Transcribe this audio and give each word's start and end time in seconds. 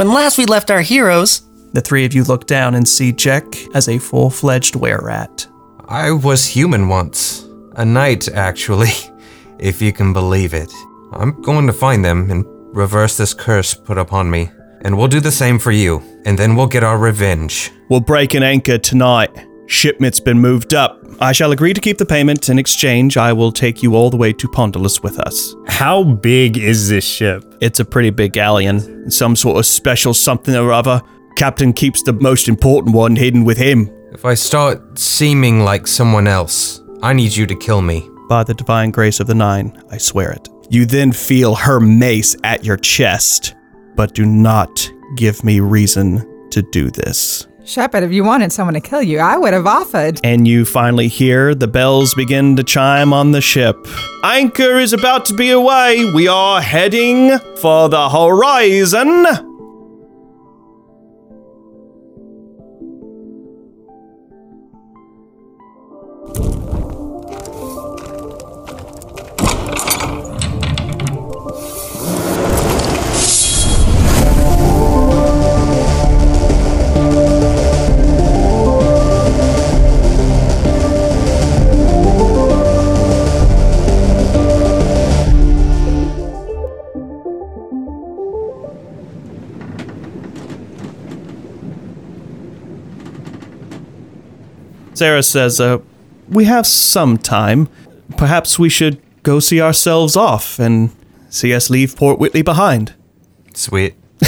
When 0.00 0.14
last 0.14 0.38
we 0.38 0.46
left 0.46 0.70
our 0.70 0.80
heroes, 0.80 1.42
The 1.74 1.82
three 1.82 2.06
of 2.06 2.14
you 2.14 2.24
look 2.24 2.46
down 2.46 2.74
and 2.74 2.88
see 2.88 3.12
Jack 3.12 3.44
as 3.74 3.86
a 3.86 3.98
full 3.98 4.30
fledged 4.30 4.74
were 4.74 4.98
rat. 5.04 5.46
I 5.90 6.10
was 6.12 6.46
human 6.46 6.88
once. 6.88 7.46
A 7.76 7.84
knight, 7.84 8.26
actually, 8.26 8.94
if 9.58 9.82
you 9.82 9.92
can 9.92 10.14
believe 10.14 10.54
it. 10.54 10.72
I'm 11.12 11.42
going 11.42 11.66
to 11.66 11.74
find 11.74 12.02
them 12.02 12.30
and 12.30 12.46
reverse 12.74 13.18
this 13.18 13.34
curse 13.34 13.74
put 13.74 13.98
upon 13.98 14.30
me. 14.30 14.50
And 14.86 14.96
we'll 14.96 15.06
do 15.06 15.20
the 15.20 15.30
same 15.30 15.58
for 15.58 15.70
you, 15.70 16.02
and 16.24 16.38
then 16.38 16.56
we'll 16.56 16.66
get 16.66 16.82
our 16.82 16.96
revenge. 16.96 17.70
We'll 17.90 18.00
break 18.00 18.32
an 18.32 18.42
anchor 18.42 18.78
tonight. 18.78 19.49
Shipment's 19.70 20.18
been 20.18 20.40
moved 20.40 20.74
up. 20.74 21.00
I 21.20 21.30
shall 21.30 21.52
agree 21.52 21.72
to 21.72 21.80
keep 21.80 21.96
the 21.96 22.04
payment. 22.04 22.48
In 22.48 22.58
exchange, 22.58 23.16
I 23.16 23.32
will 23.32 23.52
take 23.52 23.84
you 23.84 23.94
all 23.94 24.10
the 24.10 24.16
way 24.16 24.32
to 24.32 24.48
Pondalus 24.48 25.00
with 25.00 25.20
us. 25.20 25.54
How 25.68 26.02
big 26.02 26.58
is 26.58 26.88
this 26.88 27.04
ship? 27.04 27.44
It's 27.60 27.78
a 27.78 27.84
pretty 27.84 28.10
big 28.10 28.32
galleon, 28.32 29.08
some 29.12 29.36
sort 29.36 29.58
of 29.58 29.66
special 29.66 30.12
something 30.12 30.56
or 30.56 30.72
other. 30.72 31.00
Captain 31.36 31.72
keeps 31.72 32.02
the 32.02 32.12
most 32.14 32.48
important 32.48 32.96
one 32.96 33.14
hidden 33.14 33.44
with 33.44 33.58
him. 33.58 33.88
If 34.10 34.24
I 34.24 34.34
start 34.34 34.98
seeming 34.98 35.60
like 35.60 35.86
someone 35.86 36.26
else, 36.26 36.82
I 37.00 37.12
need 37.12 37.36
you 37.36 37.46
to 37.46 37.54
kill 37.54 37.80
me. 37.80 38.10
By 38.28 38.42
the 38.42 38.54
divine 38.54 38.90
grace 38.90 39.20
of 39.20 39.28
the 39.28 39.36
Nine, 39.36 39.80
I 39.88 39.98
swear 39.98 40.32
it. 40.32 40.48
You 40.68 40.84
then 40.84 41.12
feel 41.12 41.54
her 41.54 41.78
mace 41.78 42.34
at 42.42 42.64
your 42.64 42.76
chest, 42.76 43.54
but 43.94 44.14
do 44.14 44.26
not 44.26 44.90
give 45.16 45.44
me 45.44 45.60
reason 45.60 46.48
to 46.50 46.62
do 46.72 46.90
this. 46.90 47.46
Shepard, 47.64 48.02
if 48.02 48.12
you 48.12 48.24
wanted 48.24 48.52
someone 48.52 48.74
to 48.74 48.80
kill 48.80 49.02
you, 49.02 49.18
I 49.18 49.36
would 49.36 49.52
have 49.52 49.66
offered. 49.66 50.20
And 50.24 50.46
you 50.48 50.64
finally 50.64 51.08
hear 51.08 51.54
the 51.54 51.68
bells 51.68 52.14
begin 52.14 52.56
to 52.56 52.64
chime 52.64 53.12
on 53.12 53.32
the 53.32 53.40
ship. 53.40 53.76
Anchor 54.24 54.78
is 54.78 54.92
about 54.92 55.24
to 55.26 55.34
be 55.34 55.50
away. 55.50 56.10
We 56.12 56.26
are 56.26 56.60
heading 56.60 57.38
for 57.60 57.88
the 57.88 58.08
horizon. 58.08 59.49
Sarah 95.00 95.22
says, 95.22 95.60
uh, 95.62 95.78
We 96.28 96.44
have 96.44 96.66
some 96.66 97.16
time. 97.16 97.70
Perhaps 98.18 98.58
we 98.58 98.68
should 98.68 99.00
go 99.22 99.40
see 99.40 99.58
ourselves 99.58 100.14
off 100.14 100.58
and 100.58 100.90
see 101.30 101.54
us 101.54 101.70
leave 101.70 101.96
Port 101.96 102.18
Whitley 102.18 102.42
behind. 102.42 102.92
Sweet. 103.54 103.94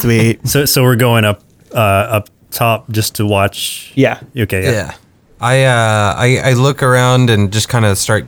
Sweet. 0.00 0.48
So 0.48 0.64
so 0.64 0.82
we're 0.82 0.96
going 0.96 1.26
up 1.26 1.42
uh, 1.74 2.16
up 2.16 2.30
top 2.50 2.90
just 2.90 3.16
to 3.16 3.26
watch. 3.26 3.92
Yeah. 3.94 4.22
Okay. 4.34 4.62
Yeah. 4.62 4.70
Yeah. 4.70 4.94
I 5.38 5.64
uh 5.64 6.14
I, 6.16 6.38
I 6.42 6.52
look 6.54 6.82
around 6.82 7.28
and 7.28 7.52
just 7.52 7.68
kind 7.68 7.84
of 7.84 7.98
start 7.98 8.26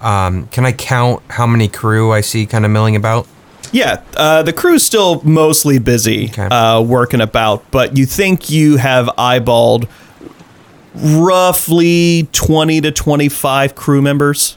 um 0.00 0.46
can 0.52 0.64
I 0.64 0.70
count 0.70 1.24
how 1.28 1.48
many 1.48 1.66
crew 1.66 2.12
I 2.12 2.20
see 2.20 2.46
kind 2.46 2.64
of 2.64 2.70
milling 2.70 2.94
about? 2.94 3.26
Yeah, 3.72 4.02
uh, 4.16 4.42
the 4.42 4.52
crew's 4.52 4.82
still 4.84 5.22
mostly 5.24 5.78
busy 5.78 6.26
Okay. 6.28 6.42
uh, 6.44 6.80
working 6.82 7.20
about, 7.22 7.68
but 7.70 7.96
you 7.96 8.04
think 8.06 8.50
you 8.50 8.76
have 8.76 9.06
eyeballed 9.18 9.88
roughly 10.94 12.28
20 12.32 12.80
to 12.82 12.90
25 12.92 13.74
crew 13.74 14.02
members. 14.02 14.56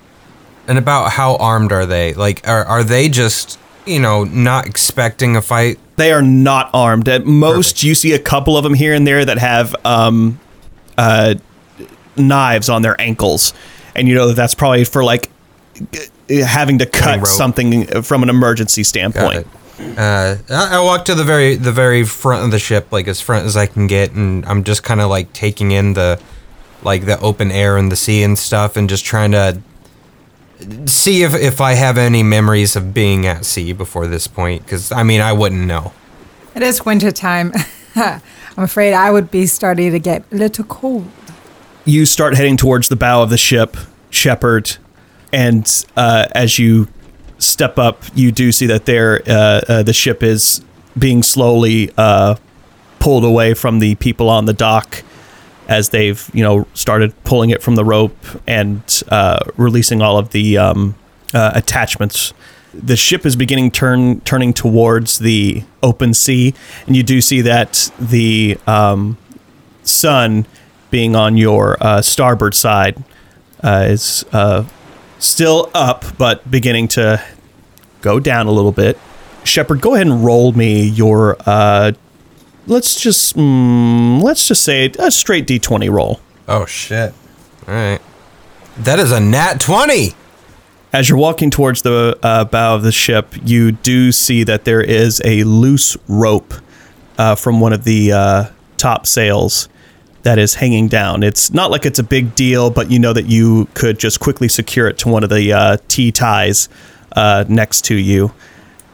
And 0.68 0.78
about 0.78 1.12
how 1.12 1.36
armed 1.38 1.72
are 1.72 1.86
they? 1.86 2.14
Like 2.14 2.46
are 2.48 2.66
are 2.66 2.84
they 2.84 3.08
just, 3.08 3.60
you 3.86 4.00
know, 4.00 4.24
not 4.24 4.66
expecting 4.66 5.36
a 5.36 5.42
fight? 5.42 5.80
They 5.96 6.12
are 6.12 6.22
not 6.24 6.70
armed. 6.74 7.08
At 7.08 7.26
most, 7.26 7.84
you 7.84 7.96
see 7.96 8.14
a 8.14 8.20
couple 8.20 8.58
of 8.58 8.64
them 8.64 8.74
here 8.74 8.94
and 8.94 9.08
there 9.08 9.24
that 9.24 9.38
have 9.38 9.74
um, 9.86 10.40
uh, 10.98 11.36
knives 12.18 12.68
on 12.68 12.82
their 12.82 13.00
ankles, 13.00 13.54
and 13.96 14.08
you 14.10 14.16
know 14.16 14.28
that 14.28 14.34
that's 14.36 14.56
probably 14.56 14.84
for 14.84 15.04
like 15.06 15.30
having 16.30 16.80
to 16.80 16.86
cut 16.86 17.28
something 17.28 18.02
from 18.02 18.24
an 18.24 18.30
emergency 18.30 18.84
standpoint. 18.84 19.48
Uh, 19.80 20.38
I, 20.50 20.78
I 20.78 20.84
walk 20.84 21.06
to 21.06 21.16
the 21.16 21.24
very 21.24 21.56
the 21.56 21.72
very 21.72 22.06
front 22.06 22.46
of 22.46 22.52
the 22.52 22.60
ship, 22.60 22.92
like 22.92 23.08
as 23.08 23.20
front 23.20 23.46
as 23.46 23.58
I 23.58 23.66
can 23.66 23.88
get, 23.88 24.12
and 24.12 24.46
I'm 24.46 24.64
just 24.64 24.84
kind 24.84 25.02
of 25.02 25.10
like 25.10 25.34
taking 25.34 25.72
in 25.72 25.94
the 25.94 26.20
like 26.84 27.06
the 27.06 27.20
open 27.20 27.52
air 27.52 27.78
and 27.78 27.92
the 27.92 27.96
sea 27.96 28.24
and 28.24 28.38
stuff, 28.40 28.78
and 28.78 28.88
just 28.88 29.04
trying 29.04 29.32
to 29.32 29.60
see 30.86 31.24
if 31.24 31.34
if 31.36 31.60
I 31.60 31.74
have 31.74 31.98
any 31.98 32.24
memories 32.24 32.76
of 32.78 32.94
being 32.94 33.26
at 33.26 33.44
sea 33.46 33.74
before 33.74 34.08
this 34.08 34.28
point. 34.28 34.64
Because 34.64 34.92
I 34.92 35.04
mean, 35.04 35.20
I 35.20 35.34
wouldn't 35.34 35.66
know. 35.68 35.92
It 36.56 36.64
is 36.64 36.86
winter 36.86 37.12
time. 37.12 37.52
I'm 37.96 38.64
afraid 38.64 38.94
I 38.94 39.12
would 39.12 39.30
be 39.30 39.46
starting 39.46 39.92
to 39.92 40.00
get 40.00 40.24
a 40.32 40.36
little 40.36 40.64
cold. 40.64 41.10
you 41.84 42.06
start 42.06 42.36
heading 42.38 42.56
towards 42.56 42.88
the 42.88 42.96
bow 42.96 43.22
of 43.24 43.30
the 43.30 43.38
ship, 43.38 43.76
Shepard, 44.10 44.78
and 45.36 45.86
uh, 45.98 46.28
as 46.32 46.58
you 46.58 46.88
step 47.40 47.78
up, 47.78 48.04
you 48.16 48.32
do 48.32 48.54
see 48.54 48.68
that 48.68 48.86
there 48.86 49.22
uh, 49.28 49.62
uh, 49.68 49.84
the 49.84 49.92
ship 49.92 50.24
is 50.24 50.62
being 50.98 51.24
slowly 51.24 51.92
uh, 51.98 52.36
pulled 53.00 53.26
away 53.26 53.54
from 53.54 53.80
the 53.80 53.96
people 53.96 54.30
on 54.30 54.46
the 54.46 54.54
dock 54.54 55.04
as 55.68 55.90
they've 55.90 56.32
you 56.34 56.42
know 56.42 56.66
started 56.74 57.14
pulling 57.26 57.50
it 57.50 57.62
from 57.62 57.76
the 57.76 57.84
rope 57.84 58.18
and 58.48 59.04
uh, 59.10 59.40
releasing 59.58 60.02
all 60.02 60.18
of 60.18 60.30
the 60.30 60.58
um, 60.58 60.96
attachments. 61.34 62.34
The 62.74 62.96
ship 62.96 63.26
is 63.26 63.36
beginning 63.36 63.72
turn 63.72 64.22
turning 64.22 64.54
towards 64.54 65.20
the 65.20 65.64
open 65.84 66.14
sea, 66.14 66.54
and 66.88 66.96
you 66.96 67.04
do 67.04 67.20
see 67.20 67.42
that 67.42 67.92
the 68.00 68.58
um, 68.66 69.18
sun 69.84 70.46
being 70.92 71.14
on 71.14 71.36
your 71.36 71.76
uh, 71.82 72.02
starboard 72.02 72.54
side 72.56 73.04
uh, 73.62 73.86
is 73.90 74.24
uh, 74.32 74.64
still 75.26 75.70
up, 75.74 76.06
but 76.18 76.50
beginning 76.50 76.88
to 76.90 77.24
go 78.02 78.20
down 78.20 78.48
a 78.48 78.52
little 78.52 78.72
bit. 78.72 79.00
Shepard, 79.44 79.82
go 79.82 79.96
ahead 79.96 80.08
and 80.08 80.24
roll 80.26 80.52
me 80.54 80.84
your. 80.84 81.38
Uh, 81.46 81.92
let's 82.68 83.00
just 83.00 83.36
mm, 83.36 84.22
let's 84.22 84.48
just 84.48 84.64
say 84.64 84.92
a 85.00 85.12
straight 85.12 85.48
D 85.48 85.60
twenty 85.60 85.90
roll. 85.90 86.20
Oh 86.48 86.66
shit! 86.66 87.14
All 87.68 87.74
right, 87.74 88.02
that 88.78 89.00
is 89.00 89.12
a 89.12 89.20
nat 89.20 89.60
twenty. 89.60 90.14
As 90.94 91.10
you're 91.10 91.18
walking 91.18 91.52
towards 91.52 91.82
the 91.82 92.18
uh, 92.24 92.46
bow 92.46 92.76
of 92.76 92.84
the 92.84 92.92
ship, 92.92 93.34
you 93.44 93.74
do 93.74 94.14
see 94.14 94.44
that 94.44 94.64
there 94.64 94.82
is 94.82 95.22
a 95.26 95.44
loose 95.44 95.98
rope 96.08 96.54
uh, 97.18 97.36
from 97.36 97.60
one 97.60 97.74
of 97.74 97.84
the 97.84 98.14
uh, 98.14 98.46
top 98.78 99.06
sails 99.06 99.68
that 100.26 100.38
is 100.38 100.56
hanging 100.56 100.88
down. 100.88 101.24
It's 101.24 101.54
not 101.54 101.72
like 101.72 101.86
it's 101.86 102.00
a 102.00 102.04
big 102.04 102.36
deal, 102.36 102.70
but 102.70 102.92
you 102.92 103.00
know 103.00 103.14
that 103.14 103.26
you 103.26 103.68
could 103.74 103.98
just 103.98 104.20
quickly 104.20 104.50
secure 104.50 104.88
it 104.88 104.98
to 105.00 105.10
one 105.10 105.24
of 105.24 105.30
the 105.30 105.54
uh, 105.54 105.78
T 105.88 106.12
ties 106.12 106.68
uh, 107.16 107.46
next 107.48 107.86
to 107.86 107.96
you. 107.96 108.34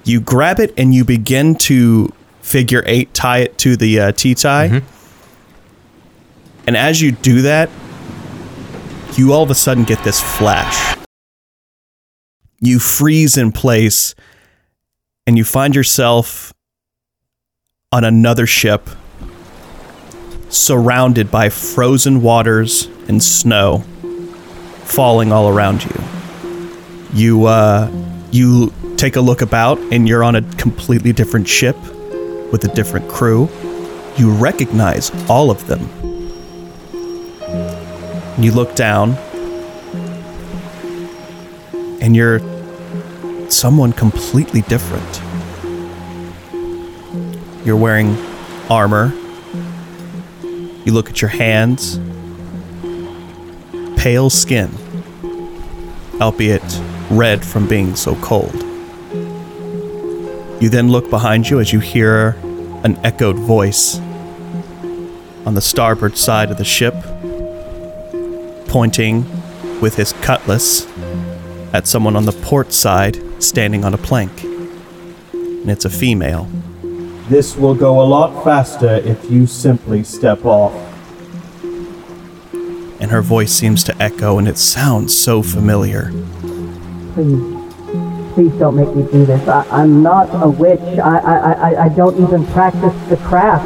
You 0.04 0.22
grab 0.22 0.60
it 0.60 0.74
and 0.78 0.94
you 0.94 1.04
begin 1.04 1.56
to 1.56 2.14
figure 2.42 2.84
eight 2.86 3.14
tie 3.14 3.40
it 3.40 3.58
to 3.60 3.76
the 3.76 4.00
uh, 4.00 4.12
T 4.12 4.36
tie. 4.36 4.82
And 6.68 6.78
as 6.78 7.02
you 7.02 7.12
do 7.12 7.42
that, 7.42 7.70
you 9.16 9.34
all 9.34 9.44
of 9.44 9.50
a 9.50 9.56
sudden 9.56 9.84
get 9.84 10.04
this 10.04 10.22
flash 10.22 10.98
you 12.62 12.80
freeze 12.80 13.38
in 13.38 13.52
place 13.52 14.16
and 15.28 15.38
you 15.38 15.44
find 15.44 15.76
yourself 15.76 16.54
on 17.92 18.04
another 18.04 18.46
ship 18.46 18.90
surrounded 20.52 21.32
by 21.32 21.50
frozen 21.50 22.22
waters 22.22 22.88
and 23.08 23.24
snow 23.24 23.80
falling 24.84 25.32
all 25.32 25.50
around 25.50 25.84
you 25.84 26.04
you 27.14 27.46
uh 27.46 27.90
you 28.32 28.74
take 28.98 29.16
a 29.16 29.22
look 29.22 29.42
about 29.42 29.78
and 29.92 30.08
you're 30.08 30.24
on 30.24 30.36
a 30.36 30.42
completely 30.56 31.12
different 31.12 31.48
ship 31.48 31.78
with 32.52 32.64
a 32.64 32.72
different 32.74 33.08
crew 33.10 33.50
you 34.18 34.32
recognize 34.32 35.10
all 35.30 35.50
of 35.50 35.66
them 35.68 35.82
you 38.38 38.52
look 38.52 38.76
down 38.76 39.16
and 42.02 42.16
you're 42.16 42.40
someone 43.52 43.94
completely 43.94 44.62
different. 44.62 45.22
You're 47.66 47.78
wearing 47.78 48.18
armor. 48.70 49.14
You 50.86 50.94
look 50.94 51.10
at 51.10 51.22
your 51.22 51.30
hands. 51.30 52.00
Pale 53.98 54.32
skin, 54.32 54.72
albeit 56.20 56.82
red 57.12 57.46
from 57.46 57.68
being 57.68 57.96
so 57.96 58.16
cold. 58.16 58.56
You 60.60 60.70
then 60.70 60.90
look 60.90 61.10
behind 61.10 61.50
you 61.50 61.60
as 61.60 61.72
you 61.72 61.80
hear 61.80 62.36
an 62.84 63.00
echoed 63.04 63.36
voice 63.36 64.00
on 65.46 65.54
the 65.54 65.62
starboard 65.62 66.18
side 66.18 66.50
of 66.50 66.58
the 66.58 66.66
ship, 66.66 66.96
pointing 68.68 69.26
with 69.82 69.96
his 69.96 70.14
cutlass 70.14 70.88
at 71.74 71.88
someone 71.88 72.16
on 72.16 72.26
the 72.26 72.32
port 72.32 72.74
side 72.74 73.20
standing 73.42 73.86
on 73.86 73.94
a 73.94 73.98
plank. 73.98 74.44
And 74.44 75.70
it's 75.70 75.86
a 75.86 75.90
female. 75.90 76.50
This 77.32 77.56
will 77.56 77.76
go 77.76 78.02
a 78.02 78.04
lot 78.04 78.44
faster 78.44 78.96
if 79.06 79.32
you 79.32 79.48
simply 79.48 80.04
step 80.04 80.44
off. 80.44 80.74
And 83.00 83.10
her 83.10 83.22
voice 83.22 83.54
seems 83.54 83.86
to 83.86 83.96
echo, 84.02 84.38
and 84.38 84.50
it 84.50 84.58
sounds 84.58 85.18
so 85.18 85.42
familiar. 85.42 86.12
Please, 87.14 87.42
please 88.34 88.52
don't 88.60 88.76
make 88.76 88.94
me 88.94 89.10
do 89.10 89.26
this. 89.26 89.48
I, 89.48 89.66
I'm 89.72 90.04
not 90.04 90.28
a 90.44 90.50
witch. 90.50 90.82
I, 90.82 91.20
I, 91.20 91.52
I, 91.54 91.86
I 91.86 91.88
don't 91.88 92.22
even 92.22 92.46
practice 92.48 92.94
the 93.08 93.16
craft. 93.16 93.66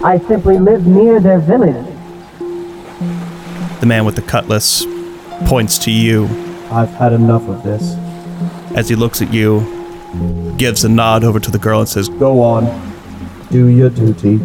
I 0.00 0.20
simply 0.28 0.56
live 0.56 0.86
near 0.86 1.18
their 1.18 1.40
village. 1.40 1.84
The 3.80 3.86
man 3.86 4.04
with 4.04 4.14
the 4.14 4.22
cutlass 4.22 4.84
points 5.48 5.78
to 5.78 5.90
you 5.90 6.26
I've 6.70 6.90
had 6.90 7.12
enough 7.12 7.48
of 7.48 7.64
this. 7.64 7.96
as 8.76 8.88
he 8.88 8.94
looks 8.94 9.20
at 9.20 9.34
you, 9.34 9.62
gives 10.58 10.84
a 10.84 10.88
nod 10.88 11.24
over 11.24 11.40
to 11.40 11.50
the 11.50 11.58
girl, 11.58 11.80
and 11.80 11.88
says, 11.88 12.08
Go 12.08 12.42
on. 12.42 12.64
Do 13.50 13.66
your 13.68 13.90
duty. 13.90 14.36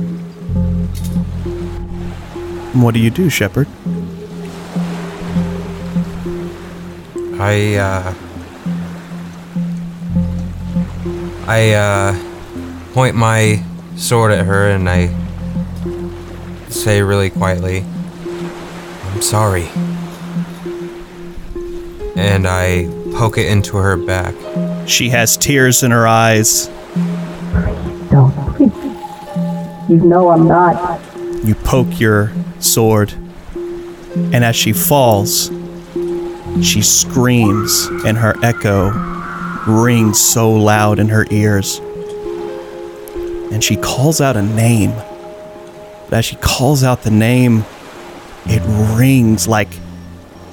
What 2.73 2.93
do 2.93 2.99
you 2.99 3.09
do, 3.09 3.29
Shepard? 3.29 3.67
I, 7.39 7.75
uh. 7.75 8.13
I, 11.47 11.73
uh. 11.73 12.29
Point 12.93 13.15
my 13.15 13.65
sword 13.95 14.31
at 14.31 14.45
her 14.45 14.69
and 14.69 14.87
I 14.87 15.07
say 16.69 17.01
really 17.01 17.31
quietly, 17.31 17.83
I'm 19.05 19.21
sorry. 19.23 19.67
And 22.15 22.47
I 22.47 22.85
poke 23.17 23.39
it 23.39 23.47
into 23.47 23.77
her 23.77 23.97
back. 23.97 24.35
She 24.85 25.09
has 25.09 25.37
tears 25.37 25.83
in 25.83 25.91
her 25.91 26.07
eyes. 26.07 26.67
Don't. 28.09 28.33
You 29.89 29.97
know 29.97 30.29
I'm 30.29 30.47
not. 30.47 31.01
You 31.45 31.55
poke 31.55 31.99
your 31.99 32.31
sword, 32.59 33.13
and 34.15 34.43
as 34.45 34.55
she 34.55 34.71
falls, 34.71 35.49
she 36.61 36.81
screams, 36.81 37.87
and 38.05 38.17
her 38.17 38.35
echo 38.43 38.91
rings 39.67 40.19
so 40.19 40.51
loud 40.51 40.99
in 40.99 41.09
her 41.09 41.25
ears. 41.31 41.79
And 43.51 43.63
she 43.63 43.75
calls 43.75 44.21
out 44.21 44.35
a 44.37 44.41
name. 44.41 44.91
But 46.09 46.19
as 46.19 46.25
she 46.25 46.35
calls 46.37 46.83
out 46.83 47.03
the 47.03 47.11
name, 47.11 47.65
it 48.45 48.61
rings 48.97 49.47
like 49.47 49.69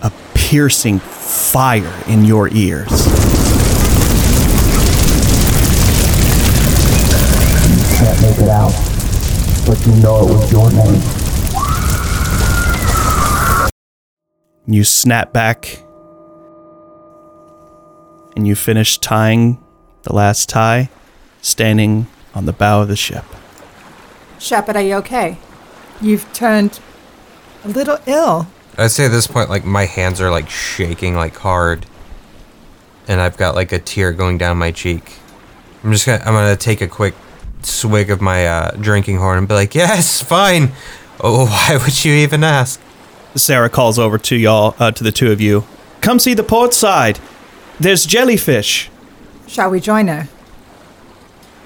a 0.02 0.12
piercing 0.34 0.98
fire 0.98 1.92
in 2.08 2.24
your 2.24 2.48
ears. 2.48 3.09
Make 8.20 8.38
it 8.38 8.48
out. 8.48 8.72
But 9.66 9.84
you 9.86 9.94
know 10.02 10.26
it 10.26 10.32
was 10.32 10.52
your 10.52 10.70
name. 10.70 11.00
You 14.66 14.84
snap 14.84 15.32
back 15.32 15.82
and 18.36 18.46
you 18.46 18.54
finish 18.54 18.98
tying 18.98 19.62
the 20.02 20.14
last 20.14 20.48
tie, 20.48 20.90
standing 21.42 22.06
on 22.34 22.46
the 22.46 22.52
bow 22.52 22.82
of 22.82 22.88
the 22.88 22.96
ship. 22.96 23.24
Shepard, 24.38 24.76
are 24.76 24.82
you 24.82 24.94
okay? 24.96 25.38
You've 26.00 26.32
turned 26.32 26.80
a 27.64 27.68
little 27.68 27.98
ill. 28.06 28.46
I'd 28.78 28.90
say 28.90 29.06
at 29.06 29.10
this 29.10 29.26
point, 29.26 29.50
like, 29.50 29.64
my 29.64 29.84
hands 29.84 30.20
are, 30.20 30.30
like, 30.30 30.48
shaking, 30.48 31.14
like, 31.14 31.36
hard. 31.36 31.84
And 33.08 33.20
I've 33.20 33.36
got, 33.36 33.54
like, 33.54 33.72
a 33.72 33.78
tear 33.78 34.12
going 34.12 34.38
down 34.38 34.56
my 34.56 34.70
cheek. 34.70 35.12
I'm 35.84 35.92
just 35.92 36.06
gonna, 36.06 36.22
I'm 36.24 36.32
gonna 36.32 36.56
take 36.56 36.80
a 36.80 36.88
quick 36.88 37.14
swig 37.62 38.10
of 38.10 38.20
my, 38.20 38.46
uh, 38.46 38.70
drinking 38.72 39.18
horn 39.18 39.38
and 39.38 39.48
be 39.48 39.54
like, 39.54 39.74
yes, 39.74 40.20
fine. 40.22 40.72
Oh, 41.22 41.44
why 41.44 41.76
would 41.76 42.02
you 42.02 42.14
even 42.14 42.42
ask? 42.42 42.80
Sarah 43.34 43.68
calls 43.68 43.98
over 43.98 44.16
to 44.16 44.36
y'all, 44.36 44.74
uh, 44.78 44.90
to 44.90 45.04
the 45.04 45.12
two 45.12 45.30
of 45.30 45.38
you. 45.38 45.66
Come 46.00 46.18
see 46.18 46.32
the 46.32 46.42
port 46.42 46.72
side. 46.72 47.18
There's 47.78 48.06
jellyfish. 48.06 48.88
Shall 49.46 49.68
we 49.68 49.80
join 49.80 50.08
her? 50.08 50.28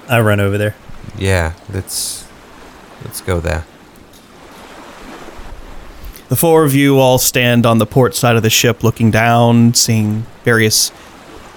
I 0.09 0.19
run 0.19 0.41
over 0.41 0.57
there. 0.57 0.75
Yeah, 1.17 1.53
let's, 1.73 2.27
let's 3.05 3.21
go 3.21 3.39
there. 3.39 3.65
The 6.27 6.35
four 6.35 6.65
of 6.65 6.73
you 6.73 6.99
all 6.99 7.17
stand 7.17 7.65
on 7.65 7.77
the 7.77 7.85
port 7.85 8.15
side 8.15 8.35
of 8.35 8.43
the 8.43 8.49
ship 8.49 8.83
looking 8.83 9.11
down, 9.11 9.73
seeing 9.73 10.25
various 10.43 10.89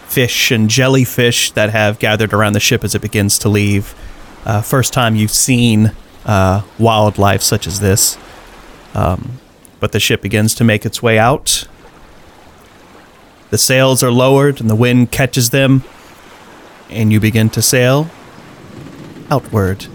fish 0.06 0.50
and 0.50 0.69
jellyfish 0.69 1.50
that 1.52 1.70
have 1.70 1.99
gathered 1.99 2.32
around 2.32 2.52
the 2.52 2.61
ship 2.61 2.85
as 2.85 2.94
it 2.94 3.02
begins 3.02 3.38
to 3.40 3.49
leave. 3.49 3.94
Uh, 4.49 4.62
first 4.62 4.95
time 4.95 5.15
you've 5.15 5.31
seen 5.31 5.93
uh, 6.25 6.62
wildlife 6.79 7.43
such 7.43 7.67
as 7.67 7.81
this. 7.81 8.17
Um, 8.95 9.41
but 9.79 9.93
the 9.93 10.00
ship 10.00 10.23
begins 10.23 10.55
to 10.55 10.65
make 10.65 10.87
its 10.87 11.03
way 11.03 11.19
out. 11.19 11.69
The 13.50 13.59
sails 13.59 14.03
are 14.03 14.11
lowered 14.11 14.59
and 14.59 14.71
the 14.71 14.75
wind 14.75 15.12
catches 15.12 15.50
them, 15.50 15.85
and 16.89 17.12
you 17.12 17.21
begin 17.21 17.50
to 17.50 17.61
sail 17.61 18.09
outward 19.31 19.87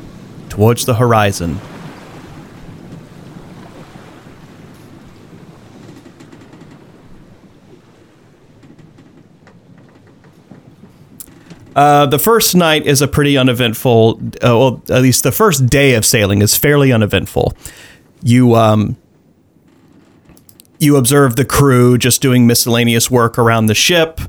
towards 0.50 0.86
the 0.86 0.96
horizon. 0.96 1.60
Uh, 11.76 12.06
the 12.06 12.20
first 12.20 12.56
night 12.56 12.86
is 12.86 13.02
a 13.02 13.08
pretty 13.08 13.38
uneventful. 13.38 14.22
Uh, 14.36 14.58
well, 14.58 14.84
at 14.90 15.02
least 15.02 15.24
the 15.24 15.32
first 15.32 15.68
day 15.68 15.96
of 15.96 16.06
sailing 16.06 16.42
is 16.42 16.56
fairly 16.56 16.92
uneventful. 16.92 17.54
You 18.22 18.56
um, 18.56 18.98
you 20.80 20.96
observe 20.98 21.36
the 21.36 21.46
crew 21.46 21.98
just 21.98 22.22
doing 22.22 22.46
miscellaneous 22.46 23.10
work 23.10 23.38
around 23.38 23.68
the 23.68 23.76
ship. 23.76 24.20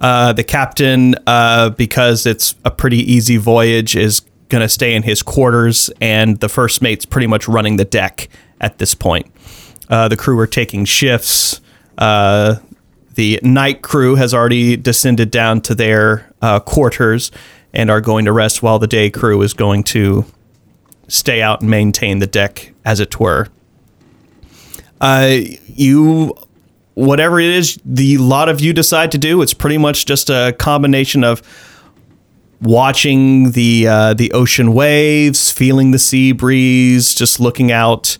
Uh, 0.00 0.32
the 0.32 0.44
captain, 0.44 1.14
uh, 1.26 1.70
because 1.70 2.26
it's 2.26 2.54
a 2.64 2.70
pretty 2.70 2.98
easy 2.98 3.36
voyage, 3.36 3.94
is 3.94 4.20
going 4.48 4.62
to 4.62 4.68
stay 4.68 4.94
in 4.94 5.04
his 5.04 5.22
quarters, 5.22 5.90
and 6.00 6.40
the 6.40 6.48
first 6.48 6.82
mate's 6.82 7.06
pretty 7.06 7.26
much 7.26 7.46
running 7.46 7.76
the 7.76 7.84
deck 7.84 8.28
at 8.60 8.78
this 8.78 8.94
point. 8.94 9.26
Uh, 9.88 10.08
the 10.08 10.16
crew 10.16 10.38
are 10.38 10.46
taking 10.46 10.84
shifts. 10.84 11.60
The 13.14 13.38
night 13.42 13.82
crew 13.82 14.14
has 14.14 14.32
already 14.32 14.76
descended 14.76 15.30
down 15.30 15.60
to 15.62 15.74
their 15.74 16.31
uh, 16.42 16.60
quarters 16.60 17.30
and 17.72 17.90
are 17.90 18.00
going 18.00 18.26
to 18.26 18.32
rest 18.32 18.62
while 18.62 18.78
the 18.78 18.86
day 18.86 19.08
crew 19.08 19.40
is 19.40 19.54
going 19.54 19.82
to 19.84 20.26
stay 21.08 21.40
out 21.40 21.60
and 21.60 21.70
maintain 21.70 22.18
the 22.18 22.26
deck, 22.26 22.72
as 22.84 23.00
it 23.00 23.18
were. 23.18 23.48
Uh, 25.00 25.38
you, 25.66 26.34
whatever 26.94 27.40
it 27.40 27.50
is, 27.50 27.78
the 27.84 28.18
lot 28.18 28.48
of 28.48 28.60
you 28.60 28.72
decide 28.72 29.10
to 29.12 29.18
do, 29.18 29.42
it's 29.42 29.54
pretty 29.54 29.78
much 29.78 30.06
just 30.06 30.30
a 30.30 30.54
combination 30.58 31.24
of 31.24 31.42
watching 32.60 33.50
the 33.50 33.88
uh, 33.88 34.14
the 34.14 34.32
ocean 34.32 34.72
waves, 34.72 35.50
feeling 35.50 35.90
the 35.90 35.98
sea 35.98 36.32
breeze, 36.32 37.14
just 37.14 37.40
looking 37.40 37.72
out. 37.72 38.16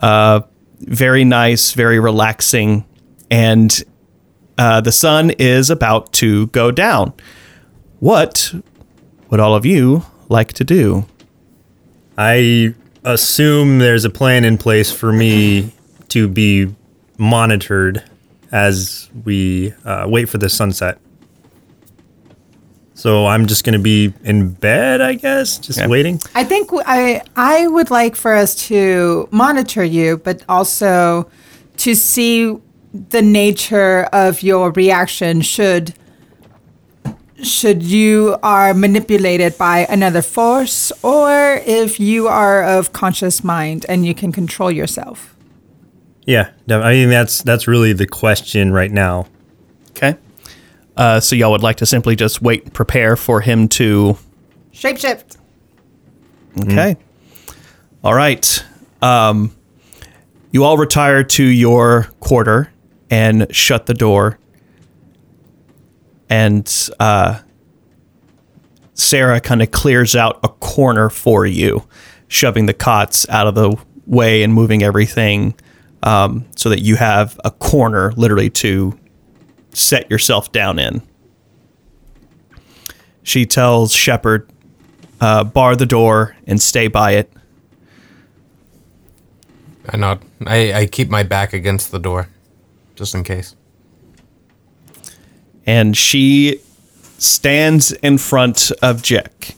Uh, 0.00 0.40
very 0.80 1.24
nice, 1.24 1.72
very 1.72 1.98
relaxing, 1.98 2.84
and 3.30 3.82
uh, 4.56 4.80
the 4.80 4.92
sun 4.92 5.30
is 5.30 5.68
about 5.68 6.12
to 6.14 6.46
go 6.48 6.70
down. 6.70 7.12
What 8.00 8.52
would 9.28 9.40
all 9.40 9.54
of 9.54 9.64
you 9.66 10.04
like 10.28 10.52
to 10.54 10.64
do? 10.64 11.06
I 12.16 12.74
assume 13.04 13.78
there's 13.78 14.04
a 14.04 14.10
plan 14.10 14.44
in 14.44 14.58
place 14.58 14.92
for 14.92 15.12
me 15.12 15.72
to 16.08 16.28
be 16.28 16.74
monitored 17.18 18.02
as 18.52 19.08
we 19.24 19.72
uh, 19.84 20.06
wait 20.08 20.28
for 20.28 20.38
the 20.38 20.48
sunset. 20.48 20.98
So 22.94 23.26
I'm 23.26 23.46
just 23.46 23.64
going 23.64 23.74
to 23.74 23.78
be 23.78 24.12
in 24.24 24.50
bed, 24.52 25.00
I 25.00 25.14
guess, 25.14 25.56
just 25.58 25.78
Okay. 25.78 25.88
waiting. 25.88 26.20
I 26.34 26.44
think 26.44 26.68
w- 26.68 26.82
I 26.86 27.22
I 27.36 27.66
would 27.66 27.90
like 27.90 28.14
for 28.14 28.34
us 28.34 28.54
to 28.68 29.26
monitor 29.30 29.82
you, 29.84 30.18
but 30.18 30.42
also 30.48 31.30
to 31.78 31.94
see 31.94 32.56
the 32.92 33.22
nature 33.22 34.02
of 34.12 34.42
your 34.42 34.70
reaction 34.72 35.40
should 35.40 35.94
should 37.42 37.82
you 37.82 38.36
are 38.42 38.74
manipulated 38.74 39.56
by 39.58 39.86
another 39.88 40.22
force 40.22 40.92
or 41.02 41.60
if 41.66 41.98
you 41.98 42.28
are 42.28 42.62
of 42.62 42.92
conscious 42.92 43.42
mind 43.44 43.86
and 43.88 44.04
you 44.06 44.14
can 44.14 44.32
control 44.32 44.70
yourself. 44.70 45.36
Yeah, 46.26 46.50
I 46.68 46.92
mean 46.92 47.10
that's 47.10 47.42
that's 47.42 47.66
really 47.66 47.92
the 47.92 48.06
question 48.06 48.72
right 48.72 48.90
now. 48.90 49.26
Okay. 49.90 50.16
Uh, 50.96 51.20
so 51.20 51.34
y'all 51.34 51.50
would 51.50 51.62
like 51.62 51.76
to 51.76 51.86
simply 51.86 52.14
just 52.14 52.42
wait 52.42 52.64
and 52.64 52.74
prepare 52.74 53.16
for 53.16 53.40
him 53.40 53.68
to 53.68 54.18
Shapeshift. 54.72 55.36
Okay. 56.60 56.96
All 58.02 58.14
right. 58.14 58.64
Um, 59.02 59.54
you 60.52 60.64
all 60.64 60.76
retire 60.76 61.22
to 61.22 61.44
your 61.44 62.08
quarter 62.20 62.72
and 63.10 63.54
shut 63.54 63.86
the 63.86 63.94
door. 63.94 64.38
And 66.30 66.88
uh, 67.00 67.40
Sarah 68.94 69.40
kind 69.40 69.60
of 69.62 69.70
clears 69.72 70.16
out 70.16 70.40
a 70.42 70.48
corner 70.48 71.10
for 71.10 71.44
you, 71.44 71.86
shoving 72.28 72.66
the 72.66 72.74
cots 72.74 73.28
out 73.28 73.46
of 73.46 73.54
the 73.54 73.76
way 74.06 74.42
and 74.42 74.54
moving 74.54 74.82
everything 74.82 75.54
um, 76.02 76.46
so 76.56 76.68
that 76.68 76.80
you 76.80 76.96
have 76.96 77.38
a 77.44 77.50
corner 77.50 78.12
literally 78.12 78.48
to 78.50 78.98
set 79.72 80.10
yourself 80.10 80.52
down 80.52 80.78
in. 80.78 81.02
She 83.22 83.44
tells 83.44 83.92
Shepard, 83.92 84.48
uh, 85.20 85.44
bar 85.44 85.76
the 85.76 85.86
door 85.86 86.36
and 86.46 86.60
stay 86.60 86.88
by 86.88 87.12
it. 87.12 87.32
I 89.88 89.96
nod. 89.96 90.22
I, 90.46 90.72
I 90.72 90.86
keep 90.86 91.10
my 91.10 91.22
back 91.22 91.52
against 91.52 91.90
the 91.90 91.98
door, 91.98 92.28
just 92.94 93.14
in 93.14 93.24
case. 93.24 93.56
And 95.66 95.96
she 95.96 96.60
stands 97.18 97.92
in 97.92 98.18
front 98.18 98.72
of 98.82 99.02
Jack. 99.02 99.54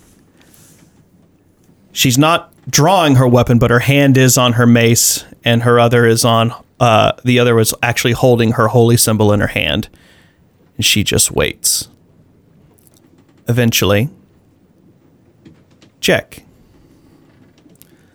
She's 1.92 2.18
not 2.18 2.52
drawing 2.68 3.16
her 3.16 3.28
weapon, 3.28 3.58
but 3.58 3.70
her 3.70 3.80
hand 3.80 4.16
is 4.16 4.36
on 4.36 4.54
her 4.54 4.66
mace, 4.66 5.24
and 5.44 5.62
her 5.62 5.78
other 5.78 6.06
is 6.06 6.24
on. 6.24 6.52
Uh, 6.80 7.12
the 7.24 7.38
other 7.38 7.54
was 7.54 7.74
actually 7.82 8.12
holding 8.12 8.52
her 8.52 8.68
holy 8.68 8.96
symbol 8.96 9.32
in 9.32 9.40
her 9.40 9.48
hand, 9.48 9.88
and 10.76 10.84
she 10.84 11.04
just 11.04 11.30
waits. 11.30 11.88
Eventually, 13.48 14.08
Jack. 16.00 16.42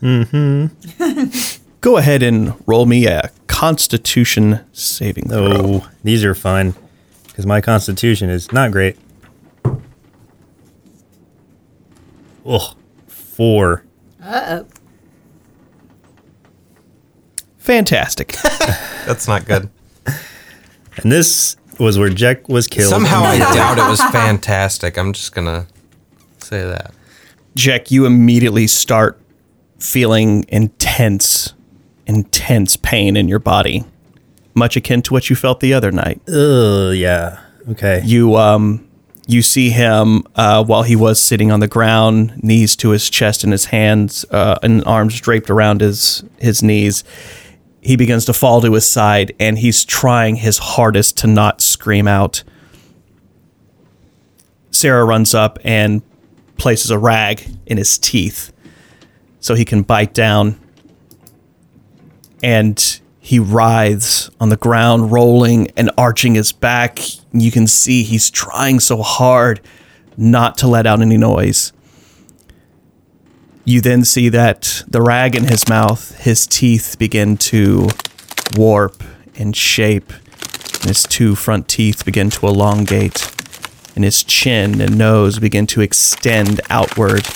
Mm-hmm. 0.02 1.52
Go 1.82 1.98
ahead 1.98 2.22
and 2.22 2.54
roll 2.68 2.86
me 2.86 3.08
a 3.08 3.32
Constitution 3.48 4.60
saving 4.74 5.30
throw. 5.30 5.54
Oh, 5.54 5.90
these 6.04 6.24
are 6.24 6.36
fun 6.36 6.76
because 7.38 7.46
my 7.46 7.62
constitution 7.62 8.32
is 8.32 8.52
not 8.52 8.72
great. 8.72 8.98
Oh, 12.44 12.74
four. 13.06 13.84
Fantastic. 17.60 18.30
That's 19.06 19.28
not 19.28 19.46
good. 19.46 19.70
And 21.04 21.12
this 21.12 21.58
was 21.78 22.00
where 22.00 22.10
Jack 22.10 22.50
was 22.50 22.66
killed. 22.66 22.90
Somehow 22.90 23.22
I 23.22 23.38
doubt 23.54 23.78
it 23.78 23.88
was 23.88 24.02
fantastic. 24.02 24.98
I'm 24.98 25.14
just 25.14 25.32
gonna 25.32 25.68
say 26.40 26.66
that. 26.66 26.92
Jack, 27.56 27.92
you 27.92 28.08
immediately 28.08 28.66
start 28.66 29.22
feeling 29.78 30.44
intense, 30.48 31.54
intense 32.08 32.78
pain 32.78 33.16
in 33.16 33.28
your 33.28 33.38
body, 33.38 33.86
much 34.58 34.76
akin 34.76 35.02
to 35.04 35.14
what 35.14 35.30
you 35.30 35.36
felt 35.36 35.60
the 35.60 35.74
other 35.74 35.92
night. 35.92 36.22
Ugh, 36.28 36.94
yeah. 36.96 37.40
Okay. 37.70 38.02
You 38.04 38.36
um, 38.36 38.88
you 39.28 39.42
see 39.42 39.70
him 39.70 40.24
uh, 40.36 40.64
while 40.64 40.84
he 40.84 40.96
was 40.96 41.22
sitting 41.22 41.52
on 41.52 41.60
the 41.60 41.68
ground, 41.68 42.42
knees 42.44 42.76
to 42.78 42.90
his 42.90 43.10
chest 43.10 43.44
and 43.44 43.52
his 43.52 43.66
hands 43.66 44.26
uh, 44.32 44.58
and 44.64 44.84
arms 44.86 45.20
draped 45.20 45.50
around 45.50 45.82
his 45.82 46.24
his 46.40 46.64
knees. 46.64 47.04
He 47.82 47.96
begins 47.96 48.26
to 48.26 48.34
fall 48.34 48.60
to 48.62 48.74
his 48.74 48.90
side, 48.90 49.34
and 49.40 49.58
he's 49.60 49.86
trying 49.86 50.38
his 50.38 50.58
hardest 50.58 51.18
to 51.20 51.28
not 51.28 51.62
scream 51.62 52.08
out. 52.08 52.44
Sarah 54.72 55.06
runs 55.06 55.34
up 55.34 55.58
and 55.64 56.02
places 56.58 56.92
a 56.92 57.00
rag 57.00 57.46
in 57.66 57.78
his 57.78 57.98
teeth 57.98 58.52
so 59.40 59.56
he 59.56 59.66
can 59.66 59.84
bite 59.84 60.14
down. 60.14 60.60
And 62.44 63.00
he 63.28 63.40
writhes 63.40 64.32
on 64.40 64.48
the 64.48 64.56
ground, 64.56 65.12
rolling 65.12 65.70
and 65.76 65.92
arching 65.98 66.36
his 66.36 66.54
back. 66.54 67.00
You 67.34 67.52
can 67.52 67.68
see 67.68 68.04
he's 68.04 68.32
trying 68.32 68.80
so 68.80 69.02
hard 69.02 69.60
not 70.16 70.58
to 70.60 70.68
let 70.70 70.88
out 70.88 71.02
any 71.02 71.18
noise. 71.18 71.74
You 73.66 73.82
then 73.82 74.06
see 74.06 74.30
that 74.30 74.82
the 74.88 75.02
rag 75.02 75.36
in 75.36 75.44
his 75.44 75.68
mouth, 75.68 76.18
his 76.20 76.48
teeth 76.48 76.96
begin 76.98 77.36
to 77.52 77.90
warp 78.56 79.04
and 79.36 79.54
shape, 79.54 80.14
and 80.80 80.86
his 80.86 81.04
two 81.04 81.36
front 81.36 81.68
teeth 81.68 82.06
begin 82.06 82.30
to 82.30 82.48
elongate, 82.48 83.30
and 83.94 84.06
his 84.06 84.24
chin 84.24 84.80
and 84.80 84.98
nose 84.98 85.38
begin 85.38 85.68
to 85.68 85.82
extend 85.82 86.62
outward. 86.70 87.28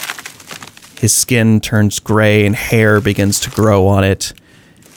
His 1.01 1.11
skin 1.13 1.59
turns 1.59 1.99
gray 1.99 2.45
and 2.45 2.55
hair 2.55 3.01
begins 3.01 3.41
to 3.41 3.49
grow 3.49 3.87
on 3.87 4.05
it. 4.05 4.31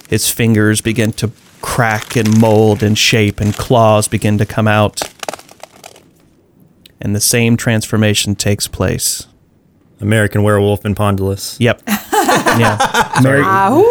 His 0.08 0.30
fingers 0.30 0.80
begin 0.80 1.12
to 1.12 1.30
crack 1.60 2.16
and 2.16 2.40
mold 2.40 2.82
and 2.82 2.96
shape, 2.96 3.40
and 3.40 3.54
claws 3.54 4.08
begin 4.08 4.38
to 4.38 4.46
come 4.46 4.68
out. 4.68 5.00
And 7.00 7.14
the 7.14 7.20
same 7.20 7.56
transformation 7.56 8.34
takes 8.34 8.68
place. 8.68 9.26
American 10.00 10.42
Werewolf 10.42 10.84
in 10.84 10.94
Pondulus. 10.94 11.58
Yep. 11.60 11.82
yeah. 11.88 12.76
Ameri- 13.14 13.84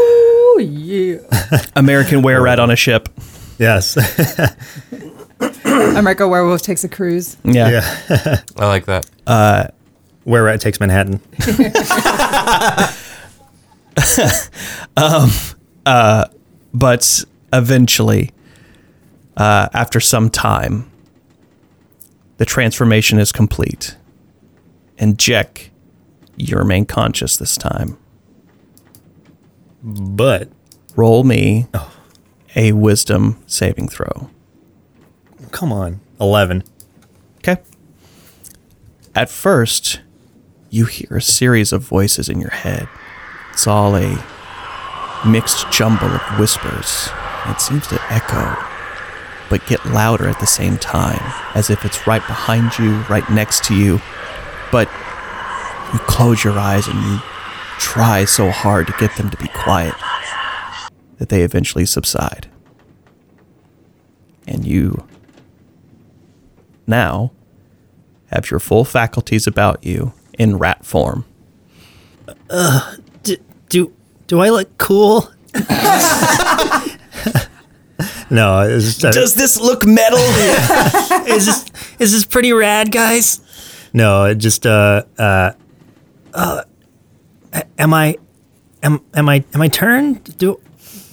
yeah. 0.60 1.65
American 1.75 2.22
were 2.22 2.41
rat 2.41 2.60
on 2.60 2.70
a 2.70 2.75
ship. 2.75 3.10
Yes. 3.58 3.98
America 5.74 6.27
Werewolf 6.27 6.62
takes 6.62 6.84
a 6.84 6.89
cruise. 6.89 7.38
Yeah. 7.43 7.70
yeah. 8.10 8.41
I 8.58 8.67
like 8.67 8.86
that. 8.86 9.10
Uh, 9.25 9.67
Where 10.24 10.43
Rat 10.43 10.62
takes 10.62 10.79
Manhattan. 10.79 11.20
Um, 14.96 15.29
But 15.86 17.24
eventually, 17.52 18.32
uh, 19.38 19.70
after 19.74 20.00
some 20.00 20.30
time, 20.30 20.90
the 22.38 22.46
transformation 22.46 23.20
is 23.20 23.32
complete. 23.32 23.96
And 24.98 25.20
Jack, 25.20 25.72
you 26.36 26.58
remain 26.58 26.86
conscious 26.86 27.38
this 27.38 27.58
time. 27.58 27.98
But 29.84 30.50
Roll 30.96 31.24
me 31.24 31.66
a 32.56 32.72
wisdom 32.74 33.42
saving 33.48 33.88
throw. 33.88 34.30
come 35.52 35.74
on. 35.74 36.00
11. 36.22 36.63
Okay. 37.38 37.58
At 39.16 39.30
first, 39.30 40.02
you 40.70 40.86
hear 40.86 41.18
a 41.18 41.22
series 41.22 41.74
of 41.74 41.82
voices 41.82 42.30
in 42.30 42.40
your 42.40 42.52
head. 42.52 42.88
It's 43.52 43.66
all 43.66 43.96
a 43.96 44.24
mixed 45.25 45.72
jumble 45.72 46.08
of 46.08 46.39
whispers. 46.39 47.10
It 47.48 47.60
seems 47.60 47.88
to 47.88 48.01
echo, 48.10 48.56
but 49.50 49.65
get 49.68 49.86
louder 49.86 50.27
at 50.27 50.39
the 50.39 50.48
same 50.48 50.77
time, 50.77 51.22
as 51.56 51.70
if 51.70 51.86
it's 51.86 52.08
right 52.08 52.25
behind 52.27 52.77
you, 52.80 53.01
right 53.10 53.27
next 53.30 53.63
to 53.65 53.75
you. 53.75 54.00
But 54.72 54.89
you 55.94 56.00
close 56.00 56.44
your 56.44 56.58
eyes 56.58 56.88
and 56.88 57.01
you 57.03 57.20
try 57.80 58.25
so 58.25 58.50
hard 58.50 58.88
to 58.88 58.94
get 59.00 59.15
them 59.18 59.30
to 59.30 59.38
be 59.38 59.48
quiet 59.50 59.94
that 61.18 61.30
they 61.30 61.44
eventually 61.44 61.86
subside. 61.86 62.48
And 64.48 64.65
you 64.65 65.08
now 66.88 67.32
have 68.27 68.50
your 68.50 68.60
full 68.60 68.84
faculties 68.84 69.48
about 69.48 69.86
you 69.86 70.13
in 70.38 70.58
rat 70.58 70.86
form. 70.86 71.25
Uh, 72.50 72.96
do, 73.22 73.38
do, 73.70 73.94
do 74.27 74.39
I 74.39 74.50
look 74.50 74.77
cool? 74.77 75.30
no, 78.30 78.62
it's 78.62 78.98
just, 78.98 79.13
Does 79.13 79.36
this 79.36 79.60
look 79.60 79.86
metal? 79.86 80.18
is 81.27 81.46
this 81.46 81.65
is 82.00 82.12
this 82.12 82.25
pretty 82.25 82.51
rad, 82.53 82.92
guys? 82.92 83.39
No, 83.94 84.25
it 84.25 84.36
just 84.36 84.65
uh 84.65 85.03
uh 85.18 85.51
uh 86.34 86.63
am 87.77 87.94
I 87.94 88.18
am 88.82 89.01
am 89.13 89.30
I 89.30 89.44
am 89.53 89.62
I 89.62 89.68
turned? 89.68 90.38
Do 90.38 90.60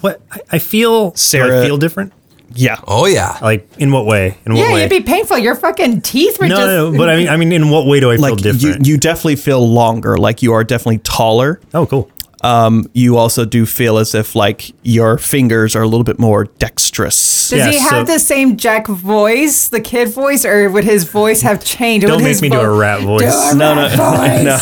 what 0.00 0.22
I, 0.30 0.40
I 0.52 0.58
feel 0.58 1.10
do 1.10 1.16
Sarah- 1.16 1.60
I 1.62 1.64
feel 1.66 1.76
different? 1.76 2.12
yeah. 2.54 2.80
Oh 2.88 3.06
yeah. 3.06 3.38
Like 3.42 3.68
in 3.78 3.92
what 3.92 4.06
way? 4.06 4.38
In 4.46 4.54
what 4.54 4.60
Yeah, 4.60 4.72
way? 4.74 4.84
it'd 4.84 4.90
be 4.90 5.04
painful. 5.06 5.36
Your 5.38 5.54
fucking 5.54 6.00
teeth 6.00 6.38
were 6.40 6.48
no, 6.48 6.56
just. 6.56 6.66
no, 6.66 6.98
but 6.98 7.08
I 7.10 7.16
mean 7.16 7.28
I 7.28 7.36
mean 7.36 7.52
in 7.52 7.68
what 7.70 7.86
way 7.86 8.00
do 8.00 8.10
I 8.10 8.16
feel 8.16 8.22
Like 8.22 8.38
you, 8.44 8.52
different? 8.52 8.86
you 8.86 8.96
definitely 8.96 9.36
feel 9.36 9.68
longer. 9.68 10.16
Like 10.16 10.42
you 10.42 10.54
are 10.54 10.64
definitely 10.64 10.98
taller. 10.98 11.60
oh, 11.74 11.84
cool. 11.86 12.10
Um, 12.42 12.88
you 12.94 13.18
also 13.18 13.44
do 13.44 13.66
feel 13.66 13.98
as 13.98 14.14
if 14.14 14.34
like 14.34 14.72
your 14.82 15.18
fingers 15.18 15.76
are 15.76 15.82
a 15.82 15.86
little 15.86 16.04
bit 16.04 16.18
more 16.18 16.44
dexterous. 16.44 17.50
Does 17.50 17.58
Yeah, 17.58 17.70
he 17.70 17.78
have 17.78 18.06
so- 18.08 18.14
the 18.14 18.18
same 18.18 18.56
Jack 18.56 18.86
voice, 18.86 19.68
the 19.68 19.80
kid 19.80 20.08
voice, 20.08 20.44
or 20.46 20.70
would 20.70 20.84
his 20.84 21.04
voice 21.04 21.42
have 21.42 21.62
changed? 21.62 22.06
Don't 22.06 22.16
Would 22.16 22.22
make 22.24 22.28
his 22.30 22.42
me 22.42 22.48
do 22.48 22.58
a 22.60 22.70
rat 22.78 23.02
voice. 23.02 23.52
A 23.52 23.54
No, 23.54 23.74
rat 23.76 23.96
no, 23.98 24.42
no, 24.44 24.58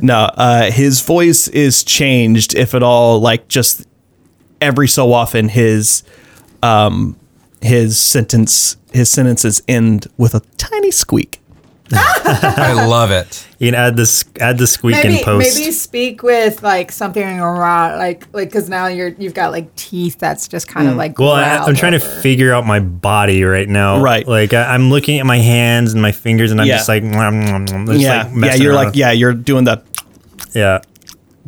no. 0.00 0.14
Uh, 0.34 0.70
his 0.70 1.02
voice 1.02 1.48
is 1.48 1.84
changed, 1.84 2.54
if 2.54 2.74
at 2.74 2.82
all. 2.82 3.20
Like 3.20 3.46
just 3.48 3.86
every 4.62 4.88
so 4.88 5.12
often, 5.12 5.48
his 5.50 6.02
um, 6.62 7.16
his 7.60 7.98
sentence 7.98 8.76
his 8.92 9.10
sentences 9.10 9.62
end 9.68 10.06
with 10.16 10.34
a 10.34 10.40
tiny 10.56 10.90
squeak. 10.90 11.40
I 12.24 12.86
love 12.86 13.10
it. 13.10 13.46
You 13.58 13.68
can 13.68 13.74
add 13.74 13.96
this 13.96 14.24
add 14.40 14.58
the 14.58 14.66
squeak 14.66 15.04
in 15.04 15.12
maybe 15.12 15.24
post. 15.24 15.58
maybe 15.58 15.70
speak 15.72 16.22
with 16.22 16.62
like 16.62 16.90
something 16.90 17.38
raw, 17.38 17.94
like 17.96 18.26
like 18.32 18.48
because 18.48 18.68
now 18.68 18.86
you're 18.86 19.08
you've 19.08 19.34
got 19.34 19.52
like 19.52 19.74
teeth 19.76 20.18
that's 20.18 20.48
just 20.48 20.68
kind 20.68 20.88
of 20.88 20.96
like. 20.96 21.14
Mm. 21.14 21.20
Well, 21.20 21.32
I, 21.32 21.58
I'm 21.58 21.74
trying 21.74 21.92
to 21.92 22.00
figure 22.00 22.52
out 22.52 22.66
my 22.66 22.80
body 22.80 23.44
right 23.44 23.68
now. 23.68 24.00
Right. 24.02 24.26
Like 24.26 24.52
I, 24.52 24.74
I'm 24.74 24.90
looking 24.90 25.18
at 25.18 25.26
my 25.26 25.38
hands 25.38 25.92
and 25.92 26.02
my 26.02 26.12
fingers, 26.12 26.50
and 26.50 26.60
I'm 26.60 26.66
Yeah. 26.66 26.76
just 26.76 26.88
like, 26.88 27.02
just, 27.02 28.00
yeah, 28.00 28.30
like 28.34 28.44
yeah. 28.44 28.54
You're 28.54 28.72
around. 28.74 28.84
like, 28.86 28.96
yeah, 28.96 29.12
you're 29.12 29.34
doing 29.34 29.64
the 29.64 29.82
yeah. 30.54 30.80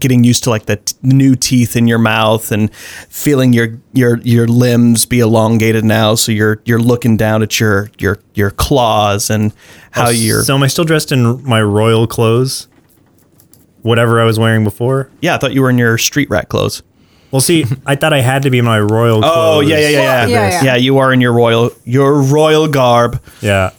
Getting 0.05 0.23
used 0.23 0.45
to 0.45 0.51
like 0.51 0.67
the 0.67 0.77
t- 0.77 0.95
new 1.03 1.35
teeth 1.35 1.77
in 1.77 1.87
your 1.89 1.99
mouth 1.99 2.53
and 2.53 2.73
feeling 3.09 3.55
your 3.55 3.81
your 3.95 4.19
your 4.19 4.47
limbs 4.47 5.07
be 5.07 5.19
elongated 5.21 5.83
now. 5.83 6.15
So 6.15 6.31
you're 6.31 6.61
you're 6.67 6.79
looking 6.79 7.17
down 7.17 7.43
at 7.43 7.59
your 7.59 7.89
your 7.99 8.19
your 8.35 8.51
claws 8.51 9.31
and 9.31 9.55
how 9.93 10.11
you're. 10.11 10.43
So 10.43 10.55
am 10.55 10.63
I 10.63 10.67
still 10.67 10.85
dressed 10.85 11.11
in 11.11 11.43
my 11.43 11.63
royal 11.63 12.07
clothes? 12.07 12.69
Whatever 13.81 14.21
I 14.21 14.25
was 14.25 14.39
wearing 14.39 14.63
before. 14.63 15.09
yeah, 15.23 15.35
I 15.35 15.39
thought 15.39 15.55
you 15.55 15.63
were 15.63 15.71
in 15.71 15.79
your 15.79 15.97
street 15.97 16.29
rat 16.29 16.51
clothes. 16.51 16.83
Well, 17.31 17.41
see, 17.41 17.65
I 17.87 17.97
thought 17.97 18.13
I 18.13 18.21
had 18.21 18.43
to 18.43 18.51
be 18.51 18.59
in 18.59 18.65
my 18.67 18.81
royal 18.81 19.19
oh, 19.25 19.33
clothes. 19.33 19.57
Oh 19.57 19.61
yeah, 19.61 19.79
yeah, 19.79 19.89
yeah, 19.89 19.99
yeah. 19.99 20.27
Yeah, 20.27 20.49
yeah. 20.51 20.65
Yeah, 20.65 20.77
you 20.77 20.99
are 20.99 21.15
in 21.15 21.23
your 21.23 21.33
royal 21.33 21.71
your 21.85 22.21
royal 22.23 22.69
garb. 22.69 23.23
Yeah. 23.41 23.71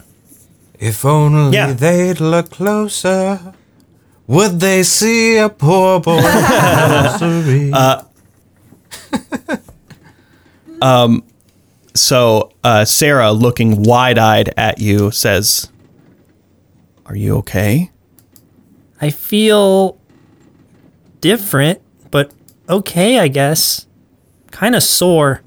If 0.79 1.05
only 1.05 1.55
Yeah. 1.55 1.74
they'd 1.74 2.20
look 2.20 2.50
closer, 2.50 3.53
would 4.27 4.60
they 4.60 4.84
see 4.84 5.38
a 5.38 5.50
poor 5.50 6.00
boy? 6.00 6.22
misery? 7.22 7.72
So 11.96 12.51
uh, 12.63 12.84
Sarah, 12.84 13.32
looking 13.32 13.82
wide 13.84 14.20
eyed 14.20 14.53
at 14.58 14.79
you, 14.79 15.12
says, 15.12 15.72
"Are 17.05 17.15
you 17.15 17.38
okay?" 17.38 17.91
I 19.00 19.10
feel 19.10 19.98
different, 21.22 21.82
but 22.12 22.34
okay, 22.70 23.20
I 23.20 23.29
guess. 23.29 23.88
Kind 24.51 24.75
of 24.75 24.84
sore. 24.84 25.41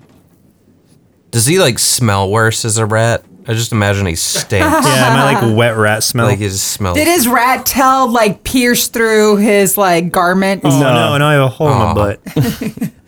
Does 1.30 1.47
he 1.47 1.58
like 1.58 1.78
smell 1.78 2.30
worse 2.30 2.64
as 2.64 2.78
a 2.78 2.87
rat? 2.87 3.25
I 3.49 3.55
just 3.55 3.73
imagine 3.73 4.05
he 4.07 4.14
stinks. 4.17 4.52
Yeah, 4.52 4.76
am 4.85 5.17
I 5.19 5.33
like 5.33 5.57
wet 5.57 5.76
rat 5.76 6.02
smell? 6.05 6.26
like 6.26 6.38
he 6.38 6.45
just 6.49 6.69
smells. 6.71 6.97
Did 6.99 7.09
his 7.09 7.26
rat 7.26 7.64
tail 7.67 8.11
like 8.12 8.45
pierce 8.45 8.88
through 8.88 9.37
his 9.38 9.76
like 9.78 10.12
garment? 10.12 10.62
oh, 10.64 10.69
no, 10.81 11.17
no, 11.19 11.26
I 11.26 11.33
have 11.33 11.43
a 11.43 11.49
hole 11.49 11.69
in 11.69 11.73
Aw. 11.75 11.95
my 11.95 12.17
butt. 12.17 12.90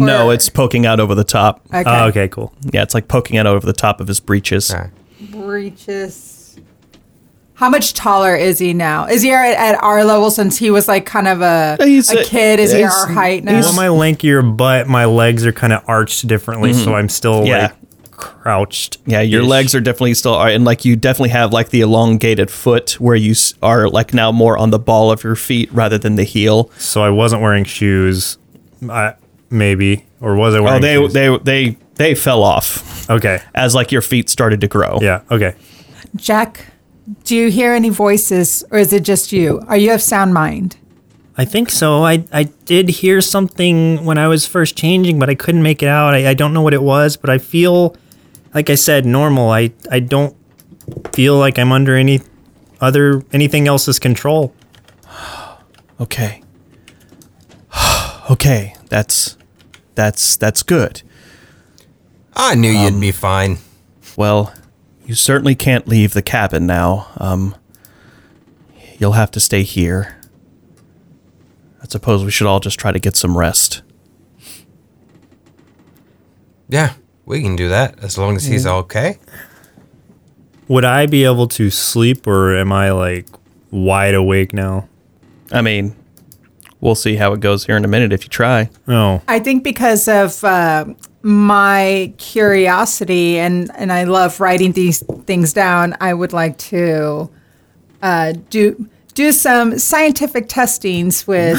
No, 0.00 0.28
Or- 0.28 0.34
it's 0.34 0.48
poking 0.48 0.86
out 0.86 1.00
over 1.00 1.16
the 1.16 1.24
top. 1.24 1.60
Okay. 1.74 1.82
Oh, 1.84 2.04
okay, 2.06 2.28
cool. 2.28 2.52
Yeah, 2.72 2.82
it's 2.84 2.94
like 2.94 3.08
poking 3.08 3.36
out 3.36 3.46
over 3.48 3.66
the 3.66 3.72
top 3.72 4.00
of 4.00 4.06
his 4.06 4.20
breeches. 4.20 4.72
Okay. 4.72 4.90
Breeches. 5.32 6.56
How 7.54 7.68
much 7.68 7.94
taller 7.94 8.36
is 8.36 8.60
he 8.60 8.72
now? 8.74 9.06
Is 9.06 9.22
he 9.22 9.32
at, 9.32 9.56
at 9.74 9.82
our 9.82 10.04
level 10.04 10.30
since 10.30 10.56
he 10.56 10.70
was 10.70 10.86
like 10.86 11.04
kind 11.04 11.26
of 11.26 11.40
a, 11.40 11.76
He's 11.84 12.12
a 12.12 12.20
a- 12.20 12.24
kid? 12.24 12.60
Is 12.60 12.70
he 12.70 12.78
he's- 12.78 12.94
our 12.94 13.08
height 13.12 13.42
now? 13.42 13.58
Well, 13.58 13.72
my 13.74 13.88
lankier 13.88 14.56
butt, 14.56 14.86
my 14.86 15.04
legs 15.06 15.44
are 15.44 15.52
kind 15.52 15.72
of 15.72 15.82
arched 15.88 16.28
differently, 16.28 16.72
so 16.74 16.94
I'm 16.94 17.08
still 17.08 17.38
Mm-hmm. 17.40 17.46
Yeah. 17.48 17.62
like 17.62 17.74
crouched. 18.18 18.98
Yeah, 19.06 19.20
your 19.22 19.42
legs 19.42 19.74
are 19.74 19.80
definitely 19.80 20.14
still, 20.14 20.34
are, 20.34 20.48
and 20.48 20.64
like 20.64 20.84
you 20.84 20.96
definitely 20.96 21.30
have 21.30 21.52
like 21.52 21.70
the 21.70 21.80
elongated 21.80 22.50
foot 22.50 23.00
where 23.00 23.16
you 23.16 23.30
s- 23.30 23.54
are 23.62 23.88
like 23.88 24.12
now 24.12 24.30
more 24.32 24.58
on 24.58 24.70
the 24.70 24.78
ball 24.78 25.10
of 25.10 25.24
your 25.24 25.36
feet 25.36 25.72
rather 25.72 25.96
than 25.96 26.16
the 26.16 26.24
heel. 26.24 26.70
So 26.76 27.02
I 27.02 27.10
wasn't 27.10 27.40
wearing 27.42 27.64
shoes, 27.64 28.36
I, 28.90 29.14
maybe, 29.50 30.04
or 30.20 30.34
was 30.36 30.54
I 30.54 30.58
Oh, 30.58 30.78
they 30.78 30.94
shoes? 30.96 31.12
they 31.14 31.38
they 31.38 31.76
they 31.94 32.14
fell 32.14 32.42
off 32.42 33.08
okay. 33.08 33.40
as 33.54 33.74
like 33.74 33.90
your 33.92 34.02
feet 34.02 34.28
started 34.28 34.60
to 34.60 34.68
grow. 34.68 34.98
Yeah. 35.00 35.22
Okay. 35.30 35.54
Jack, 36.16 36.66
do 37.24 37.34
you 37.36 37.50
hear 37.50 37.72
any 37.72 37.88
voices 37.90 38.64
or 38.70 38.78
is 38.78 38.92
it 38.92 39.02
just 39.04 39.32
you? 39.32 39.62
Are 39.68 39.76
you 39.76 39.92
of 39.94 40.02
sound 40.02 40.34
mind? 40.34 40.76
I 41.36 41.44
think 41.44 41.70
so. 41.70 42.02
I 42.04 42.24
I 42.32 42.44
did 42.64 42.88
hear 42.88 43.20
something 43.20 44.04
when 44.04 44.18
I 44.18 44.26
was 44.26 44.44
first 44.46 44.76
changing, 44.76 45.18
but 45.20 45.30
I 45.30 45.34
couldn't 45.36 45.62
make 45.62 45.82
it 45.84 45.88
out. 45.88 46.14
I, 46.14 46.30
I 46.30 46.34
don't 46.34 46.52
know 46.52 46.62
what 46.62 46.74
it 46.74 46.82
was, 46.82 47.16
but 47.16 47.30
I 47.30 47.38
feel, 47.38 47.94
like 48.54 48.70
I 48.70 48.74
said, 48.74 49.06
normal. 49.06 49.50
I 49.50 49.72
I 49.90 50.00
don't 50.00 50.36
feel 51.12 51.36
like 51.36 51.58
I'm 51.58 51.72
under 51.72 51.94
any 51.96 52.20
other 52.80 53.22
anything 53.32 53.68
else's 53.68 53.98
control. 53.98 54.54
Okay. 56.00 56.44
okay, 58.30 58.72
that's 58.88 59.36
that's 59.96 60.36
that's 60.36 60.62
good. 60.62 61.02
I 62.36 62.54
knew 62.54 62.70
you'd 62.70 63.00
be 63.00 63.10
fine. 63.10 63.58
Well, 64.16 64.54
you 65.04 65.14
certainly 65.14 65.56
can't 65.56 65.88
leave 65.88 66.12
the 66.12 66.22
cabin 66.22 66.68
now. 66.68 67.08
Um, 67.16 67.56
you'll 68.98 69.12
have 69.12 69.32
to 69.32 69.40
stay 69.40 69.64
here. 69.64 70.20
I 71.82 71.86
suppose 71.88 72.24
we 72.24 72.30
should 72.30 72.46
all 72.46 72.60
just 72.60 72.78
try 72.78 72.92
to 72.92 73.00
get 73.00 73.16
some 73.16 73.36
rest. 73.36 73.82
Yeah, 76.68 76.92
we 77.28 77.42
can 77.42 77.56
do 77.56 77.68
that 77.68 78.02
as 78.02 78.16
long 78.16 78.36
as 78.36 78.46
he's 78.46 78.66
okay. 78.66 79.18
Would 80.66 80.84
I 80.84 81.04
be 81.06 81.24
able 81.24 81.46
to 81.48 81.70
sleep, 81.70 82.26
or 82.26 82.56
am 82.56 82.72
I 82.72 82.90
like 82.90 83.26
wide 83.70 84.14
awake 84.14 84.54
now? 84.54 84.88
I 85.52 85.60
mean, 85.60 85.94
we'll 86.80 86.94
see 86.94 87.16
how 87.16 87.34
it 87.34 87.40
goes 87.40 87.66
here 87.66 87.76
in 87.76 87.84
a 87.84 87.88
minute 87.88 88.14
if 88.14 88.24
you 88.24 88.30
try. 88.30 88.70
Oh, 88.88 89.20
I 89.28 89.40
think 89.40 89.62
because 89.62 90.08
of 90.08 90.42
uh, 90.42 90.86
my 91.22 92.14
curiosity 92.16 93.38
and, 93.38 93.70
and 93.76 93.92
I 93.92 94.04
love 94.04 94.40
writing 94.40 94.72
these 94.72 95.02
things 95.26 95.52
down, 95.52 95.96
I 96.00 96.14
would 96.14 96.32
like 96.32 96.56
to 96.58 97.30
uh, 98.00 98.32
do 98.48 98.88
do 99.12 99.32
some 99.32 99.78
scientific 99.78 100.48
testings 100.48 101.26
with 101.26 101.58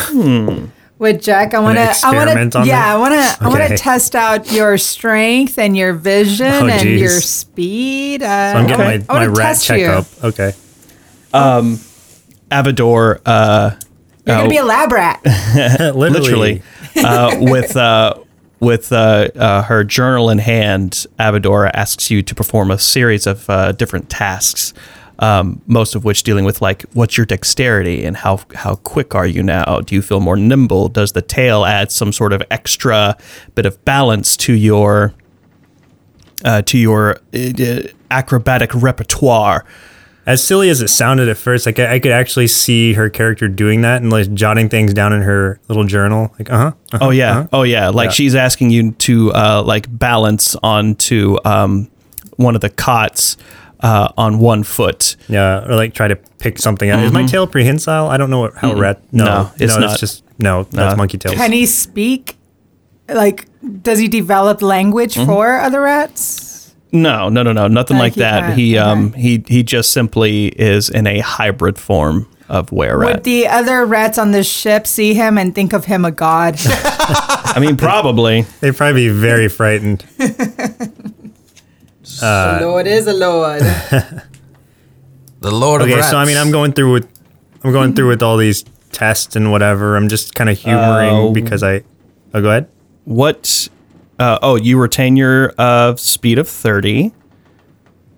with 1.00 1.22
Jack. 1.24 1.54
I 1.56 1.60
want 1.60 1.78
to 1.78 1.96
I 2.04 2.14
want 2.14 2.52
to 2.54 2.64
yeah, 2.66 2.92
it? 2.92 2.96
I 2.96 2.98
want 2.98 3.14
to 3.14 3.44
I 3.44 3.48
want 3.48 3.68
to 3.70 3.78
test 3.78 4.16
out 4.16 4.52
your 4.52 4.78
strength 4.78 5.58
and 5.58 5.76
your 5.76 5.94
vision 5.94 6.46
Oh, 6.52 6.68
and 6.68 6.82
geez. 6.82 7.02
your 7.02 7.10
speed. 7.22 8.22
Uh, 8.22 8.54
so 8.54 8.60
I'm 8.60 8.68
getting 8.68 8.82
I 8.86 8.98
my, 8.98 9.06
wanna- 9.20 9.28
my 9.32 9.34
rat 9.36 9.48
test 9.56 9.70
you. 9.70 9.76
checkup. 9.78 10.06
Okay. 10.24 10.52
Avador, 12.52 13.22
uh, 13.26 13.72
You're 14.26 14.38
gonna 14.38 14.50
be 14.50 14.58
a 14.58 14.64
lab 14.64 14.92
rat. 14.92 15.22
Literally. 15.96 15.96
literally, 15.96 16.64
uh, 16.98 17.38
with 17.40 17.76
uh, 17.78 18.16
with 18.60 18.92
uh, 18.92 19.30
uh, 19.36 19.62
her 19.64 19.84
journal 19.84 20.30
in 20.30 20.40
hand, 20.40 21.06
Avador 21.20 21.70
asks 21.74 22.10
you 22.12 22.22
to 22.24 22.36
perform 22.36 22.72
a 22.72 22.78
series 22.80 23.26
of 23.28 23.50
uh, 23.50 23.72
different 23.72 24.10
tasks. 24.10 24.74
Um, 25.22 25.62
most 25.68 25.96
of 25.96 26.06
which 26.06 26.24
dealing 26.24 26.46
with 26.46 26.62
like 26.62 26.86
what's 26.94 27.18
your 27.18 27.26
dexterity 27.26 28.06
and 28.06 28.16
how 28.16 28.40
how 28.56 28.76
quick 28.76 29.16
are 29.16 29.28
you 29.28 29.44
now? 29.44 29.82
Do 29.82 29.94
you 29.94 30.02
feel 30.02 30.22
more 30.22 30.38
nimble? 30.38 30.88
Does 30.88 31.12
the 31.12 31.22
tail 31.22 31.66
add 31.66 31.92
some 31.92 32.14
sort 32.14 32.32
of 32.32 32.42
extra 32.50 33.18
bit 33.54 33.66
of 33.66 33.84
balance 33.84 34.38
to 34.38 34.54
your 34.54 35.14
uh, 36.46 36.62
to 36.64 36.78
your 36.78 37.18
uh, 37.34 37.82
acrobatic 38.12 38.74
repertoire? 38.74 39.66
As 40.26 40.44
silly 40.44 40.70
as 40.70 40.80
it 40.82 40.90
sounded 40.90 41.28
at 41.28 41.38
first, 41.38 41.66
like 41.66 41.80
I, 41.80 41.96
I 41.96 42.00
could 42.00 42.12
actually 42.12 42.48
see 42.48 42.94
her 42.94 43.10
character 43.10 43.48
doing 43.48 43.82
that 43.82 44.02
and 44.02 44.12
like 44.12 44.32
jotting 44.34 44.70
things 44.70 44.94
down 44.94 45.12
in 45.12 45.24
her 45.24 45.60
little 45.68 45.86
journal. 45.86 46.34
Like, 46.38 46.50
uh 46.52 46.58
huh. 46.58 46.72
Oh 47.02 47.10
yeah, 47.10 47.48
oh 47.52 47.64
yeah. 47.64 47.90
Like 47.90 48.08
Yeah. 48.08 48.12
she's 48.12 48.36
asking 48.36 48.70
you 48.70 48.92
to 48.92 49.34
uh, 49.34 49.64
like 49.66 49.88
balance 49.90 50.56
onto 50.62 51.38
um, 51.46 51.90
one 52.38 52.54
of 52.56 52.62
the 52.62 52.70
cots 52.70 53.38
uh, 53.82 54.10
on 54.18 54.40
one 54.40 54.64
foot. 54.64 55.16
Yeah, 55.28 55.66
or 55.68 55.76
like 55.76 55.94
try 55.94 56.08
to 56.08 56.16
pick 56.16 56.58
something 56.60 56.90
out. 56.90 57.04
Is 57.04 57.12
my 57.12 57.26
tail 57.26 57.48
prehensile? 57.48 58.08
I 58.08 58.18
don't 58.18 58.30
know 58.30 58.40
what, 58.40 58.56
how 58.56 58.74
rat. 58.76 59.02
No, 59.12 59.26
Mm-hmm. 59.26 59.60
No, 59.60 59.66
it's 59.66 59.76
no, 59.76 59.80
not. 59.82 59.92
It's 59.92 60.00
just 60.00 60.24
no. 60.40 60.64
That's 60.64 60.94
No. 60.94 60.98
monkey 60.98 61.18
tails. 61.18 61.36
Can 61.36 61.52
he 61.52 61.66
speak? 61.66 62.36
Like, 63.08 63.48
does 63.82 64.00
he 64.00 64.08
develop 64.08 64.62
language 64.62 65.16
Mm-hmm. 65.16 65.26
for 65.26 65.58
other 65.58 65.82
rats? 65.82 66.76
No, 66.92 67.30
no, 67.30 67.44
no, 67.44 67.52
no, 67.54 67.68
nothing 67.68 67.98
like 67.98 68.14
he 68.16 68.22
that. 68.22 68.42
can't, 68.42 68.54
He 68.58 68.78
um 68.78 69.08
okay. 69.10 69.22
he 69.22 69.44
he 69.48 69.64
just 69.64 69.92
simply 69.94 70.48
is 70.48 70.90
in 70.90 71.06
a 71.08 71.20
hybrid 71.20 71.78
form 71.78 72.28
of 72.48 72.72
were 72.72 72.98
Would 72.98 73.24
the 73.26 73.46
other 73.48 73.86
rats 73.86 74.18
on 74.18 74.32
the 74.32 74.44
ship 74.44 74.88
see 74.88 75.14
him 75.14 75.38
and 75.38 75.54
think 75.54 75.72
of 75.74 75.86
him 75.86 76.04
a 76.04 76.10
god? 76.12 76.56
I 76.68 77.60
mean, 77.60 77.78
probably. 77.78 78.42
They'd 78.60 78.76
probably 78.76 79.08
be 79.08 79.14
very 79.14 79.50
frightened. 79.50 80.04
a 82.24 82.60
lord 82.62 82.88
is 82.88 83.08
a 83.08 83.14
lord. 83.14 83.62
The 85.42 85.52
Lord 85.52 85.82
of 85.82 85.88
Okay, 85.88 85.96
Rats. 85.96 86.10
so 86.10 86.18
I 86.18 86.26
mean, 86.26 86.36
I'm 86.36 86.52
going 86.52 86.74
through 86.74 86.92
with, 86.92 87.08
I'm 87.64 87.72
going 87.72 87.94
through 87.96 88.10
with 88.10 88.22
all 88.22 88.36
these 88.36 88.66
tests 88.92 89.38
and 89.38 89.52
whatever. 89.54 89.96
I'm 89.96 90.10
just 90.10 90.36
kind 90.36 90.50
of 90.50 90.58
humoring 90.60 91.14
Oh. 91.14 91.32
because 91.32 91.64
I. 91.64 91.84
Oh, 92.34 92.42
go 92.42 92.50
ahead. 92.50 92.68
What? 93.06 93.70
Uh, 94.20 94.38
oh, 94.42 94.56
you 94.58 94.78
retain 94.78 95.16
your 95.16 95.54
uh, 95.58 95.96
speed 95.96 96.40
of 96.40 96.48
thirty. 96.50 97.14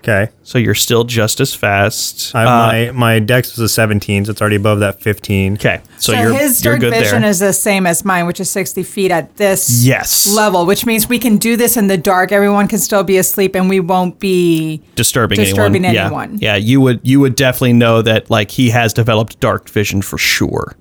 Okay. 0.03 0.29
So 0.43 0.57
you're 0.57 0.73
still 0.75 1.03
just 1.03 1.39
as 1.39 1.53
fast. 1.53 2.33
I, 2.35 2.43
Uh, 2.43 2.47
my 2.47 2.91
my 2.91 3.19
dex 3.19 3.51
was 3.55 3.59
a 3.59 3.69
17, 3.69 4.25
so 4.25 4.31
it's 4.31 4.41
already 4.41 4.55
above 4.55 4.79
that 4.79 4.99
15. 5.01 5.53
okay. 5.53 5.81
So, 5.99 6.13
So, 6.13 6.19
you're 6.19 6.33
his 6.33 6.63
you're 6.65 6.73
dark 6.73 6.81
good 6.81 6.93
vision 6.93 7.21
there. 7.21 7.29
is 7.29 7.37
the 7.39 7.53
same 7.53 7.85
as 7.85 8.03
mine, 8.03 8.25
which 8.25 8.39
is 8.39 8.49
60 8.49 8.81
feet 8.83 9.11
at 9.11 9.37
this 9.37 9.83
Yes. 9.85 10.27
level, 10.35 10.65
which 10.65 10.85
means 10.87 11.07
we 11.07 11.19
can 11.19 11.37
do 11.37 11.55
this 11.55 11.77
in 11.77 11.85
the 11.87 11.97
dark. 11.97 12.31
Everyone 12.31 12.67
can 12.67 12.79
still 12.79 13.03
be 13.03 13.17
asleep 13.17 13.53
and 13.55 13.69
we 13.69 13.79
won't 13.79 14.19
be. 14.19 14.81
disturbing, 14.95 15.37
disturbing 15.37 15.85
anyone. 15.85 16.05
anyone. 16.05 16.37
Yeah. 16.41 16.53
yeah, 16.53 16.55
you 16.57 16.81
would 16.81 16.99
you 17.03 17.19
would 17.19 17.35
definitely 17.35 17.73
know 17.73 18.01
that 18.01 18.29
like 18.31 18.49
he 18.51 18.71
has 18.71 18.93
developed 18.93 19.39
dark 19.39 19.69
vision 19.69 20.01
for 20.01 20.17
sure. 20.17 20.75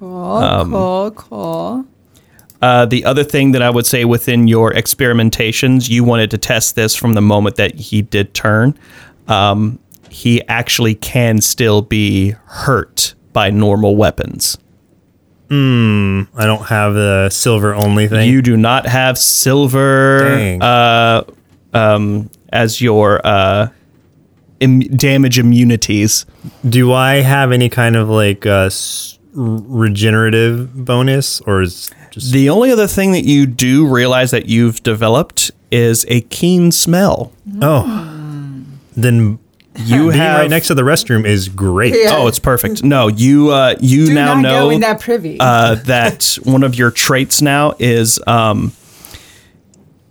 Cool, 0.00 0.36
Um, 0.36 0.70
cool, 0.72 1.10
cool. 1.12 1.84
Uh, 2.60 2.84
the 2.86 3.04
other 3.04 3.22
thing 3.22 3.52
that 3.52 3.62
I 3.62 3.70
would 3.70 3.86
say 3.86 4.04
within 4.04 4.48
your 4.48 4.72
experimentations, 4.72 5.88
you 5.88 6.02
wanted 6.04 6.30
to 6.32 6.38
test 6.38 6.74
this 6.74 6.94
from 6.96 7.12
the 7.14 7.20
moment 7.20 7.56
that 7.56 7.74
he 7.76 8.02
did 8.02 8.34
turn. 8.34 8.76
Um, 9.28 9.78
he 10.10 10.42
actually 10.48 10.94
can 10.96 11.40
still 11.40 11.82
be 11.82 12.30
hurt 12.46 13.14
by 13.32 13.50
normal 13.50 13.94
weapons. 13.94 14.58
Hmm. 15.50 16.22
I 16.36 16.44
don't 16.46 16.66
have 16.66 16.94
the 16.94 17.30
silver 17.30 17.74
only 17.74 18.08
thing. 18.08 18.28
You 18.30 18.42
do 18.42 18.56
not 18.56 18.86
have 18.86 19.16
silver 19.16 20.58
uh, 20.60 21.22
um, 21.72 22.28
as 22.52 22.80
your 22.80 23.20
uh, 23.26 23.68
Im- 24.60 24.80
damage 24.80 25.38
immunities. 25.38 26.26
do 26.68 26.92
I 26.92 27.16
have 27.22 27.52
any 27.52 27.68
kind 27.68 27.94
of 27.96 28.08
like 28.08 28.44
uh, 28.44 28.66
s- 28.66 29.18
regenerative 29.32 30.84
bonus, 30.84 31.40
or 31.42 31.62
is 31.62 31.90
just 32.18 32.32
The 32.32 32.48
only 32.50 32.70
other 32.70 32.86
thing 32.86 33.12
that 33.12 33.24
you 33.24 33.46
do 33.46 33.86
realize 33.86 34.30
that 34.32 34.46
you've 34.46 34.82
developed 34.82 35.50
is 35.70 36.04
a 36.08 36.20
keen 36.22 36.72
smell. 36.72 37.32
oh? 37.62 38.64
Then 38.96 39.38
You 39.80 40.08
being 40.08 40.12
have 40.20 40.40
right 40.40 40.50
next 40.50 40.66
to 40.68 40.74
the 40.74 40.82
restroom 40.82 41.24
is 41.24 41.48
great. 41.48 41.94
Yeah. 41.94 42.16
Oh, 42.16 42.26
it's 42.26 42.40
perfect. 42.40 42.82
No, 42.82 43.06
you 43.06 43.50
uh, 43.50 43.76
you 43.80 44.06
Do 44.06 44.14
now 44.14 44.34
not 44.34 44.40
know 44.40 44.64
go 44.66 44.70
in 44.70 44.80
that 44.80 44.98
privy. 45.00 45.36
uh, 45.38 45.76
that 45.84 46.36
one 46.44 46.64
of 46.64 46.74
your 46.74 46.90
traits 46.90 47.40
now 47.40 47.74
is 47.78 48.18
um, 48.26 48.72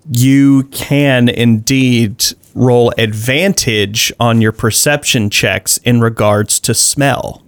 you 0.10 0.64
can 0.72 1.28
indeed 1.28 2.24
roll 2.56 2.94
advantage 2.98 4.14
on 4.20 4.42
your 4.42 4.52
perception 4.54 5.30
checks 5.30 5.78
in 5.80 6.00
regards 6.02 6.60
to 6.62 6.74
smell. 6.74 7.44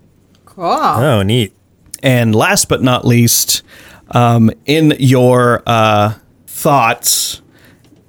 cool. 0.45 0.65
Oh, 0.65 1.23
neat. 1.23 1.53
And 2.03 2.35
last 2.35 2.67
but 2.69 2.81
not 2.81 3.05
least, 3.05 3.61
um, 4.11 4.51
in 4.65 4.93
your 4.99 5.63
uh, 5.65 6.15
thoughts 6.47 7.41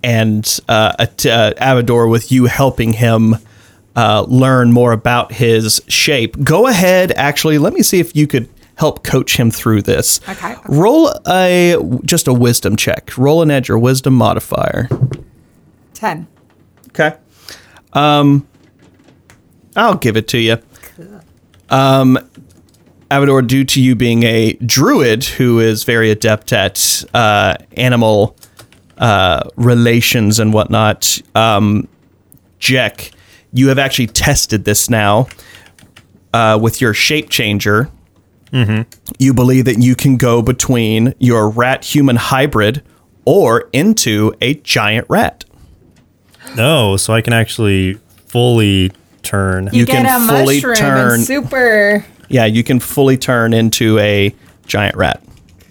and 0.03 0.61
uh, 0.69 0.95
at, 0.99 1.27
uh, 1.27 1.55
Avador, 1.55 2.11
with 2.11 2.33
you 2.33 2.47
helping 2.47 2.95
him 2.95 3.37
uh, 3.97 4.25
learn 4.29 4.73
more 4.73 4.93
about 4.93 5.33
his 5.33 5.83
shape, 5.89 6.43
go 6.43 6.67
ahead. 6.67 7.13
Actually, 7.13 7.59
let 7.59 7.73
me 7.73 7.83
see 7.83 8.01
if 8.01 8.17
you 8.17 8.27
could 8.27 8.49
help 8.77 9.05
coach 9.05 9.37
him 9.37 9.51
through 9.51 9.83
this. 9.83 10.21
Okay. 10.27 10.57
Roll 10.67 11.13
a 11.27 11.77
just 12.05 12.27
a 12.27 12.33
wisdom 12.33 12.77
check. 12.77 13.17
Roll 13.19 13.43
an 13.43 13.51
edge 13.51 13.69
or 13.69 13.79
wisdom 13.79 14.15
modifier. 14.15 14.89
10. 15.95 16.27
Okay. 16.89 17.15
Um, 17.93 18.47
I'll 19.77 19.97
give 19.97 20.17
it 20.17 20.29
to 20.29 20.39
you. 20.39 20.57
Um, 21.69 22.19
Avador, 23.11 23.47
due 23.47 23.65
to 23.65 23.83
you 23.83 23.95
being 23.97 24.23
a 24.23 24.53
druid 24.65 25.25
who 25.25 25.59
is 25.59 25.83
very 25.85 26.11
adept 26.11 26.53
at 26.53 27.05
uh, 27.13 27.57
animal 27.77 28.37
uh, 28.99 29.43
relations 29.57 30.39
and 30.39 30.53
whatnot, 30.53 31.21
um, 31.35 31.89
Jack, 32.61 33.11
you 33.53 33.69
have 33.69 33.79
actually 33.79 34.07
tested 34.07 34.65
this 34.65 34.89
now 34.89 35.27
uh, 36.33 36.59
with 36.61 36.81
your 36.81 36.95
shape 36.95 37.31
changer. 37.31 37.89
You 38.53 39.33
believe 39.33 39.65
that 39.67 39.79
you 39.81 39.95
can 39.95 40.17
go 40.17 40.43
between 40.43 41.15
your 41.21 41.49
rat 41.49 41.85
human 41.85 42.17
hybrid 42.17 42.83
or 43.25 43.69
into 43.73 44.35
a 44.41 44.55
giant 44.55 45.07
rat. 45.09 45.45
No, 46.57 46.97
so 46.97 47.13
I 47.13 47.21
can 47.23 47.33
actually 47.33 47.95
fully 48.27 48.91
turn. 49.23 49.71
You, 49.73 49.81
You 49.81 49.87
get 49.87 50.05
can 50.05 50.07
a 50.07 50.27
fully 50.27 50.57
mushroom 50.57 50.75
turn- 50.77 51.15
and 51.15 51.23
super. 51.23 52.05
Yeah, 52.31 52.47
you 52.47 52.65
can 52.65 52.81
fully 52.81 53.17
turn 53.19 53.53
into 53.53 53.99
a 53.99 54.35
giant 54.67 54.97
rat. 54.97 55.23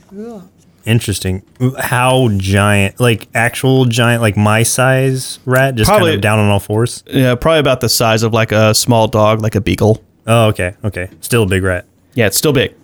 Cool. 0.09 0.43
Interesting. 0.85 1.41
How 1.79 2.29
giant? 2.37 2.99
Like 2.99 3.27
actual 3.33 3.85
giant, 3.85 4.21
like 4.21 4.35
my 4.37 4.63
size 4.63 5.39
rat, 5.45 5.75
just 5.75 5.87
Probably- 5.89 6.09
kind 6.09 6.15
of 6.17 6.21
down 6.21 6.39
on 6.39 6.49
all 6.49 6.59
fours. 6.59 7.03
Yeah, 7.07 7.35
probably 7.35 7.59
about 7.59 7.81
the 7.81 7.89
size 7.89 8.23
of 8.23 8.33
like 8.33 8.51
a 8.51 8.73
small 8.75 9.07
dog, 9.07 9.41
like 9.41 9.55
a 9.55 9.61
beagle. 9.61 10.03
Oh, 10.27 10.47
okay, 10.47 10.75
okay. 10.83 11.09
Still 11.21 11.43
a 11.43 11.47
big 11.47 11.63
rat. 11.63 11.85
Yeah, 12.13 12.27
it's 12.27 12.37
still 12.37 12.53
big. 12.53 12.75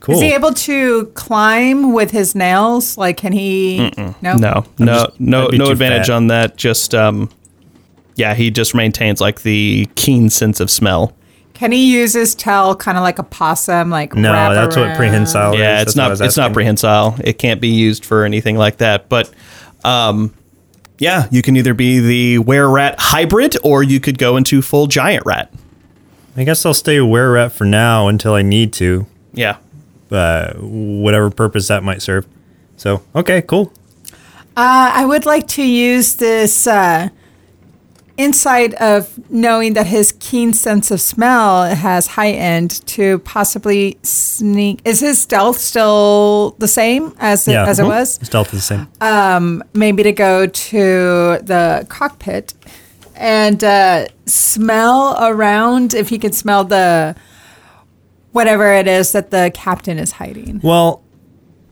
Cool. 0.00 0.16
Is 0.16 0.20
he 0.20 0.34
able 0.34 0.52
to 0.52 1.06
climb 1.14 1.92
with 1.94 2.10
his 2.10 2.34
nails? 2.34 2.98
Like, 2.98 3.16
can 3.16 3.32
he? 3.32 3.90
No. 3.96 4.14
No, 4.20 4.36
no, 4.36 4.64
just- 4.78 5.20
no, 5.20 5.48
I'd 5.48 5.58
no 5.58 5.70
advantage 5.70 6.08
fat. 6.08 6.14
on 6.14 6.26
that. 6.26 6.56
Just 6.56 6.94
um, 6.94 7.30
yeah, 8.16 8.34
he 8.34 8.50
just 8.50 8.74
maintains 8.74 9.20
like 9.20 9.42
the 9.42 9.88
keen 9.94 10.28
sense 10.30 10.60
of 10.60 10.70
smell. 10.70 11.14
Can 11.54 11.70
he 11.72 11.92
use 11.92 12.12
his 12.12 12.34
tail 12.34 12.74
kind 12.74 12.98
of 12.98 13.02
like 13.02 13.18
a 13.18 13.22
possum? 13.22 13.88
Like 13.88 14.14
no, 14.14 14.32
wrap 14.32 14.54
that's 14.54 14.76
what 14.76 14.96
prehensile 14.96 15.54
yeah, 15.54 15.76
is. 15.76 15.82
it's 15.82 15.94
That's 15.94 16.20
not 16.20 16.26
it's 16.26 16.36
not 16.36 16.52
prehensile. 16.52 17.16
It 17.22 17.38
can't 17.38 17.60
be 17.60 17.68
used 17.68 18.04
for 18.04 18.24
anything 18.24 18.56
like 18.56 18.78
that. 18.78 19.08
But 19.08 19.32
um, 19.84 20.34
yeah, 20.98 21.28
you 21.30 21.42
can 21.42 21.56
either 21.56 21.72
be 21.74 22.00
the 22.00 22.38
were 22.38 22.68
rat 22.68 22.96
hybrid 22.98 23.56
or 23.62 23.82
you 23.82 24.00
could 24.00 24.18
go 24.18 24.36
into 24.36 24.62
full 24.62 24.86
giant 24.88 25.24
rat. 25.26 25.52
I 26.36 26.42
guess 26.44 26.66
I'll 26.66 26.74
stay 26.74 27.00
were 27.00 27.32
rat 27.32 27.52
for 27.52 27.64
now 27.64 28.08
until 28.08 28.34
I 28.34 28.42
need 28.42 28.72
to, 28.74 29.06
Yeah. 29.32 29.58
uh, 30.10 30.54
whatever 30.54 31.30
purpose 31.30 31.68
that 31.68 31.84
might 31.84 32.02
serve. 32.02 32.26
So, 32.76 33.02
okay, 33.14 33.40
cool. 33.42 33.72
Uh, 34.56 34.90
I 34.94 35.04
would 35.04 35.26
like 35.26 35.46
to 35.48 35.62
use 35.62 36.16
this 36.16 36.66
uh, 36.66 37.08
insight 38.16 38.74
of 38.74 39.18
knowing 39.30 39.72
that 39.74 39.86
his 39.86 40.12
keen 40.20 40.52
sense 40.52 40.90
of 40.90 41.00
smell 41.00 41.64
has 41.74 42.06
heightened 42.08 42.84
to 42.86 43.18
possibly 43.20 43.98
sneak. 44.02 44.80
Is 44.84 45.00
his 45.00 45.20
stealth 45.20 45.58
still 45.58 46.54
the 46.58 46.68
same 46.68 47.14
as 47.18 47.48
it, 47.48 47.52
Yeah, 47.52 47.66
as 47.66 47.78
it 47.78 47.84
was? 47.86 48.14
Stealth 48.22 48.52
is 48.54 48.68
the 48.68 48.86
same. 49.00 49.62
Maybe 49.74 50.02
to 50.02 50.12
go 50.12 50.46
to 50.46 50.78
the 51.42 51.86
cockpit 51.88 52.54
and 53.16 53.62
uh, 53.62 54.06
smell 54.26 55.16
around 55.20 55.94
if 55.94 56.08
he 56.08 56.18
can 56.18 56.32
smell 56.32 56.64
the 56.64 57.14
whatever 58.32 58.72
it 58.72 58.88
is 58.88 59.12
that 59.12 59.30
the 59.30 59.50
captain 59.54 59.98
is 59.98 60.12
hiding. 60.12 60.60
well, 60.62 61.02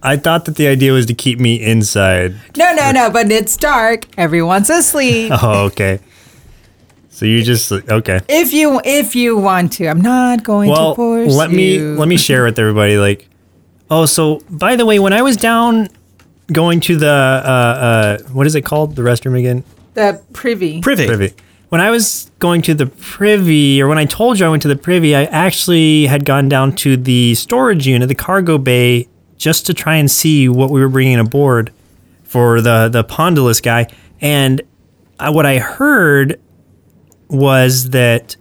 I 0.05 0.17
thought 0.17 0.47
that 0.47 0.57
the 0.57 0.67
idea 0.67 0.93
was 0.93 1.07
to 1.07 1.15
keep 1.15 1.39
me 1.39 1.63
inside. 1.63 2.35
No, 2.57 2.75
no, 2.75 2.91
no, 2.91 3.09
but 3.11 3.31
it's 3.31 3.57
dark. 3.57 4.07
Everyone's 4.19 4.69
asleep. 4.69 5.31
Oh, 5.43 5.67
okay. 5.67 6.01
So 7.13 7.27
you 7.27 7.43
just 7.43 7.71
okay. 7.71 8.21
If 8.29 8.53
you 8.53 8.81
if 8.85 9.15
you 9.15 9.37
want 9.37 9.75
to, 9.75 9.87
I'm 9.87 10.01
not 10.01 10.43
going 10.43 10.71
well 10.71 10.93
to 10.93 10.97
force 10.97 11.35
let 11.35 11.51
me 11.51 11.77
you. 11.77 11.95
let 11.97 12.09
me 12.09 12.17
share 12.17 12.45
with 12.45 12.59
everybody 12.59 12.97
like 12.97 13.29
oh 13.93 14.07
so 14.07 14.41
by 14.49 14.75
the 14.75 14.87
way 14.87 14.99
when 14.99 15.13
i 15.13 15.23
was 15.23 15.37
down 15.37 15.89
going 16.51 16.81
to 16.81 16.97
the 16.97 17.07
uh 17.07 17.49
uh 17.49 18.19
what 18.33 18.47
is 18.47 18.55
it 18.55 18.63
called 18.63 18.97
the 18.97 19.03
restroom 19.03 19.39
again 19.39 19.63
the 19.95 20.21
privy. 20.33 20.81
Privy. 20.81 21.07
privy 21.07 21.35
when 21.69 21.81
i 21.81 21.91
was 21.91 22.31
going 22.39 22.63
to 22.63 22.75
the 22.75 22.87
privy 22.87 23.81
or 23.83 23.87
when 23.87 23.99
i 23.99 24.07
told 24.07 24.41
you 24.41 24.47
i 24.47 24.49
went 24.49 24.63
to 24.63 24.69
the 24.69 24.77
privy 24.77 25.15
i 25.15 25.25
actually 25.25 26.07
had 26.07 26.25
gone 26.25 26.49
down 26.49 26.75
to 26.75 26.97
the 26.97 27.35
storage 27.35 27.87
unit 27.87 28.09
the 28.09 28.15
cargo 28.15 28.57
bay 28.57 29.07
just 29.37 29.67
to 29.67 29.75
try 29.75 29.97
and 29.97 30.11
see 30.11 30.49
what 30.49 30.71
we 30.71 30.81
were 30.81 30.89
bringing 30.89 31.19
aboard 31.19 31.71
for 32.25 32.63
the 32.63 32.89
the 32.89 33.05
pondulus 33.05 33.63
guy 33.63 33.87
and 34.23 34.63
I, 35.21 35.29
what 35.29 35.45
i 35.45 35.59
heard 35.59 36.41
was 37.33 37.91
that 37.91 38.37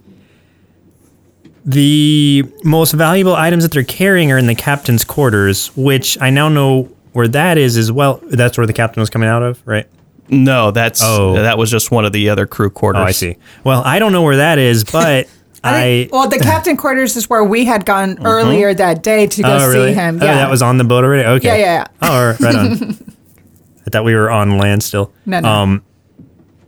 the 1.64 2.44
most 2.64 2.92
valuable 2.92 3.34
items 3.34 3.62
that 3.62 3.72
they're 3.72 3.84
carrying 3.84 4.32
are 4.32 4.38
in 4.38 4.46
the 4.46 4.54
captain's 4.54 5.04
quarters, 5.04 5.68
which 5.76 6.20
I 6.20 6.30
now 6.30 6.48
know 6.48 6.88
where 7.12 7.28
that 7.28 7.58
is 7.58 7.76
as 7.76 7.92
well. 7.92 8.20
That's 8.24 8.58
where 8.58 8.66
the 8.66 8.72
captain 8.72 9.00
was 9.00 9.10
coming 9.10 9.28
out 9.28 9.42
of, 9.42 9.62
right? 9.66 9.86
No, 10.28 10.70
that's 10.70 11.02
Oh. 11.02 11.34
that 11.34 11.58
was 11.58 11.70
just 11.70 11.90
one 11.90 12.04
of 12.04 12.12
the 12.12 12.30
other 12.30 12.46
crew 12.46 12.70
quarters. 12.70 13.00
Oh, 13.00 13.04
I 13.04 13.10
see. 13.12 13.36
Well, 13.64 13.82
I 13.84 13.98
don't 13.98 14.12
know 14.12 14.22
where 14.22 14.36
that 14.36 14.58
is, 14.58 14.84
but 14.92 15.28
I 15.62 15.74
I. 15.74 16.08
well, 16.10 16.28
the 16.28 16.38
captain 16.38 16.76
quarters 16.76 17.16
is 17.16 17.30
where 17.30 17.44
we 17.44 17.64
had 17.64 17.84
gone 17.86 18.18
earlier 18.24 18.74
that 18.74 19.02
day 19.02 19.26
to 19.28 19.42
go 19.42 19.48
oh, 19.60 19.68
really? 19.70 19.90
see 19.92 19.94
him. 19.94 20.18
Oh, 20.20 20.24
Yeah, 20.24 20.34
that 20.36 20.50
was 20.50 20.62
on 20.62 20.78
the 20.78 20.84
boat 20.84 21.04
already. 21.04 21.24
Okay. 21.26 21.48
Yeah, 21.48 21.56
yeah, 21.56 21.86
yeah. 22.02 22.08
Oh, 22.10 22.36
right 22.40 22.54
on. 22.54 22.72
I 23.86 23.90
thought 23.90 24.04
we 24.04 24.14
were 24.14 24.30
on 24.30 24.58
land 24.58 24.82
still. 24.82 25.12
No, 25.26 25.40
no. 25.40 25.48
Um, 25.48 25.84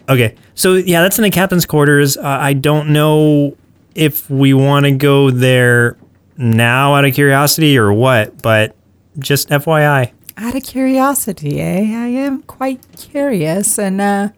okay, 0.09 0.35
so 0.55 0.75
yeah, 0.75 1.03
that's 1.03 1.19
in 1.19 1.23
the 1.23 1.31
captain's 1.31 1.67
quarters. 1.67 2.17
Uh, 2.17 2.23
I 2.23 2.53
don't 2.53 2.91
know 2.93 3.57
if 3.95 4.29
we 4.31 4.55
want 4.55 4.87
to 4.87 4.93
go 4.93 5.31
there 5.31 5.97
now 6.37 6.95
out 6.95 7.05
of 7.05 7.15
curiosity 7.15 7.79
or 7.79 7.93
what, 7.93 8.43
but 8.43 8.77
just 9.19 9.49
FYI. 9.49 10.13
out 10.37 10.55
of 10.55 10.63
curiosity, 10.65 11.61
eh? 11.61 11.81
I 11.81 12.09
am 12.09 12.43
quite 12.43 12.85
curious, 12.97 13.79
and 13.79 14.01
uh, 14.01 14.29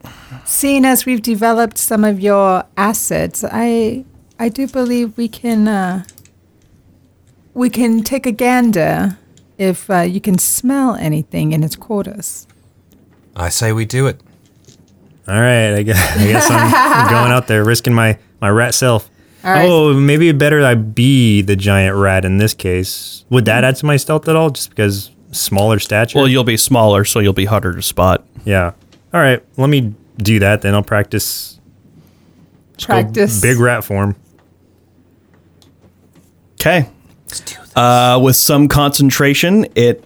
seeing 0.45 0.85
as 0.85 1.07
we've 1.07 1.23
developed 1.23 1.79
some 1.79 2.05
of 2.05 2.21
your 2.21 2.65
assets, 2.77 3.45
I 3.51 4.05
I 4.39 4.49
do 4.51 4.67
believe 4.67 5.17
we 5.17 5.29
can 5.29 5.69
uh, 5.69 6.05
we 7.55 7.71
can 7.71 8.03
take 8.03 8.27
a 8.27 8.33
gander 8.33 9.19
if 9.57 9.89
uh, 9.89 10.01
you 10.01 10.21
can 10.21 10.37
smell 10.39 10.95
anything 10.97 11.53
in 11.53 11.65
its 11.65 11.77
quarters. 11.77 12.47
I 13.35 13.49
say 13.49 13.73
we 13.73 13.87
do 13.87 14.07
it. 14.07 14.21
All 15.29 15.35
right, 15.41 15.75
I 15.75 15.83
guess, 15.83 16.17
I 16.17 16.25
guess 16.27 16.51
I'm, 16.51 16.73
I'm 16.75 17.11
going 17.11 17.33
out 17.33 17.47
there 17.49 17.65
risking 17.65 17.95
my, 17.95 18.19
my 18.41 18.49
rat 18.49 18.75
self. 18.75 19.11
All 19.45 19.53
right. 19.53 19.69
Oh, 19.69 19.93
maybe 19.95 20.31
better 20.33 20.65
I 20.65 20.75
be 20.75 21.43
the 21.43 21.57
giant 21.57 21.97
rat 21.97 22.25
in 22.25 22.39
this 22.39 22.55
case. 22.55 23.25
Would 23.31 23.45
that 23.47 23.65
add 23.65 23.77
to 23.77 23.87
my 23.87 23.97
stealth 23.97 24.29
at 24.29 24.37
all? 24.37 24.51
Just 24.51 24.71
because 24.71 25.11
smaller 25.33 25.79
stature? 25.79 26.19
Well, 26.19 26.29
you'll 26.29 26.45
be 26.45 26.57
smaller, 26.57 27.05
so 27.05 27.19
you'll 27.21 27.33
be 27.33 27.45
harder 27.45 27.73
to 27.75 27.83
spot. 27.83 28.25
yeah. 28.45 28.73
All 29.15 29.21
right, 29.21 29.43
let 29.57 29.69
me 29.69 29.95
do 30.19 30.39
that. 30.41 30.63
Then 30.63 30.75
I'll 30.75 30.83
practice. 30.83 31.59
just 32.77 32.89
go 32.89 32.95
Practice. 32.95 33.41
big 33.41 33.59
rat 33.59 33.83
form. 33.85 34.15
Okay. 36.55 36.89
Uh, 37.75 38.21
with 38.23 38.37
some 38.37 38.69
concentration, 38.69 39.67
it 39.75 40.05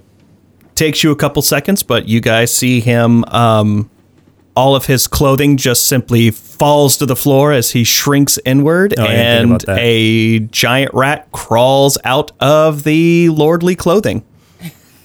takes 0.75 1.03
you 1.03 1.11
a 1.13 1.17
couple 1.17 1.43
seconds, 1.43 1.83
but 1.83 2.09
you 2.09 2.21
guys 2.21 2.53
see 2.55 2.81
him. 2.81 3.25
Um, 3.27 3.91
all 4.61 4.77
of 4.77 4.85
his 4.87 5.07
clothing 5.07 5.57
just 5.57 5.87
simply 5.87 6.31
falls 6.31 6.97
to 6.99 7.07
the 7.07 7.17
floor 7.17 7.53
as 7.53 7.71
he 7.71 7.83
shrinks 7.85 8.39
inward, 8.45 8.93
Oh, 8.99 9.03
I 9.05 9.07
didn't 9.09 9.59
think 9.61 9.69
and 9.69 9.79
a 9.79 10.39
giant 10.53 10.93
rat 10.95 11.33
crawls 11.33 11.97
out 12.05 12.33
of 12.41 12.83
the 12.85 13.31
lordly 13.31 13.75
clothing. 13.75 14.23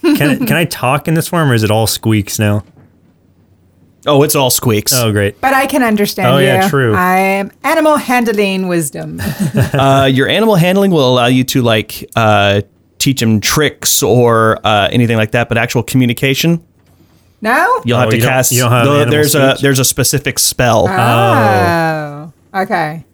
Can 0.01 0.29
I, 0.29 0.35
can 0.35 0.53
I 0.53 0.65
talk 0.65 1.07
in 1.07 1.13
this 1.15 1.27
form, 1.29 1.49
or 1.49 1.53
is 1.55 1.63
it 1.63 1.71
all 1.71 1.87
squeaks 1.87 2.37
now? 2.37 2.63
Oh, 4.07 4.21
it's 4.21 4.35
all 4.35 4.51
squeaks. 4.51 4.93
Oh, 4.93 5.11
great. 5.11 5.41
But 5.41 5.53
I 5.55 5.65
can 5.65 5.81
understand 5.81 6.27
Oh, 6.27 6.37
you. 6.37 6.45
yeah, 6.45 6.69
true. 6.69 6.93
I 6.93 7.17
am 7.17 7.51
animal 7.63 7.95
handling 7.97 8.67
wisdom. 8.67 9.19
Uh, 9.73 10.05
your 10.05 10.27
animal 10.29 10.55
handling 10.55 10.91
will 10.91 11.09
allow 11.11 11.25
you 11.25 11.43
to 11.43 11.61
like 11.61 12.07
uh, 12.15 12.61
teach 12.99 13.21
him 13.21 13.39
tricks 13.41 14.03
or 14.03 14.59
uh, 14.65 14.89
anything 14.91 15.17
like 15.17 15.31
that, 15.31 15.47
but 15.49 15.57
actual 15.57 15.81
communication, 15.83 16.63
no? 17.45 17.81
you'll 17.86 17.97
Oh, 17.97 18.01
have 18.01 18.10
to 18.10 18.15
you 18.17 18.21
don't- 18.21 18.29
cast. 18.31 18.51
you 18.51 18.60
don't 18.62 18.71
have 18.71 18.86
the- 18.86 18.91
animal 18.93 19.12
there's 19.12 19.36
a 19.36 19.55
there's 19.62 19.79
a 19.79 19.86
specific 19.86 20.38
spell. 20.39 20.88
Oh. 20.89 22.31
oh. 22.53 22.62
Okay. 22.62 23.05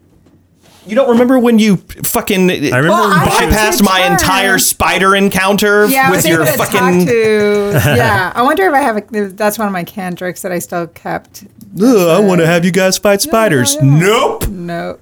You 0.87 0.95
don't 0.95 1.09
remember 1.09 1.37
when 1.37 1.59
you 1.59 1.77
fucking 1.77 2.49
I 2.49 2.53
remember 2.55 2.89
Well, 2.89 3.03
I 3.13 3.23
when- 3.23 3.51
had 3.51 3.71
bypassed 3.73 3.77
to 3.77 3.83
my 3.83 4.01
turn. 4.01 4.11
entire 4.13 4.57
spider 4.57 5.15
encounter 5.15 5.85
Yeah, 5.85 6.07
I 6.07 6.09
with 6.09 6.17
was 6.19 6.27
your 6.27 6.41
able 6.41 6.51
to 6.53 6.57
fucking. 6.57 7.05
to. 7.05 7.71
Yeah, 7.95 8.31
I 8.35 8.41
wonder 8.41 8.65
if 8.67 8.73
I 8.73 8.79
have. 8.81 8.97
A, 8.97 9.27
that's 9.29 9.59
one 9.59 9.67
of 9.67 9.73
my 9.73 9.83
cantrips 9.83 10.41
that 10.41 10.51
I 10.51 10.57
still 10.59 10.87
kept. 10.87 11.43
Ugh, 11.81 12.07
I 12.09 12.19
want 12.19 12.41
to 12.41 12.47
have 12.47 12.65
you 12.65 12.71
guys 12.71 12.97
fight 12.97 13.21
spiders. 13.21 13.75
yeah, 13.75 13.83
yeah. 13.83 13.99
Nope. 13.99 14.47
No, 14.47 14.97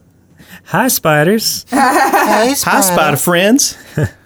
Hi, 0.66 0.88
spiders. 0.90 1.66
Hi, 1.72 2.54
spider 2.54 3.18
friends. 3.18 3.78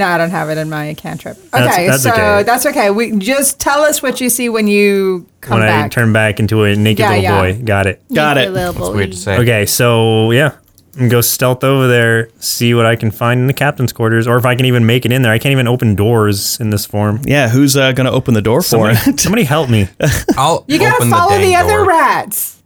no, 0.00 0.06
I 0.06 0.18
don't 0.18 0.30
have 0.30 0.50
it 0.50 0.58
in 0.58 0.68
my 0.68 0.94
cantrip. 0.94 1.36
Okay, 1.38 1.46
That's- 1.52 1.86
that's 1.86 2.02
so 2.02 2.10
okay. 2.12 2.42
that's 2.42 2.66
okay. 2.66 2.90
We 2.90 3.12
just 3.18 3.60
tell 3.60 3.82
us 3.82 4.02
what 4.02 4.20
you 4.20 4.28
see 4.30 4.48
when 4.48 4.66
you 4.66 5.26
come 5.40 5.60
back. 5.60 5.68
when 5.76 5.84
I 5.84 5.88
turn 5.88 6.12
back 6.12 6.40
into 6.40 6.64
a 6.64 6.74
naked 6.74 6.98
Yeah, 7.00 7.08
little 7.10 7.22
yeah. 7.22 7.40
boy. 7.40 7.62
Got 7.62 7.86
it. 7.86 8.02
Got 8.12 8.38
it. 8.38 8.52
That's 8.52 8.78
weird 8.78 9.12
to 9.12 9.16
say. 9.16 9.38
Okay, 9.38 9.66
so 9.66 10.30
yeah, 10.32 10.56
I'm 10.94 11.00
gonna 11.00 11.08
go 11.10 11.20
stealth 11.20 11.62
over 11.62 11.86
there, 11.86 12.30
see 12.40 12.74
what 12.74 12.84
I 12.86 12.96
can 12.96 13.10
find 13.12 13.40
in 13.40 13.46
the 13.46 13.52
captain's 13.52 13.92
quarters, 13.92 14.26
or 14.26 14.36
if 14.38 14.44
I 14.44 14.56
can 14.56 14.66
even 14.66 14.86
make 14.86 15.04
it 15.06 15.12
in 15.12 15.22
there. 15.22 15.30
I 15.32 15.38
can't 15.38 15.52
even 15.52 15.68
open 15.68 15.94
doors 15.94 16.58
in 16.58 16.70
this 16.70 16.84
form. 16.84 17.20
Yeah, 17.24 17.48
who's 17.48 17.76
uh, 17.76 17.92
going 17.92 18.06
to 18.06 18.12
open 18.12 18.34
the 18.34 18.42
door 18.42 18.60
for 18.62 18.68
Somebody, 18.68 18.98
it? 19.06 19.20
somebody 19.20 19.44
help 19.44 19.70
me. 19.70 19.86
I'll 20.36 20.64
you 20.66 20.78
gotta 20.80 20.96
open 20.96 21.10
follow 21.10 21.36
the, 21.36 21.42
the, 21.44 21.54
other 21.54 21.76
door. 21.76 21.86
rats. 21.88 22.62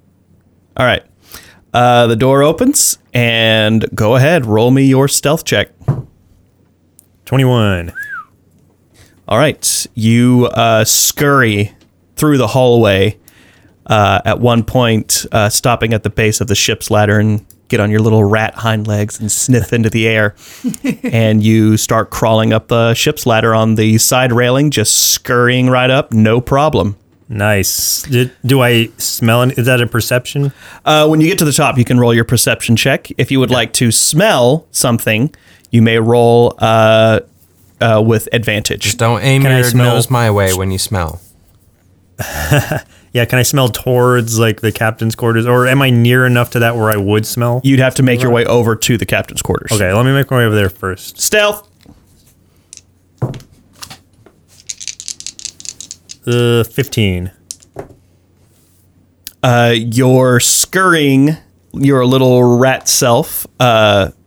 All 0.76 0.86
right. 0.86 1.02
Uh, 1.74 2.06
the 2.06 2.16
door 2.16 2.42
opens, 2.44 2.98
and 3.12 3.84
go 3.94 4.14
ahead, 4.16 4.46
roll 4.46 4.70
me 4.70 4.84
your 4.84 5.08
stealth 5.08 5.44
check. 5.44 5.70
Twenty-one. 7.34 7.92
All 9.26 9.38
right, 9.38 9.86
you 9.94 10.46
uh, 10.52 10.84
scurry 10.84 11.74
through 12.14 12.38
the 12.38 12.46
hallway. 12.46 13.18
Uh, 13.86 14.20
at 14.24 14.38
one 14.38 14.62
point, 14.62 15.26
uh, 15.32 15.48
stopping 15.48 15.92
at 15.92 16.04
the 16.04 16.10
base 16.10 16.40
of 16.40 16.46
the 16.46 16.54
ship's 16.54 16.92
ladder 16.92 17.18
and 17.18 17.44
get 17.66 17.80
on 17.80 17.90
your 17.90 17.98
little 17.98 18.22
rat 18.22 18.54
hind 18.54 18.86
legs 18.86 19.18
and 19.18 19.32
sniff 19.32 19.72
into 19.72 19.90
the 19.90 20.06
air. 20.06 20.36
and 21.02 21.42
you 21.42 21.76
start 21.76 22.10
crawling 22.10 22.52
up 22.52 22.68
the 22.68 22.94
ship's 22.94 23.26
ladder 23.26 23.52
on 23.52 23.74
the 23.74 23.98
side 23.98 24.30
railing, 24.30 24.70
just 24.70 25.10
scurrying 25.10 25.68
right 25.68 25.90
up, 25.90 26.12
no 26.12 26.40
problem. 26.40 26.96
Nice. 27.28 28.02
Did, 28.02 28.30
do 28.46 28.62
I 28.62 28.90
smell? 28.98 29.42
Any, 29.42 29.54
is 29.54 29.66
that 29.66 29.80
a 29.80 29.88
perception? 29.88 30.52
Uh, 30.84 31.08
when 31.08 31.20
you 31.20 31.26
get 31.26 31.38
to 31.38 31.44
the 31.44 31.52
top, 31.52 31.78
you 31.78 31.84
can 31.84 31.98
roll 31.98 32.14
your 32.14 32.24
perception 32.24 32.76
check. 32.76 33.10
If 33.18 33.32
you 33.32 33.40
would 33.40 33.50
like 33.50 33.72
to 33.74 33.90
smell 33.90 34.68
something, 34.70 35.34
you 35.74 35.82
may 35.82 35.98
roll 35.98 36.54
uh, 36.58 37.18
uh, 37.80 38.00
with 38.06 38.28
advantage. 38.32 38.82
Just 38.82 38.98
don't 38.98 39.20
aim 39.22 39.42
Can 39.42 39.50
I 39.52 39.58
your 39.58 39.64
smell- 39.70 39.94
nose 39.96 40.08
my 40.08 40.30
way 40.30 40.54
when 40.54 40.70
you 40.70 40.78
smell. 40.78 41.20
Yeah. 43.12 43.24
Can 43.26 43.38
I 43.38 43.42
smell 43.44 43.68
towards 43.68 44.40
like 44.40 44.60
the 44.60 44.72
captain's 44.72 45.14
quarters, 45.14 45.46
or 45.46 45.68
am 45.68 45.80
I 45.80 45.90
near 45.90 46.26
enough 46.26 46.50
to 46.50 46.58
that 46.58 46.74
where 46.74 46.90
I 46.90 46.96
would 46.96 47.24
smell? 47.24 47.60
You'd 47.62 47.78
have 47.78 47.94
to 47.94 48.02
make 48.02 48.20
your 48.20 48.32
way 48.32 48.44
over 48.44 48.74
to 48.74 48.96
the 48.98 49.06
captain's 49.06 49.40
quarters. 49.40 49.70
Okay, 49.70 49.92
let 49.92 50.04
me 50.04 50.12
make 50.12 50.28
my 50.32 50.38
way 50.38 50.44
over 50.46 50.54
there 50.56 50.68
first. 50.68 51.20
Stealth. 51.20 51.68
Uh, 56.26 56.64
fifteen. 56.64 57.30
Uh, 59.42 59.74
you're 59.76 60.40
scurrying 60.40 61.36
your 61.74 62.06
little 62.06 62.42
rat 62.58 62.88
self 62.88 63.46
uh, 63.60 64.10
o- 64.10 64.23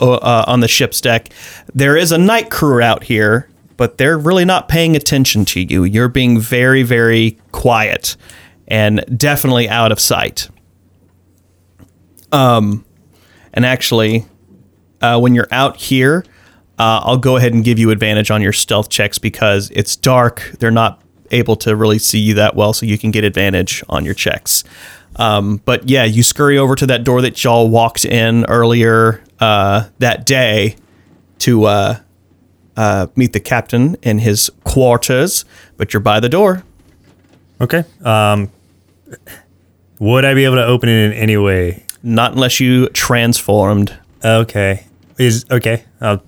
uh, 0.00 0.44
on 0.46 0.60
the 0.60 0.68
ship's 0.68 1.00
deck. 1.00 1.30
There 1.74 1.96
is 1.96 2.12
a 2.12 2.18
night 2.18 2.50
crew 2.50 2.82
out 2.82 3.04
here, 3.04 3.48
but 3.76 3.98
they're 3.98 4.18
really 4.18 4.44
not 4.44 4.68
paying 4.68 4.96
attention 4.96 5.44
to 5.46 5.60
you. 5.60 5.84
You're 5.84 6.08
being 6.08 6.38
very, 6.40 6.82
very 6.82 7.38
quiet 7.52 8.16
and 8.66 9.04
definitely 9.16 9.68
out 9.68 9.92
of 9.92 10.00
sight. 10.00 10.48
Um, 12.32 12.84
and 13.54 13.64
actually, 13.64 14.26
uh, 15.00 15.18
when 15.18 15.34
you're 15.34 15.48
out 15.50 15.76
here, 15.76 16.24
uh, 16.78 17.00
I'll 17.02 17.18
go 17.18 17.36
ahead 17.36 17.54
and 17.54 17.64
give 17.64 17.78
you 17.78 17.90
advantage 17.90 18.30
on 18.30 18.42
your 18.42 18.52
stealth 18.52 18.88
checks 18.88 19.18
because 19.18 19.70
it's 19.74 19.96
dark. 19.96 20.52
They're 20.58 20.70
not 20.70 21.02
able 21.30 21.56
to 21.56 21.74
really 21.74 21.98
see 21.98 22.18
you 22.18 22.34
that 22.34 22.54
well, 22.54 22.72
so 22.72 22.86
you 22.86 22.98
can 22.98 23.10
get 23.10 23.24
advantage 23.24 23.82
on 23.88 24.04
your 24.04 24.14
checks. 24.14 24.64
Um, 25.16 25.60
but 25.64 25.88
yeah, 25.88 26.04
you 26.04 26.22
scurry 26.22 26.58
over 26.58 26.76
to 26.76 26.86
that 26.86 27.04
door 27.04 27.20
that 27.22 27.42
y'all 27.42 27.68
walked 27.68 28.04
in 28.04 28.44
earlier 28.46 29.22
uh, 29.40 29.88
that 29.98 30.26
day 30.26 30.76
to 31.40 31.64
uh, 31.64 32.00
uh, 32.76 33.06
meet 33.16 33.32
the 33.32 33.40
captain 33.40 33.96
in 34.02 34.18
his 34.18 34.50
quarters. 34.64 35.44
But 35.76 35.92
you're 35.92 36.00
by 36.00 36.20
the 36.20 36.28
door. 36.28 36.64
Okay. 37.60 37.84
Um, 38.04 38.50
would 39.98 40.24
I 40.24 40.34
be 40.34 40.44
able 40.44 40.56
to 40.56 40.64
open 40.64 40.88
it 40.88 41.06
in 41.06 41.12
any 41.12 41.36
way? 41.36 41.84
Not 42.02 42.32
unless 42.32 42.60
you 42.60 42.88
transformed. 42.90 43.98
Okay. 44.24 44.86
Is 45.18 45.44
okay. 45.50 45.84
I'll 46.00 46.22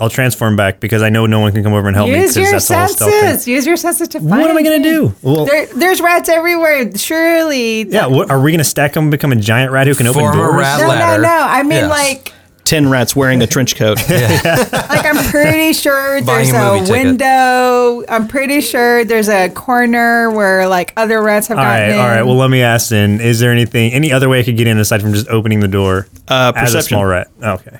I'll 0.00 0.08
transform 0.10 0.56
back 0.56 0.80
because 0.80 1.02
I 1.02 1.10
know 1.10 1.26
no 1.26 1.38
one 1.40 1.52
can 1.52 1.62
come 1.62 1.74
over 1.74 1.86
and 1.86 1.94
help 1.96 2.08
me. 2.08 2.16
Use 2.16 2.28
'cause 2.34 2.36
your 2.36 2.50
that's 2.52 2.68
the 2.68 2.76
whole 2.78 2.88
stealth 2.88 3.10
thing. 3.10 3.20
senses. 3.20 3.46
Use 3.48 3.66
your 3.66 3.76
senses 3.76 4.08
to 4.08 4.18
find. 4.20 4.30
What 4.30 4.50
am 4.50 4.56
I 4.56 4.62
gonna 4.62 4.76
things. 4.82 4.86
do? 4.86 5.14
Well, 5.22 5.44
There, 5.44 5.66
there's 5.66 6.00
rats 6.00 6.28
everywhere. 6.28 6.90
Surely. 6.96 7.82
yeah. 7.88 8.06
What, 8.06 8.30
are 8.30 8.40
we 8.40 8.50
gonna 8.52 8.64
stack 8.64 8.94
them 8.94 9.04
and 9.04 9.10
become 9.10 9.32
a 9.32 9.36
giant 9.36 9.70
rat 9.70 9.86
who 9.86 9.94
can 9.94 10.06
open 10.06 10.22
doors? 10.22 10.54
rat 10.54 10.80
No, 10.80 10.86
no, 10.86 10.92
ladder. 10.94 11.22
no. 11.22 11.28
I 11.28 11.62
mean, 11.62 11.72
Yes. 11.72 11.90
like, 11.90 12.32
Ten 12.64 12.88
rats 12.88 13.14
wearing 13.16 13.42
a 13.42 13.46
trench 13.46 13.74
coat. 13.76 13.98
like 14.08 15.04
I'm 15.04 15.16
pretty 15.30 15.72
sure 15.72 16.22
Buying 16.22 16.24
there's 16.24 16.52
a 16.52 16.56
a, 16.56 16.72
movie 16.74 16.86
ticket. 16.86 17.04
window. 17.06 18.04
I'm 18.08 18.28
pretty 18.28 18.60
sure 18.60 19.04
there's 19.04 19.28
a 19.28 19.48
corner 19.50 20.30
where 20.30 20.68
like 20.68 20.92
other 20.96 21.20
rats 21.22 21.48
have 21.48 21.58
All 21.58 21.64
gotten 21.64 21.88
right, 21.88 21.94
in. 21.94 21.98
all 22.00 22.06
right. 22.06 22.22
Well, 22.22 22.36
let 22.36 22.50
me 22.50 22.62
ask 22.62 22.88
then: 22.88 23.20
Is 23.20 23.40
there 23.40 23.50
anything, 23.50 23.92
any 23.92 24.12
other 24.12 24.28
way 24.28 24.38
I 24.38 24.42
could 24.44 24.56
get 24.56 24.68
in 24.68 24.78
aside 24.78 25.02
from 25.02 25.12
just 25.12 25.28
opening 25.28 25.58
the 25.58 25.68
door 25.68 26.06
Uh, 26.28 26.52
as 26.54 26.74
a 26.74 26.82
small 26.82 27.04
rat? 27.04 27.28
Okay. 27.42 27.78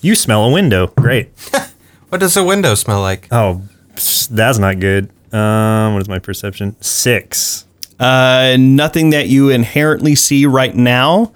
You 0.00 0.14
smell 0.14 0.44
a 0.44 0.52
window. 0.52 0.88
Great. 0.88 1.30
What 2.10 2.18
does 2.18 2.36
a 2.36 2.42
window 2.42 2.74
smell 2.74 3.00
like? 3.02 3.28
Oh, 3.30 3.62
psh, 3.94 4.26
that's 4.30 4.58
not 4.58 4.80
good. 4.80 5.10
Um, 5.32 5.92
what 5.94 6.02
is 6.02 6.08
my 6.08 6.18
perception? 6.18 6.74
Six. 6.82 7.66
Uh, 8.00 8.56
nothing 8.58 9.10
that 9.10 9.28
you 9.28 9.50
inherently 9.50 10.16
see 10.16 10.44
right 10.44 10.74
now. 10.74 11.30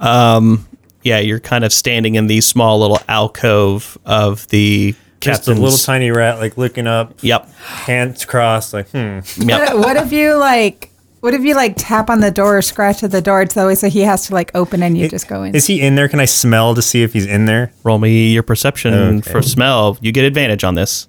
Um, 0.00 0.68
yeah, 1.02 1.18
you're 1.18 1.40
kind 1.40 1.64
of 1.64 1.72
standing 1.72 2.16
in 2.16 2.26
the 2.26 2.42
small 2.42 2.78
little 2.80 2.98
alcove 3.08 3.96
of 4.04 4.46
the 4.48 4.94
Just 5.20 5.48
a 5.48 5.54
little 5.54 5.78
tiny 5.78 6.10
rat, 6.10 6.38
like 6.38 6.58
looking 6.58 6.86
up, 6.86 7.14
Yep. 7.22 7.50
hands 7.54 8.26
crossed, 8.26 8.74
like 8.74 8.90
hmm. 8.90 9.20
Yep. 9.38 9.74
What, 9.74 9.78
what 9.78 9.96
if 9.96 10.12
you 10.12 10.34
like? 10.34 10.87
What 11.20 11.34
if 11.34 11.42
you 11.42 11.54
like 11.56 11.74
tap 11.76 12.10
on 12.10 12.20
the 12.20 12.30
door 12.30 12.58
or 12.58 12.62
scratch 12.62 13.02
at 13.02 13.10
the 13.10 13.20
door? 13.20 13.42
It's 13.42 13.56
always 13.56 13.80
so 13.80 13.88
he 13.88 14.00
has 14.02 14.26
to 14.28 14.34
like 14.34 14.52
open 14.54 14.82
and 14.84 14.96
you 14.96 15.08
just 15.08 15.26
go 15.26 15.42
in. 15.42 15.54
Is 15.54 15.66
he 15.66 15.80
in 15.80 15.96
there? 15.96 16.08
Can 16.08 16.20
I 16.20 16.26
smell 16.26 16.74
to 16.76 16.82
see 16.82 17.02
if 17.02 17.12
he's 17.12 17.26
in 17.26 17.46
there? 17.46 17.72
Roll 17.82 17.98
me 17.98 18.32
your 18.32 18.44
perception 18.44 18.94
Okay. 18.94 19.30
for 19.30 19.42
smell. 19.42 19.98
You 20.00 20.12
get 20.12 20.24
advantage 20.24 20.62
on 20.62 20.74
this. 20.76 21.08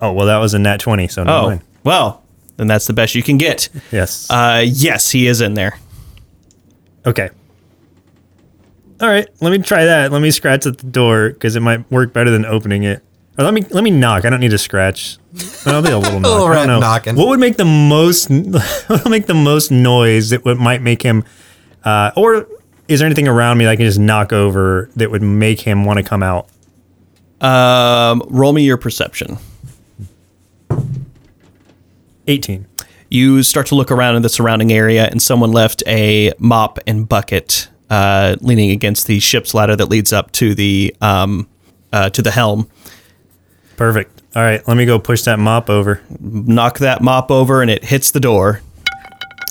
Oh 0.00 0.12
well, 0.12 0.26
that 0.26 0.38
was 0.38 0.52
a 0.54 0.58
nat 0.58 0.78
twenty, 0.80 1.06
so 1.06 1.22
no. 1.22 1.36
Oh, 1.36 1.46
mind. 1.50 1.60
well, 1.84 2.24
then 2.56 2.66
that's 2.66 2.86
the 2.88 2.92
best 2.92 3.14
you 3.14 3.22
can 3.22 3.38
get. 3.38 3.68
Yes. 3.92 4.28
Uh, 4.28 4.64
yes, 4.66 5.10
he 5.10 5.28
is 5.28 5.40
in 5.40 5.54
there. 5.54 5.78
okay. 7.06 7.30
All 9.00 9.08
right, 9.08 9.28
let 9.40 9.50
me 9.50 9.58
try 9.58 9.84
that. 9.84 10.12
Let 10.12 10.22
me 10.22 10.30
scratch 10.30 10.66
at 10.66 10.78
the 10.78 10.86
door 10.86 11.30
because 11.30 11.56
it 11.56 11.60
might 11.60 11.90
work 11.90 12.12
better 12.12 12.30
than 12.30 12.44
opening 12.44 12.84
it. 12.84 13.02
Or 13.36 13.44
let 13.44 13.52
me 13.54 13.62
let 13.70 13.82
me 13.82 13.90
knock. 13.90 14.24
I 14.24 14.30
don't 14.30 14.40
need 14.40 14.50
to 14.52 14.58
scratch. 14.58 15.18
I'll 15.66 15.82
be 15.82 15.90
a 15.90 15.98
little 15.98 16.20
knock. 16.20 16.30
Little 16.30 16.46
I 16.46 16.48
don't 16.48 16.50
rat 16.50 16.66
know. 16.66 16.80
knocking. 16.80 17.16
What 17.16 17.28
would 17.28 17.40
make 17.40 17.56
the 17.56 17.64
most 17.64 18.30
what 18.86 19.04
would 19.04 19.10
make 19.10 19.26
the 19.26 19.34
most 19.34 19.70
noise 19.70 20.30
that 20.30 20.44
would 20.44 20.58
might 20.58 20.82
make 20.82 21.02
him 21.02 21.24
uh, 21.84 22.12
or 22.16 22.46
is 22.88 23.00
there 23.00 23.06
anything 23.06 23.26
around 23.28 23.58
me 23.58 23.64
that 23.64 23.72
I 23.72 23.76
can 23.76 23.86
just 23.86 23.98
knock 23.98 24.32
over 24.32 24.90
that 24.96 25.10
would 25.10 25.22
make 25.22 25.60
him 25.60 25.84
want 25.84 25.98
to 25.98 26.02
come 26.02 26.22
out? 26.22 26.48
Um, 27.40 28.22
roll 28.28 28.52
me 28.52 28.62
your 28.64 28.76
perception. 28.76 29.38
18. 32.26 32.66
You 33.10 33.42
start 33.42 33.66
to 33.66 33.74
look 33.74 33.90
around 33.90 34.16
in 34.16 34.22
the 34.22 34.28
surrounding 34.28 34.72
area, 34.72 35.06
and 35.06 35.20
someone 35.22 35.52
left 35.52 35.82
a 35.86 36.32
mop 36.38 36.78
and 36.86 37.08
bucket 37.08 37.68
uh, 37.90 38.36
leaning 38.40 38.70
against 38.70 39.06
the 39.06 39.20
ship's 39.20 39.54
ladder 39.54 39.76
that 39.76 39.86
leads 39.86 40.12
up 40.12 40.32
to 40.32 40.54
the 40.54 40.94
um, 41.00 41.46
uh, 41.92 42.10
to 42.10 42.22
the 42.22 42.30
helm. 42.30 42.68
Perfect. 43.76 44.22
All 44.36 44.42
right, 44.42 44.66
let 44.66 44.76
me 44.76 44.84
go 44.84 44.98
push 44.98 45.22
that 45.22 45.38
mop 45.38 45.70
over. 45.70 46.00
Knock 46.20 46.78
that 46.78 47.02
mop 47.02 47.30
over, 47.30 47.62
and 47.62 47.70
it 47.70 47.84
hits 47.84 48.10
the 48.10 48.20
door. 48.20 48.60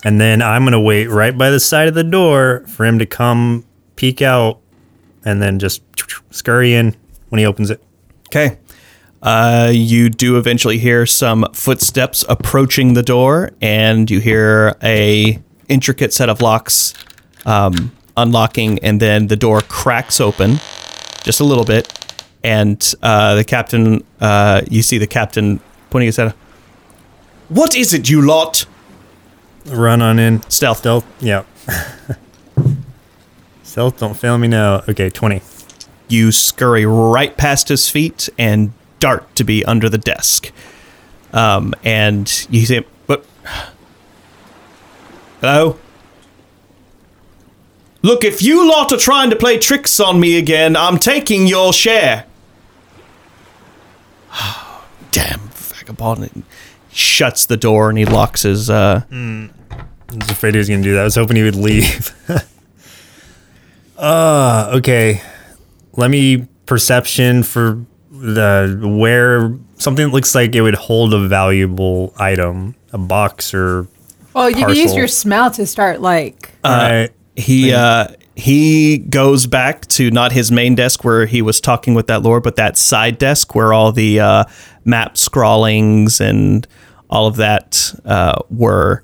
And 0.06 0.20
then 0.20 0.42
I'm 0.42 0.64
going 0.64 0.74
to 0.74 0.80
wait 0.80 1.08
right 1.08 1.38
by 1.38 1.50
the 1.50 1.60
side 1.60 1.88
of 1.88 1.94
the 1.94 2.04
door 2.04 2.66
for 2.68 2.86
him 2.86 3.00
to 3.00 3.06
come 3.06 3.66
peek 3.96 4.22
out 4.22 4.60
and 5.24 5.42
then 5.42 5.60
just 5.60 5.82
scurry 6.32 6.74
in 6.74 6.96
when 7.30 7.40
he 7.40 7.46
opens 7.46 7.70
it. 7.70 7.82
Okay. 8.28 8.58
Uh, 9.22 9.72
you 9.74 10.10
do 10.10 10.38
eventually 10.38 10.78
hear 10.78 11.06
some 11.06 11.46
footsteps 11.54 12.26
approaching 12.28 12.94
the 12.94 13.04
door, 13.04 13.52
and 13.62 14.12
you 14.12 14.20
hear 14.20 14.76
a 14.84 15.40
intricate 15.70 16.14
set 16.14 16.28
of 16.28 16.42
locks 16.42 16.94
um, 17.46 17.94
unlocking, 18.18 18.80
and 18.80 19.00
then 19.00 19.28
the 19.28 19.38
door 19.38 19.62
cracks 19.62 20.20
open 20.20 20.60
just 21.24 21.40
a 21.40 21.46
little 21.46 21.64
bit, 21.64 21.88
and 22.44 22.94
uh, 23.02 23.36
the 23.36 23.44
captain. 23.44 24.04
Uh, 24.20 24.62
you 24.70 24.82
see 24.82 24.98
the 24.98 25.08
captain 25.08 25.60
pointing 25.90 26.08
his 26.08 26.18
head. 26.18 26.34
What 27.50 27.76
is 27.76 27.94
it, 27.94 28.10
you 28.10 28.22
lot? 28.22 28.66
Run 29.66 30.02
on 30.02 30.20
in. 30.20 30.42
Stealth. 30.50 30.80
Stealth. 30.80 31.06
Yeah. 31.22 31.44
Stealth, 33.64 34.00
don't 34.00 34.16
fail 34.16 34.38
me 34.38 34.48
now. 34.48 34.84
Okay, 34.90 35.10
20. 35.10 35.42
You 36.10 36.32
scurry 36.32 36.86
right 36.86 37.36
past 37.36 37.70
his 37.70 37.90
feet 37.90 38.30
and 38.38 38.74
dart 39.00 39.36
to 39.36 39.44
be 39.44 39.64
under 39.66 39.90
the 39.90 39.98
desk. 39.98 40.52
Um, 41.32 41.74
and 41.84 42.48
you 42.50 42.66
say, 42.66 42.86
"But 43.08 43.26
hello." 45.42 45.80
Look, 48.04 48.24
if 48.26 48.42
you 48.42 48.70
lot 48.70 48.92
are 48.92 48.98
trying 48.98 49.30
to 49.30 49.36
play 49.36 49.58
tricks 49.58 50.00
on 50.00 50.20
me 50.20 50.38
again, 50.38 50.76
I'm 50.76 51.00
taking 51.00 51.48
your 51.48 51.72
share. 51.72 52.26
Damn 55.12 55.40
vagabond! 55.50 56.44
He 56.90 56.96
shuts 56.96 57.46
the 57.46 57.58
door 57.58 57.90
and 57.90 57.98
he 57.98 58.06
locks 58.06 58.44
his. 58.44 58.70
Uh, 58.70 59.04
I 59.12 59.50
was 60.16 60.30
afraid 60.30 60.54
he 60.54 60.60
was 60.60 60.68
going 60.68 60.82
to 60.82 60.88
do 60.88 60.94
that. 60.94 61.02
I 61.02 61.04
was 61.06 61.16
hoping 61.16 61.36
he 61.38 61.44
would 61.44 61.56
leave. 61.56 62.14
uh, 63.98 64.72
okay. 64.76 65.22
Let 65.94 66.10
me 66.10 66.48
perception 66.66 67.44
for 67.44 67.84
the 68.12 68.80
where 68.82 69.58
something 69.78 70.08
that 70.08 70.14
looks 70.14 70.34
like 70.34 70.56
it 70.56 70.62
would 70.62 70.76
hold 70.76 71.14
a 71.14 71.28
valuable 71.28 72.14
item, 72.18 72.76
a 72.92 72.98
box 72.98 73.54
or 73.54 73.88
Well, 74.34 74.50
you 74.50 74.56
can 74.56 74.76
use 74.76 74.96
your 74.96 75.08
smell 75.08 75.52
to 75.52 75.66
start 75.66 76.02
like. 76.02 76.52
Alright. 76.66 77.12
he 77.36 77.74
uh, 77.74 78.08
he 78.36 78.98
goes 78.98 79.46
back 79.46 79.86
to 79.88 80.10
not 80.12 80.32
his 80.32 80.52
main 80.52 80.76
desk 80.76 81.04
where 81.04 81.26
he 81.26 81.42
was 81.42 81.62
talking 81.62 81.94
with 81.94 82.08
that 82.08 82.24
lord, 82.24 82.44
but 82.44 82.56
that 82.56 82.78
side 82.78 83.18
desk 83.18 83.54
where 83.54 83.74
all 83.74 83.92
the 83.92 84.20
uh, 84.20 84.46
map 84.86 85.18
scrawlings 85.18 86.20
and 86.20 86.68
all 87.10 87.28
of 87.28 87.36
that 87.36 87.94
uh, 88.06 88.42
were. 88.50 89.04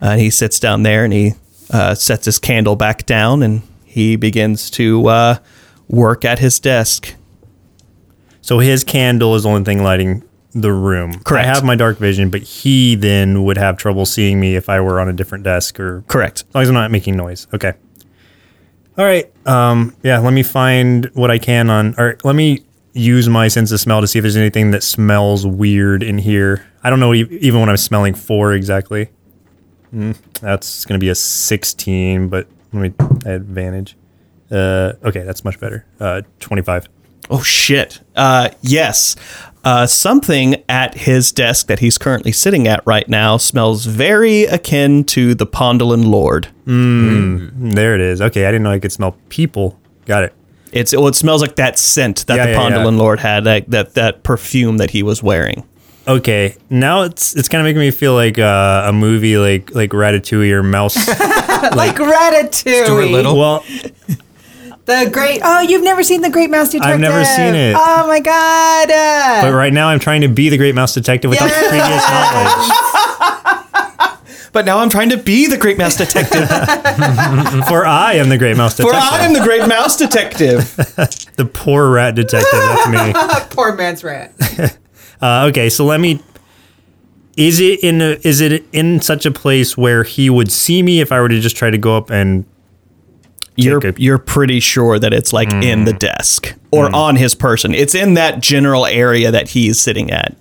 Uh, 0.00 0.16
he 0.16 0.28
sits 0.28 0.60
down 0.60 0.82
there 0.82 1.04
and 1.04 1.12
he 1.12 1.32
uh, 1.70 1.94
sets 1.94 2.26
his 2.26 2.38
candle 2.38 2.76
back 2.76 3.06
down 3.06 3.42
and 3.42 3.62
he 3.84 4.14
begins 4.16 4.70
to 4.70 5.06
uh, 5.06 5.38
work 5.88 6.24
at 6.24 6.38
his 6.38 6.60
desk. 6.60 7.14
So 8.42 8.58
his 8.58 8.84
candle 8.84 9.34
is 9.34 9.44
the 9.44 9.48
only 9.48 9.64
thing 9.64 9.82
lighting 9.82 10.22
the 10.52 10.72
room. 10.72 11.18
Correct. 11.20 11.46
I 11.46 11.54
have 11.54 11.64
my 11.64 11.76
dark 11.76 11.98
vision, 11.98 12.28
but 12.30 12.42
he 12.42 12.94
then 12.94 13.44
would 13.44 13.56
have 13.56 13.78
trouble 13.78 14.04
seeing 14.04 14.38
me 14.38 14.54
if 14.54 14.68
I 14.68 14.80
were 14.80 15.00
on 15.00 15.08
a 15.08 15.12
different 15.12 15.44
desk 15.44 15.80
or 15.80 16.02
Correct. 16.08 16.44
As 16.48 16.54
long 16.54 16.62
as 16.62 16.68
I'm 16.68 16.74
not 16.74 16.90
making 16.90 17.16
noise. 17.16 17.46
Okay. 17.54 17.72
All 18.98 19.04
right. 19.04 19.30
Um, 19.46 19.94
yeah, 20.02 20.18
let 20.18 20.32
me 20.32 20.42
find 20.42 21.06
what 21.14 21.30
I 21.30 21.38
can 21.38 21.68
on 21.68 21.94
or 21.98 22.16
let 22.24 22.34
me 22.34 22.64
use 22.94 23.28
my 23.28 23.48
sense 23.48 23.70
of 23.72 23.78
smell 23.78 24.00
to 24.00 24.06
see 24.06 24.18
if 24.18 24.22
there's 24.22 24.36
anything 24.36 24.70
that 24.70 24.82
smells 24.82 25.46
weird 25.46 26.02
in 26.02 26.18
here. 26.18 26.66
I 26.82 26.88
don't 26.88 27.00
know 27.00 27.12
even 27.12 27.60
what 27.60 27.68
I'm 27.68 27.76
smelling 27.76 28.14
for 28.14 28.54
exactly. 28.54 29.10
Mm, 29.92 30.16
that's 30.40 30.84
going 30.86 30.98
to 30.98 31.04
be 31.04 31.10
a 31.10 31.14
16, 31.14 32.28
but 32.28 32.48
let 32.72 32.80
me 32.98 33.06
advantage. 33.30 33.96
Uh, 34.50 34.92
okay, 35.04 35.22
that's 35.22 35.44
much 35.44 35.60
better. 35.60 35.84
Uh, 36.00 36.22
25. 36.40 36.88
Oh 37.28 37.42
shit! 37.42 38.00
Uh, 38.14 38.50
yes, 38.60 39.16
uh, 39.66 39.84
something 39.86 40.62
at 40.68 40.94
his 40.94 41.32
desk 41.32 41.66
that 41.66 41.80
he's 41.80 41.98
currently 41.98 42.30
sitting 42.30 42.68
at 42.68 42.86
right 42.86 43.08
now 43.08 43.36
smells 43.36 43.84
very 43.84 44.44
akin 44.44 45.02
to 45.04 45.34
the 45.34 45.46
Pondalin 45.46 46.06
Lord. 46.06 46.48
Mm, 46.66 47.74
There 47.74 47.94
it 47.96 48.00
is. 48.00 48.20
Okay, 48.22 48.46
I 48.46 48.50
didn't 48.52 48.62
know 48.62 48.70
I 48.70 48.78
could 48.78 48.92
smell 48.92 49.16
people. 49.28 49.76
Got 50.04 50.22
it. 50.22 50.32
It's 50.72 50.92
well, 50.94 51.08
it 51.08 51.16
smells 51.16 51.42
like 51.42 51.56
that 51.56 51.78
scent 51.78 52.26
that 52.28 52.36
Yeah, 52.36 52.46
the 52.46 52.52
yeah, 52.52 52.58
Pondalin 52.58 52.92
yeah. 52.92 52.98
Lord 52.98 53.18
had, 53.20 53.44
that, 53.44 53.70
that 53.70 53.94
that 53.94 54.22
perfume 54.22 54.76
that 54.78 54.90
he 54.90 55.02
was 55.02 55.22
wearing. 55.22 55.66
Okay, 56.08 56.54
now 56.70 57.02
it's 57.02 57.34
it's 57.34 57.48
kind 57.48 57.60
of 57.60 57.64
making 57.64 57.80
me 57.80 57.90
feel 57.90 58.14
like 58.14 58.38
uh, 58.38 58.84
a 58.86 58.92
movie 58.92 59.36
like 59.38 59.74
like 59.74 59.90
Ratatouille 59.90 60.52
or 60.52 60.62
Mouse. 60.62 60.96
Like 61.74 61.96
Ratatouille. 61.96 62.84
Stuart 62.84 63.10
Little. 63.10 63.36
well, 63.36 63.64
The 64.86 65.10
great. 65.12 65.40
Oh, 65.44 65.60
you've 65.62 65.82
never 65.82 66.04
seen 66.04 66.22
the 66.22 66.30
Great 66.30 66.48
Mouse 66.48 66.70
Detective? 66.70 66.94
I've 66.94 67.00
never 67.00 67.24
seen 67.24 67.54
it. 67.56 67.74
Oh 67.76 68.06
my 68.06 68.20
god. 68.20 68.88
Uh, 68.90 69.42
but 69.42 69.52
right 69.52 69.72
now 69.72 69.88
I'm 69.88 69.98
trying 69.98 70.20
to 70.20 70.28
be 70.28 70.48
the 70.48 70.56
Great 70.56 70.76
Mouse 70.76 70.94
Detective 70.94 71.28
without 71.28 71.48
Yes. 71.48 71.68
previous 71.68 72.08
knowledge. 72.08 72.82
But 74.52 74.64
now 74.64 74.78
I'm 74.78 74.88
trying 74.88 75.10
to 75.10 75.18
be 75.18 75.48
the 75.48 75.58
Great 75.58 75.76
Mouse 75.76 75.96
Detective, 75.98 76.48
For 77.68 77.84
I 77.84 78.14
am 78.14 78.30
the 78.30 78.38
Great 78.38 78.56
Mouse 78.56 78.74
Detective. 78.74 78.98
for 78.98 79.14
I 79.14 79.18
am 79.26 79.34
the 79.34 79.40
Great 79.42 79.68
Mouse 79.68 79.98
Detective. 79.98 80.74
the 81.36 81.44
poor 81.44 81.90
rat 81.90 82.14
detective. 82.14 82.48
That's 82.52 82.88
me. 82.88 83.12
Poor 83.54 83.74
man's 83.74 84.02
rat. 84.02 84.32
Uh, 85.20 85.48
okay, 85.50 85.68
so 85.68 85.84
let 85.84 86.00
me. 86.00 86.22
Is 87.36 87.60
it 87.60 87.80
in 87.84 88.00
a, 88.00 88.16
is 88.22 88.40
it 88.40 88.64
in 88.72 89.02
such 89.02 89.26
a 89.26 89.30
place 89.30 89.76
where 89.76 90.04
he 90.04 90.30
would 90.30 90.50
see 90.50 90.82
me 90.82 91.02
if 91.02 91.12
I 91.12 91.20
were 91.20 91.28
to 91.28 91.38
just 91.38 91.56
try 91.58 91.68
to 91.68 91.76
go 91.76 91.94
up 91.94 92.08
and 92.08 92.46
You're 93.56 93.86
a- 93.86 93.94
you're 93.96 94.18
pretty 94.18 94.60
sure 94.60 94.98
that 94.98 95.12
it's 95.12 95.32
like 95.32 95.50
in 95.52 95.84
the 95.84 95.92
mm. 95.92 95.98
desk 95.98 96.54
or 96.70 96.88
mm. 96.88 96.94
on 96.94 97.16
his 97.16 97.34
person. 97.34 97.74
It's 97.74 97.94
in 97.94 98.14
that 98.14 98.40
general 98.40 98.86
area 98.86 99.30
that 99.30 99.50
he's 99.50 99.80
sitting 99.80 100.10
at. 100.10 100.36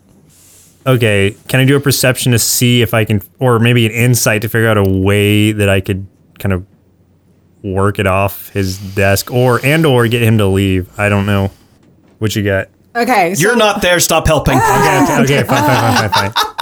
Okay, 0.88 1.36
can 1.47 1.60
I 1.60 1.65
do 1.65 1.75
a 1.75 1.80
perception 1.80 2.32
to 2.34 2.39
see 2.39 2.84
if 2.84 2.93
I 2.93 3.06
can, 3.06 3.21
or 3.39 3.58
maybe 3.58 3.88
an 3.88 3.91
insight 3.91 4.43
to 4.43 4.49
figure 4.49 4.67
out 4.67 4.78
a 4.78 4.84
way 4.84 5.51
that 5.51 5.67
I 5.67 5.82
could 5.82 6.06
kind 6.38 6.54
of 6.54 6.65
work 7.63 7.97
it 7.97 8.06
off 8.06 8.49
his 8.49 8.78
desk, 8.78 9.32
or 9.32 9.60
and 9.65 9.86
or 9.86 10.08
get 10.08 10.21
him 10.21 10.38
to 10.38 10.45
leave? 10.45 10.88
I 10.99 11.10
don't 11.10 11.25
know. 11.25 11.51
What 12.19 12.36
you 12.36 12.43
got? 12.43 12.69
Okay. 12.96 13.36
So 13.36 13.42
You're 13.42 13.56
not 13.58 13.82
there. 13.82 14.00
Stop 14.00 14.28
helping. 14.28 14.58
Okay, 14.66 15.04
okay, 15.04 15.42
okay, 15.42 15.44
fine, 15.44 15.64
fine, 15.64 16.10
fine, 16.10 16.10
fine, 16.10 16.32
fine. 16.32 16.56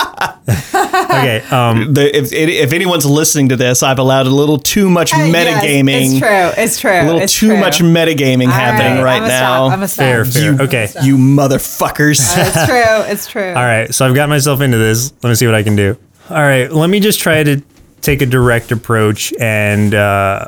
okay, 1.05 1.41
um, 1.51 1.93
The, 1.93 2.15
if 2.17 2.31
if 2.33 2.73
anyone's 2.73 3.05
listening 3.05 3.49
to 3.49 3.55
this, 3.55 3.83
I've 3.83 3.99
allowed 3.99 4.27
a 4.27 4.29
little 4.29 4.57
too 4.57 4.89
much 4.89 5.13
Uh, 5.13 5.17
yes, 5.17 5.35
metagaming. 5.35 6.11
It's 6.11 6.19
true. 6.19 6.63
It's 6.63 6.79
true. 6.79 6.91
A 6.91 7.03
little 7.05 7.21
it's 7.21 7.33
too 7.37 7.47
true. 7.47 7.57
much 7.59 7.79
metagaming 7.79 8.49
happening 8.51 9.03
right 9.03 9.21
I'm 9.21 9.27
now. 9.27 9.67
Stop. 9.67 9.71
I'm 9.73 9.83
a 9.83 9.87
stop. 9.87 10.03
fair, 10.03 10.25
fair. 10.25 10.43
You- 10.53 10.59
okay, 10.61 10.89
you 11.03 11.17
motherfuckers. 11.17 12.19
It's 12.37 12.65
true. 12.69 13.11
It's 13.11 13.27
true. 13.27 13.49
all 13.49 13.63
right. 13.63 13.93
So 13.93 14.05
I've 14.05 14.15
got 14.15 14.29
myself 14.29 14.61
into 14.61 14.77
this. 14.77 15.13
Let 15.23 15.29
me 15.29 15.35
see 15.35 15.45
what 15.45 15.55
I 15.55 15.63
can 15.63 15.75
do. 15.75 15.97
All 16.29 16.37
right, 16.41 16.71
let 16.71 16.89
me 16.89 16.99
just 16.99 17.19
try 17.19 17.43
to 17.43 17.61
take 18.01 18.21
a 18.21 18.25
direct 18.25 18.71
approach 18.71 19.33
and 19.39 19.93
uh, 19.93 20.47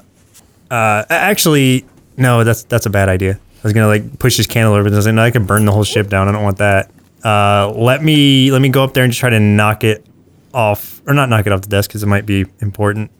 uh, 0.71 1.03
actually, 1.09 1.85
no, 2.17 2.43
that's 2.43 2.63
that's 2.63 2.85
a 2.85 2.89
bad 2.89 3.07
idea. 3.09 3.39
I 3.65 3.67
was 3.67 3.73
gonna 3.73 3.87
like 3.87 4.19
push 4.19 4.37
his 4.37 4.45
candle 4.45 4.73
over, 4.75 4.83
but 4.83 4.93
I 4.93 4.95
was 4.95 5.07
like, 5.07 5.15
no, 5.15 5.23
I 5.23 5.31
could 5.31 5.47
burn 5.47 5.65
the 5.65 5.71
whole 5.71 5.83
ship 5.83 6.07
down. 6.07 6.27
I 6.27 6.31
don't 6.33 6.43
want 6.43 6.59
that. 6.59 6.91
Uh, 7.23 7.71
let 7.75 8.03
me 8.03 8.51
let 8.51 8.61
me 8.61 8.69
go 8.69 8.83
up 8.83 8.93
there 8.93 9.03
and 9.03 9.11
just 9.11 9.19
try 9.19 9.31
to 9.31 9.39
knock 9.39 9.83
it 9.83 10.05
off, 10.53 11.01
or 11.07 11.15
not 11.15 11.29
knock 11.29 11.47
it 11.47 11.51
off 11.51 11.61
the 11.61 11.67
desk 11.69 11.89
because 11.89 12.03
it 12.03 12.05
might 12.05 12.27
be 12.27 12.45
important. 12.61 13.09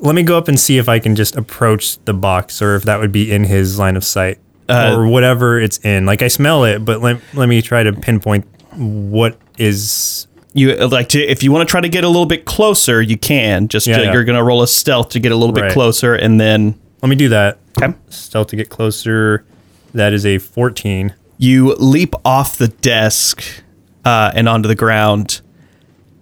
Let 0.00 0.14
me 0.16 0.24
go 0.24 0.36
up 0.36 0.48
and 0.48 0.58
see 0.58 0.78
if 0.78 0.88
I 0.88 0.98
can 0.98 1.14
just 1.14 1.36
approach 1.36 1.96
the 2.06 2.12
box, 2.12 2.60
or 2.60 2.74
if 2.74 2.82
that 2.82 2.98
would 2.98 3.12
be 3.12 3.30
in 3.32 3.44
his 3.44 3.78
line 3.78 3.96
of 3.96 4.04
sight. 4.04 4.38
Uh, 4.68 4.94
or 4.96 5.06
whatever 5.06 5.60
it's 5.60 5.78
in. 5.78 6.06
Like 6.06 6.22
I 6.22 6.28
smell 6.28 6.64
it, 6.64 6.84
but 6.84 7.00
let, 7.00 7.20
let 7.34 7.48
me 7.48 7.62
try 7.62 7.82
to 7.82 7.92
pinpoint 7.92 8.44
what 8.74 9.38
is. 9.58 10.26
You 10.54 10.74
like 10.88 11.08
to 11.10 11.20
if 11.22 11.42
you 11.42 11.50
want 11.52 11.66
to 11.66 11.70
try 11.70 11.80
to 11.80 11.88
get 11.88 12.04
a 12.04 12.08
little 12.08 12.26
bit 12.26 12.44
closer, 12.44 13.00
you 13.00 13.16
can. 13.16 13.68
Just 13.68 13.86
Yeah, 13.86 13.96
uh, 13.98 14.02
yeah. 14.02 14.12
you're 14.12 14.24
gonna 14.24 14.44
roll 14.44 14.62
a 14.62 14.68
stealth 14.68 15.10
to 15.10 15.20
get 15.20 15.32
a 15.32 15.36
little 15.36 15.54
bit 15.54 15.62
Right. 15.62 15.72
closer, 15.72 16.14
and 16.14 16.38
then 16.40 16.74
Let 17.02 17.08
me 17.08 17.16
do 17.16 17.28
that. 17.30 17.58
Okay. 17.80 17.94
Stealth 18.10 18.48
to 18.48 18.56
get 18.56 18.68
closer. 18.70 19.44
That 19.94 20.12
is 20.12 20.24
a 20.24 20.38
14. 20.38 21.14
you 21.38 21.74
leap 21.74 22.14
off 22.24 22.56
the 22.58 22.68
desk 22.68 23.42
uh, 24.04 24.30
and 24.34 24.48
onto 24.48 24.68
the 24.68 24.74
ground, 24.76 25.40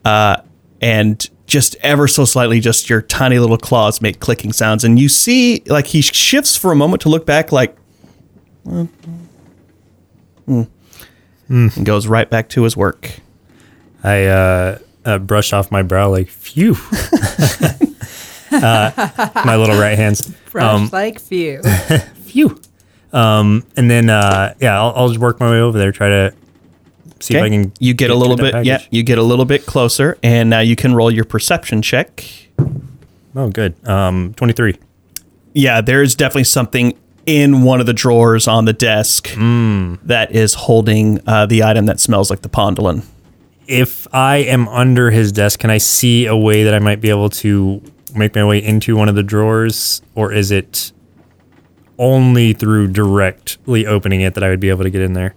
uh, 0.05 0.37
and 0.81 1.29
just 1.47 1.77
ever 1.83 2.09
so 2.09 2.25
slightly, 2.25 2.59
just 2.61 2.89
your 2.89 3.03
tiny 3.03 3.39
little 3.39 3.59
claws 3.59 4.01
make 4.01 4.21
clicking 4.21 4.53
sounds, 4.53 4.83
and 4.85 4.99
you 4.99 5.09
see 5.09 5.63
like 5.67 5.87
he 5.89 6.01
shifts 6.01 6.57
for 6.57 6.73
a 6.73 6.77
moment 6.77 7.03
to 7.03 7.09
look 7.11 7.27
back, 7.27 7.53
like, 7.53 7.77
"Hmm," 8.65 10.63
and 11.49 11.85
goes 11.85 12.07
right 12.07 12.29
back 12.31 12.49
to 12.51 12.63
his 12.63 12.77
work. 12.77 13.21
I 14.03 14.25
uh, 14.25 14.79
uh, 15.05 15.19
brush 15.19 15.53
off 15.53 15.71
my 15.71 15.83
brow 15.83 16.09
like, 16.11 16.29
phew. 16.29 16.73
uh, 18.53 19.31
my 19.45 19.57
little 19.57 19.79
right 19.79 19.97
hands. 19.99 20.33
Brush 20.51 20.65
Um, 20.65 20.89
like 20.93 21.21
few. 21.21 21.63
few. 22.25 22.61
Um, 23.13 23.65
and 23.77 23.91
then, 23.91 24.09
uh, 24.11 24.55
yeah, 24.61 24.81
I'll, 24.81 24.93
I'll 24.95 25.09
just 25.09 25.21
work 25.21 25.41
my 25.41 25.51
way 25.51 25.61
over 25.61 25.79
there, 25.79 25.91
try 25.93 26.09
to 26.09 26.35
see 27.21 27.37
if 27.37 27.43
I 27.43 27.49
can. 27.49 27.73
you 27.79 27.93
get 27.95 28.11
a 28.11 28.15
little 28.15 28.37
that 28.37 28.53
bit, 28.53 28.65
yeah, 28.65 28.83
you 28.91 29.03
get 29.03 29.19
a 29.19 29.23
little 29.23 29.45
bit 29.45 29.67
closer, 29.67 30.17
and 30.23 30.49
now 30.49 30.61
you 30.61 30.77
can 30.77 30.95
roll 30.95 31.11
your 31.11 31.25
perception 31.25 31.83
check. 31.83 32.25
Oh, 33.35 33.49
good. 33.49 33.75
Um, 33.89 34.35
23. 34.35 34.77
Yeah, 35.55 35.81
there's 35.81 36.15
definitely 36.15 36.45
something 36.45 36.97
in 37.27 37.63
one 37.63 37.81
of 37.81 37.87
the 37.87 37.93
drawers 37.93 38.49
on 38.49 38.65
the 38.65 38.73
desk 38.73 39.29
that 39.37 40.29
is 40.31 40.55
holding 40.55 41.21
uh, 41.27 41.47
the 41.47 41.63
item 41.63 41.87
that 41.87 42.01
smells 42.01 42.31
like 42.31 42.43
the 42.43 42.49
pondolin. 42.49 43.05
If 43.67 44.13
I 44.13 44.39
am 44.39 44.67
under 44.69 45.11
his 45.11 45.31
desk, 45.31 45.61
can 45.61 45.71
I 45.71 45.79
see 45.79 46.27
a 46.27 46.37
way 46.37 46.65
that 46.65 46.75
I 46.75 46.79
might 46.81 47.01
be 47.01 47.11
able 47.11 47.29
to 47.31 47.83
make 48.15 48.35
my 48.35 48.45
way 48.45 48.63
into 48.63 48.97
one 48.97 49.09
of 49.09 49.15
the 49.15 49.23
drawers? 49.23 50.03
Or 50.15 50.33
is 50.33 50.51
it 50.51 50.93
only 51.99 52.53
through 52.53 52.89
directly 52.89 53.87
opening 53.87 54.23
it 54.23 54.35
that 54.35 54.43
I 54.43 54.49
would 54.49 54.61
be 54.61 54.71
able 54.71 54.85
to 54.85 54.91
get 54.91 55.03
in 55.03 55.13
there? 55.13 55.35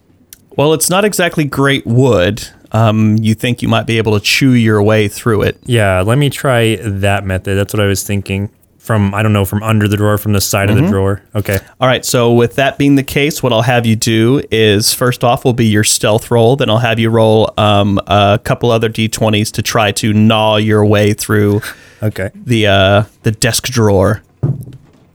Well, 0.56 0.74
it's 0.74 0.90
not 0.90 1.04
exactly 1.04 1.46
great 1.46 1.86
wood. 1.86 2.48
Um, 2.72 3.18
you 3.18 3.36
think 3.36 3.62
you 3.62 3.68
might 3.68 3.86
be 3.86 3.98
able 3.98 4.18
to 4.18 4.24
chew 4.24 4.52
your 4.52 4.82
way 4.82 5.08
through 5.08 5.44
it. 5.44 5.58
Yeah, 5.66 6.02
let 6.02 6.18
me 6.18 6.30
try 6.30 6.78
that 6.78 7.26
method. 7.26 7.56
That's 7.56 7.74
what 7.74 7.82
I 7.82 7.86
was 7.86 8.04
thinking. 8.04 8.50
From, 8.78 9.14
I 9.14 9.24
don't 9.24 9.32
know, 9.32 9.46
from 9.46 9.64
under 9.64 9.88
the 9.88 9.96
drawer, 9.96 10.18
from 10.18 10.34
the 10.34 10.42
side 10.42 10.70
of 10.70 10.76
the 10.76 10.86
drawer. 10.86 11.22
Okay. 11.36 11.58
All 11.80 11.88
right, 11.88 12.04
so 12.04 12.34
with 12.34 12.56
that 12.56 12.78
being 12.78 12.96
the 12.96 13.04
case, 13.04 13.42
what 13.42 13.54
I'll 13.54 13.62
have 13.62 13.86
you 13.86 13.96
do 13.96 14.42
is 14.52 14.94
first 14.94 15.24
off 15.24 15.46
will 15.46 15.54
be 15.54 15.68
your 15.68 15.86
stealth 15.86 16.30
roll. 16.30 16.58
Then 16.58 16.70
I'll 16.70 16.80
have 16.80 17.00
you 17.00 17.10
roll 17.10 17.54
um, 17.58 17.98
a 18.08 18.42
couple 18.44 18.72
other 18.72 18.90
d20s 18.90 19.54
to 19.54 19.62
try 19.62 19.94
to 19.94 20.12
gnaw 20.12 20.58
your 20.58 20.86
way 20.86 21.14
through 21.14 21.62
Okay. 22.04 22.32
the 22.36 22.68
uh, 22.68 23.04
the 23.24 23.32
desk 23.32 23.66
drawer. 23.68 24.22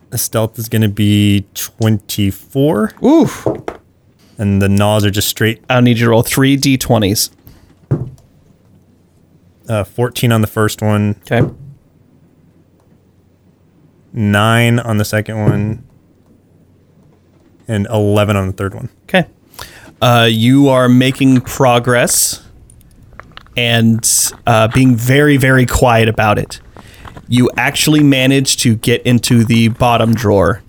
The 0.09 0.17
stealth 0.17 0.57
is 0.57 0.67
going 0.69 0.81
to 0.81 0.89
be 0.89 1.45
24. 1.53 2.93
Oof. 3.05 3.45
And 4.39 4.59
the 4.61 4.67
gnaws 4.67 5.05
are 5.05 5.11
just 5.11 5.27
straight 5.27 5.63
I'll 5.69 5.83
need 5.83 5.99
you 5.99 6.05
to 6.05 6.09
roll 6.09 6.23
three 6.23 6.57
d20s. 6.57 7.29
uh, 9.69 9.83
14 9.83 10.31
on 10.31 10.41
the 10.41 10.47
first 10.47 10.81
one, 10.81 11.15
Okay. 11.31 11.47
9 14.13 14.79
on 14.79 14.97
the 14.97 15.05
second 15.05 15.37
one, 15.39 15.83
and 17.67 17.85
11 17.91 18.35
on 18.35 18.47
the 18.47 18.53
third 18.53 18.73
one. 18.73 18.89
Okay. 19.03 19.25
Uh, 20.01 20.27
you 20.29 20.69
are 20.69 20.89
making 20.89 21.41
progress 21.41 22.43
and 23.55 24.31
uh, 24.47 24.67
being 24.69 24.95
very, 24.95 25.37
very 25.37 25.67
quiet 25.67 26.07
about 26.09 26.39
it. 26.39 26.61
You 27.31 27.51
actually 27.55 28.01
managed 28.01 28.59
to 28.61 28.75
get 28.75 29.03
into 29.03 29.43
the 29.43 29.67
bottom 29.67 30.15
drawer, 30.15 30.63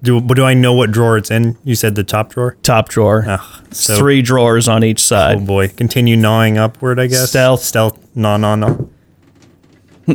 Do, 0.00 0.20
but 0.20 0.34
do 0.34 0.44
I 0.44 0.54
know 0.54 0.72
what 0.72 0.92
drawer 0.92 1.16
it's 1.18 1.28
in? 1.28 1.58
You 1.64 1.74
said 1.74 1.96
the 1.96 2.04
top 2.04 2.30
drawer? 2.30 2.56
top 2.62 2.88
drawer. 2.88 3.24
Ugh, 3.26 3.64
so, 3.72 3.96
Three 3.98 4.22
drawers 4.22 4.68
on 4.68 4.84
each 4.84 5.02
side. 5.02 5.38
Oh 5.38 5.40
boy. 5.40 5.68
Continue 5.68 6.16
gnawing 6.16 6.56
upward, 6.56 7.00
I 7.00 7.08
guess. 7.08 7.30
Stealth. 7.30 7.62
Stealth. 7.62 7.98
No, 8.14 8.36
no, 8.36 8.54
no. 8.54 8.88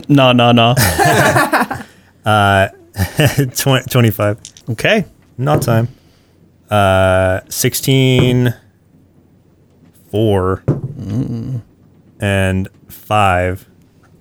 No, 0.08 0.32
no, 0.32 0.52
no. 0.52 0.76
20, 2.24 3.84
25. 3.90 4.40
Okay. 4.70 5.06
Not 5.38 5.62
time. 5.64 5.88
Uh, 6.70 7.42
16, 7.50 8.54
4, 10.12 10.64
mm. 10.68 11.62
and 12.20 12.70
5. 12.88 13.70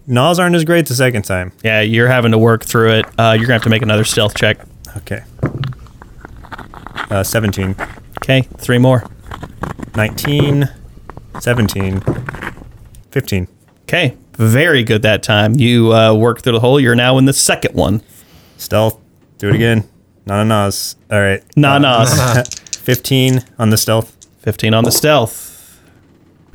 Gnaws 0.09 0.39
aren't 0.39 0.55
as 0.57 0.65
great 0.65 0.87
the 0.87 0.95
second 0.95 1.23
time. 1.25 1.53
Yeah, 1.63 1.83
you're 1.83 2.09
having 2.09 2.33
to 2.33 2.39
work 2.39 2.65
through 2.65 2.93
it. 2.95 3.05
Uh, 3.19 3.33
you're 3.37 3.45
gonna 3.47 3.53
have 3.53 3.63
to 3.65 3.69
make 3.71 3.83
another 3.83 4.05
stealth 4.05 4.35
check. 4.35 4.59
Okay. 4.97 5.23
Uh, 7.11 7.23
17, 7.23 7.77
Okay, 8.23 8.43
three 8.57 8.79
more. 8.79 9.05
19, 9.97 10.69
17, 11.41 12.01
15. 13.11 13.49
Okay, 13.83 14.17
very 14.35 14.83
good 14.83 15.03
that 15.03 15.23
time. 15.23 15.55
You 15.55 15.93
uh, 15.95 16.15
work 16.15 16.41
through 16.43 16.53
the 16.55 16.61
hole. 16.61 16.81
You're 16.81 16.95
now 16.95 17.19
in 17.19 17.27
the 17.27 17.33
second 17.33 17.75
one. 17.75 18.03
Stealth. 18.57 18.99
Do 19.39 19.49
it 19.51 19.55
again. 19.55 19.89
Not 20.27 20.41
a 20.41 20.45
nos. 20.45 20.97
All 21.11 21.21
right. 21.21 21.43
Na 21.57 21.79
nas. 21.79 22.13
15 22.79 23.45
on 23.59 23.71
the 23.71 23.77
stealth. 23.77 24.15
15 24.41 24.75
on 24.75 24.85
the 24.85 24.91
stealth. 24.91 25.81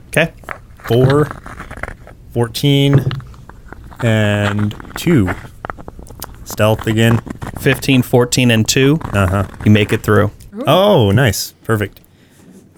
Okay. 0.10 0.34
4, 0.88 1.26
14, 2.34 3.06
and 4.02 4.76
2. 4.98 5.30
Stealth 6.46 6.88
again. 6.88 7.22
15, 7.60 8.02
14, 8.02 8.52
and 8.52 8.68
2. 8.68 9.00
Uh 9.14 9.28
huh. 9.28 9.48
You 9.66 9.72
make 9.72 9.94
it 9.94 10.02
through. 10.02 10.32
Oh, 10.68 11.12
nice. 11.12 11.52
Perfect. 11.64 12.00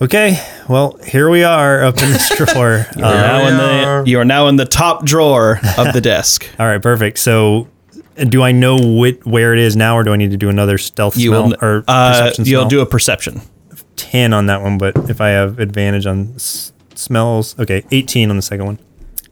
Okay. 0.01 0.39
Well, 0.69 0.97
here 1.05 1.29
we 1.29 1.43
are 1.43 1.83
up 1.83 1.95
in 2.01 2.11
this 2.11 2.29
drawer. 2.37 2.85
You're 2.95 3.05
Uh, 3.05 3.11
now 3.13 3.47
in 3.47 3.57
the, 3.57 4.09
you 4.11 4.19
are 4.19 4.25
now 4.25 4.47
in 4.47 4.55
the 4.57 4.65
top 4.65 5.05
drawer 5.05 5.59
of 5.77 5.93
the 5.93 6.01
desk. 6.13 6.47
all 6.59 6.67
right. 6.67 6.81
Perfect. 6.81 7.17
So, 7.17 7.67
do 8.17 8.43
I 8.43 8.51
know 8.51 8.77
wh- 8.77 9.25
where 9.27 9.53
it 9.53 9.59
is 9.59 9.75
now, 9.75 9.95
or 9.97 10.03
do 10.03 10.13
I 10.13 10.15
need 10.15 10.31
to 10.31 10.37
do 10.37 10.49
another 10.49 10.77
stealth 10.77 11.17
You 11.17 11.29
smell 11.31 11.43
will, 11.49 11.55
or 11.61 11.83
uh, 11.87 12.11
perception 12.11 12.45
you'll 12.45 12.61
smell? 12.63 12.69
do 12.69 12.79
a 12.81 12.85
perception. 12.85 13.41
10 13.95 14.33
on 14.33 14.45
that 14.47 14.61
one, 14.61 14.77
but 14.77 15.09
if 15.09 15.19
I 15.21 15.29
have 15.29 15.59
advantage 15.59 16.05
on 16.05 16.33
s- 16.35 16.71
smells, 16.95 17.57
okay, 17.59 17.83
18 17.91 18.29
on 18.29 18.35
the 18.35 18.41
second 18.41 18.65
one. 18.65 18.79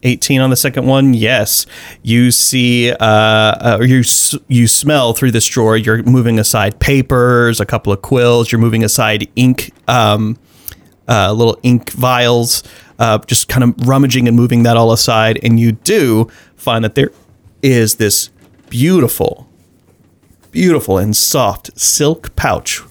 18 0.04 0.42
on 0.42 0.50
the 0.50 0.56
second 0.56 0.86
one. 0.86 1.14
Yes, 1.14 1.66
you 2.02 2.32
see, 2.32 2.92
uh, 2.92 2.98
uh, 3.06 3.78
or 3.80 3.86
you 3.86 4.04
you 4.48 4.68
smell 4.68 5.14
through 5.14 5.32
this 5.32 5.48
drawer. 5.48 5.78
You're 5.78 6.04
moving 6.04 6.40
aside 6.40 6.80
papers, 6.80 7.60
a 7.60 7.66
couple 7.66 7.92
of 7.92 8.02
quills. 8.02 8.52
You're 8.52 8.62
moving 8.62 8.84
aside 8.84 9.30
ink, 9.36 9.72
um, 9.88 10.38
uh, 11.08 11.32
little 11.32 11.58
ink 11.64 11.92
vials. 11.92 12.64
Uh, 13.00 13.18
just 13.20 13.50
kind 13.50 13.64
of 13.64 13.88
rummaging 13.88 14.28
and 14.28 14.38
moving 14.38 14.64
that 14.64 14.78
all 14.78 14.92
aside, 14.92 15.40
and 15.42 15.60
you 15.60 15.72
do 15.72 16.30
find 16.56 16.84
that 16.84 16.96
there 16.96 17.12
is 17.64 17.96
this 17.96 18.30
beautiful, 18.70 19.50
beautiful 20.52 20.98
and 21.00 21.16
soft 21.16 21.78
silk 21.80 22.36
pouch 22.36 22.82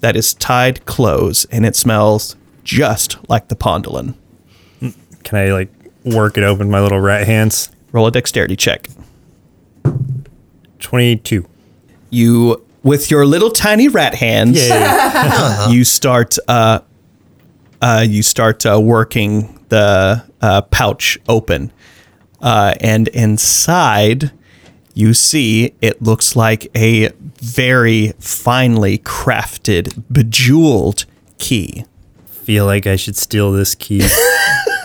that 0.00 0.14
is 0.16 0.32
tied 0.34 0.84
close, 0.86 1.44
and 1.46 1.66
it 1.66 1.74
smells 1.74 2.36
just 2.62 3.18
like 3.28 3.48
the 3.48 3.56
pondolin. 3.56 4.14
Can 5.24 5.38
I 5.38 5.52
like 5.52 5.70
work 6.04 6.36
it 6.38 6.44
open 6.44 6.66
with 6.66 6.72
my 6.72 6.80
little 6.80 7.00
rat 7.00 7.26
hands? 7.26 7.70
Roll 7.92 8.06
a 8.06 8.10
dexterity 8.10 8.56
check. 8.56 8.88
22. 10.80 11.46
you 12.10 12.64
with 12.82 13.10
your 13.10 13.24
little 13.24 13.50
tiny 13.50 13.86
rat 13.86 14.14
hands 14.14 14.58
you 15.72 15.84
start 15.84 16.36
uh, 16.48 16.80
uh, 17.80 18.04
you 18.06 18.22
start 18.22 18.66
uh, 18.66 18.80
working 18.80 19.64
the 19.68 20.22
uh, 20.40 20.60
pouch 20.62 21.16
open 21.28 21.72
uh, 22.40 22.74
and 22.80 23.06
inside 23.08 24.32
you 24.94 25.14
see 25.14 25.72
it 25.80 26.02
looks 26.02 26.34
like 26.34 26.68
a 26.76 27.08
very 27.36 28.08
finely 28.18 28.98
crafted 28.98 30.02
bejeweled 30.12 31.06
key 31.38 31.84
Feel 32.42 32.66
like 32.66 32.88
I 32.88 32.96
should 32.96 33.14
steal 33.16 33.52
this 33.52 33.76
key. 33.76 34.00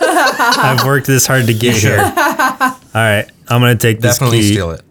I've 0.00 0.84
worked 0.84 1.06
this 1.06 1.26
hard 1.26 1.46
to 1.46 1.54
get 1.54 1.76
here. 1.76 1.98
All 1.98 2.04
right, 2.94 3.26
I'm 3.48 3.60
gonna 3.60 3.76
take 3.76 4.00
this 4.00 4.14
Definitely 4.18 4.40
key. 4.40 4.52
steal 4.54 4.70
it. 4.72 4.82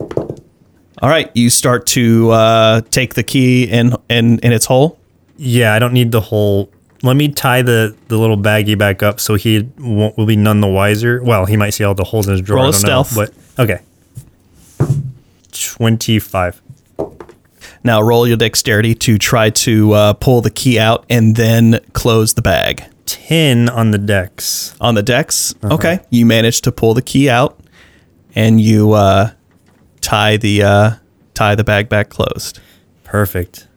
all 1.02 1.10
right 1.10 1.30
you 1.36 1.50
start 1.50 1.86
to 1.88 2.32
uh, 2.32 2.82
take 2.90 3.14
the 3.14 3.24
key 3.24 3.66
in, 3.66 3.94
in 4.10 4.40
in 4.40 4.52
its 4.52 4.66
hole 4.66 4.98
Yeah, 5.38 5.74
I 5.74 5.80
don't 5.80 5.94
need 5.94 6.12
the 6.12 6.22
whole. 6.22 6.70
Let 7.04 7.16
me 7.16 7.30
tie 7.30 7.62
the, 7.62 7.96
the 8.08 8.18
little 8.18 8.38
baggie 8.38 8.76
back 8.78 9.04
up 9.04 9.20
so 9.20 9.36
he 9.36 9.70
won't 9.78 10.18
will 10.18 10.26
be 10.26 10.36
none 10.36 10.62
the 10.62 10.68
wiser. 10.68 11.22
Well, 11.24 11.46
he 11.46 11.56
might 11.56 11.70
see 11.72 11.84
all 11.84 11.94
the 11.94 12.04
holes 12.04 12.28
in 12.28 12.32
his 12.34 12.42
drawer. 12.42 12.58
Roll 12.58 12.66
I 12.66 12.70
a 12.70 12.72
don't 12.72 12.80
stealth. 12.82 13.16
know, 13.16 13.26
but 13.58 13.64
okay. 13.64 13.84
Twenty 15.52 16.20
five. 16.20 16.62
Now 17.88 18.02
roll 18.02 18.28
your 18.28 18.36
dexterity 18.36 18.96
to 18.96 19.18
try 19.18 19.50
to 19.50 19.94
uh, 19.94 20.14
pull 20.14 20.42
the 20.42 20.50
key 20.50 20.78
out 20.78 21.06
and 21.10 21.38
then 21.38 21.80
close 21.94 22.34
the 22.34 22.42
bag. 22.42 22.84
10 23.06 23.70
on 23.70 23.92
the 23.92 23.98
dex. 23.98 24.76
On 24.82 24.94
the 24.94 25.02
dex, 25.02 25.56
okay, 25.64 26.02
you 26.10 26.26
manage 26.26 26.60
to 26.64 26.74
pull 26.74 26.94
the 26.94 27.02
key 27.02 27.30
out 27.30 27.58
and 28.36 28.60
you 28.60 28.92
uh, 28.92 29.32
tie 30.02 30.36
the 30.36 30.64
uh, 30.64 30.92
tie 31.34 31.56
the 31.56 31.64
bag 31.64 31.88
back 31.88 32.10
closed. 32.10 32.60
Perfect. 33.06 33.70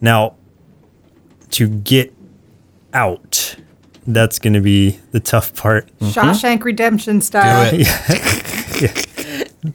Now, 0.00 0.36
to 1.50 1.68
get 1.68 2.14
out, 2.94 3.56
that's 4.06 4.38
going 4.38 4.54
to 4.54 4.62
be 4.62 5.00
the 5.10 5.20
tough 5.20 5.54
part. 5.54 5.86
Shawshank 5.98 6.64
Redemption 6.64 7.20
style. 7.20 7.70
Do 7.72 7.76
it. 7.80 9.04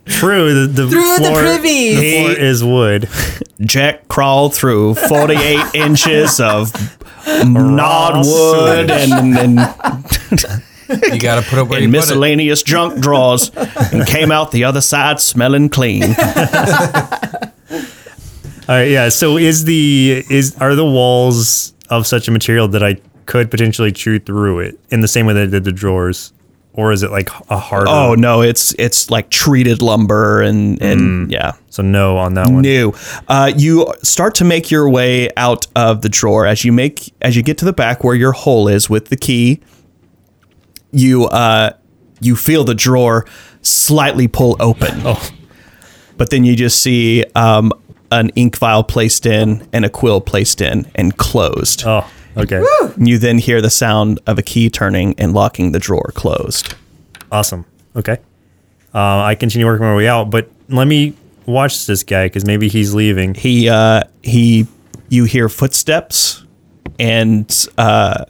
True, 0.06 0.66
the, 0.66 0.68
the 0.68 0.90
Through 0.90 1.18
the 1.18 1.30
floor, 1.30 1.40
privies. 1.42 2.00
The 2.00 2.22
floor 2.22 2.32
is 2.32 2.64
wood. 2.64 3.10
Jack 3.62 4.08
crawled 4.08 4.56
through 4.56 4.96
48 4.96 5.74
inches 5.76 6.40
of 6.40 6.72
gnawed 7.46 8.26
wood 8.26 8.90
and, 8.90 9.38
and, 9.38 9.60
You 11.12 11.20
got 11.20 11.44
to 11.44 11.50
put 11.50 11.60
it 11.60 11.68
where 11.68 11.80
and 11.80 11.86
it. 11.86 11.92
miscellaneous 11.92 12.64
junk 12.64 13.02
drawers 13.02 13.52
and 13.92 14.06
came 14.08 14.32
out 14.32 14.52
the 14.52 14.64
other 14.64 14.82
side 14.82 15.20
smelling 15.20 15.70
clean. 15.70 16.04
All 18.66 18.76
right, 18.76 18.90
yeah. 18.90 19.10
So 19.10 19.38
is 19.38 19.66
the 19.66 20.24
is 20.30 20.56
are 20.62 20.76
the 20.76 20.86
walls 20.86 21.74
of 21.90 22.08
such 22.08 22.28
a 22.30 22.32
material 22.32 22.68
that 22.70 22.84
I 22.84 22.96
could 23.26 23.52
potentially 23.52 23.92
chew 23.92 24.20
through 24.20 24.60
it 24.60 24.80
in 24.90 25.02
the 25.02 25.08
same 25.08 25.26
way 25.26 25.34
that 25.34 25.44
I 25.44 25.48
did 25.48 25.64
the 25.66 25.72
drawers, 25.74 26.32
or 26.74 26.92
is 26.92 27.04
it 27.04 27.12
like 27.12 27.30
a 27.50 27.58
hard? 27.58 27.88
Oh 27.88 28.16
no, 28.16 28.42
it's 28.42 28.74
it's 28.80 29.10
like 29.10 29.30
treated 29.30 29.82
lumber 29.82 30.42
and 30.42 30.82
and 30.82 31.32
yeah. 31.32 31.54
so 31.70 31.84
no 31.84 32.18
on 32.18 32.34
that 32.34 32.50
one. 32.50 32.62
New. 32.62 32.94
Uh, 33.28 33.52
you 33.56 33.94
start 34.02 34.36
to 34.36 34.44
make 34.44 34.72
your 34.72 34.90
way 34.90 35.30
out 35.38 35.68
of 35.76 36.02
the 36.02 36.10
drawer 36.10 36.46
as 36.46 36.66
you 36.66 36.72
make 36.72 37.14
as 37.22 37.36
you 37.36 37.44
get 37.44 37.58
to 37.60 37.66
the 37.66 37.74
back 37.74 38.04
where 38.04 38.16
your 38.16 38.32
hole 38.32 38.68
is 38.68 38.90
with 38.90 39.10
the 39.10 39.18
key. 39.18 39.62
You 40.92 41.26
uh, 41.26 41.74
you 42.22 42.36
feel 42.36 42.64
the 42.64 42.76
drawer 42.76 43.26
slightly 43.62 44.28
pull 44.28 44.58
open. 44.60 45.02
Oh, 45.06 45.30
but 46.16 46.30
then 46.30 46.44
you 46.44 46.56
just 46.56 46.82
see 46.82 47.26
um, 47.36 47.74
an 48.12 48.30
ink 48.36 48.58
vial 48.58 48.84
placed 48.84 49.26
in 49.26 49.68
and 49.74 49.84
a 49.84 49.90
quill 49.90 50.22
placed 50.22 50.62
in 50.62 50.90
and 50.96 51.18
closed. 51.18 51.84
oh, 51.86 52.08
okay, 52.38 52.62
You 52.98 53.18
then 53.18 53.38
hear 53.38 53.62
the 53.62 53.70
sound 53.70 54.20
of 54.28 54.38
a 54.40 54.42
key 54.42 54.70
turning 54.70 55.16
and 55.18 55.34
locking 55.34 55.72
the 55.72 55.80
drawer 55.80 56.12
closed. 56.16 56.76
awesome. 57.32 57.66
Okay, 57.96 58.18
uh, 58.94 59.22
I 59.24 59.36
continue 59.36 59.66
working 59.68 59.86
my 59.86 59.96
way 59.96 60.08
out, 60.08 60.30
but 60.32 60.50
let 60.70 60.88
me 60.88 61.14
watch 61.46 61.86
this 61.86 62.04
guy 62.04 62.26
because 62.26 62.46
maybe 62.46 62.68
he's 62.70 62.94
leaving. 62.94 63.36
He 63.36 63.70
uh, 63.70 64.04
he, 64.24 64.66
you 65.10 65.26
hear 65.26 65.48
footsteps, 65.50 66.44
and 67.00 67.68
uh, 67.78 68.26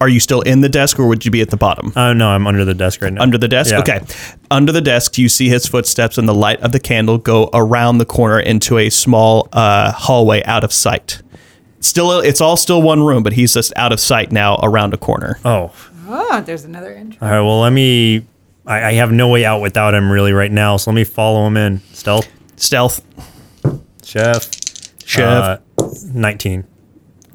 are 0.00 0.08
you 0.08 0.20
still 0.20 0.40
in 0.42 0.60
the 0.60 0.68
desk 0.68 0.98
or 0.98 1.06
would 1.08 1.24
you 1.24 1.30
be 1.30 1.40
at 1.40 1.50
the 1.50 1.56
bottom? 1.56 1.92
Oh 1.96 2.12
no, 2.12 2.28
I'm 2.28 2.46
under 2.46 2.64
the 2.64 2.74
desk 2.74 3.00
right 3.02 3.12
now. 3.12 3.22
Under 3.22 3.38
the 3.38 3.48
desk? 3.48 3.70
Yeah. 3.72 3.80
Okay. 3.80 4.00
Under 4.50 4.70
the 4.72 4.80
desk, 4.82 5.18
you 5.18 5.28
see 5.28 5.48
his 5.48 5.66
footsteps 5.66 6.18
and 6.18 6.28
the 6.28 6.34
light 6.34 6.60
of 6.60 6.72
the 6.72 6.80
candle 6.80 7.16
go 7.18 7.48
around 7.54 7.98
the 7.98 8.04
corner 8.04 8.38
into 8.40 8.78
a 8.78 8.90
small 8.90 9.48
uh, 9.52 9.92
hallway 9.92 10.42
out 10.44 10.64
of 10.64 10.72
sight. 10.72 11.22
Still, 11.86 12.20
it's 12.20 12.40
all 12.40 12.56
still 12.56 12.82
one 12.82 13.02
room, 13.02 13.22
but 13.22 13.32
he's 13.34 13.54
just 13.54 13.72
out 13.76 13.92
of 13.92 14.00
sight 14.00 14.32
now 14.32 14.58
around 14.62 14.92
a 14.94 14.96
corner. 14.98 15.38
Oh, 15.44 15.72
Oh, 16.08 16.40
there's 16.46 16.64
another 16.64 16.92
entry. 16.92 17.18
all 17.20 17.28
right. 17.28 17.40
Well, 17.40 17.60
let 17.60 17.72
me. 17.72 18.24
I, 18.64 18.84
I 18.84 18.92
have 18.94 19.10
no 19.12 19.28
way 19.28 19.44
out 19.44 19.60
without 19.60 19.92
him 19.94 20.10
really 20.10 20.32
right 20.32 20.50
now, 20.52 20.76
so 20.76 20.90
let 20.90 20.94
me 20.96 21.04
follow 21.04 21.46
him 21.46 21.56
in. 21.56 21.80
Stealth, 21.92 22.28
Stealth. 22.56 23.00
chef, 24.04 24.48
Chef. 25.04 25.22
Uh, 25.22 25.58
Nineteen. 26.12 26.64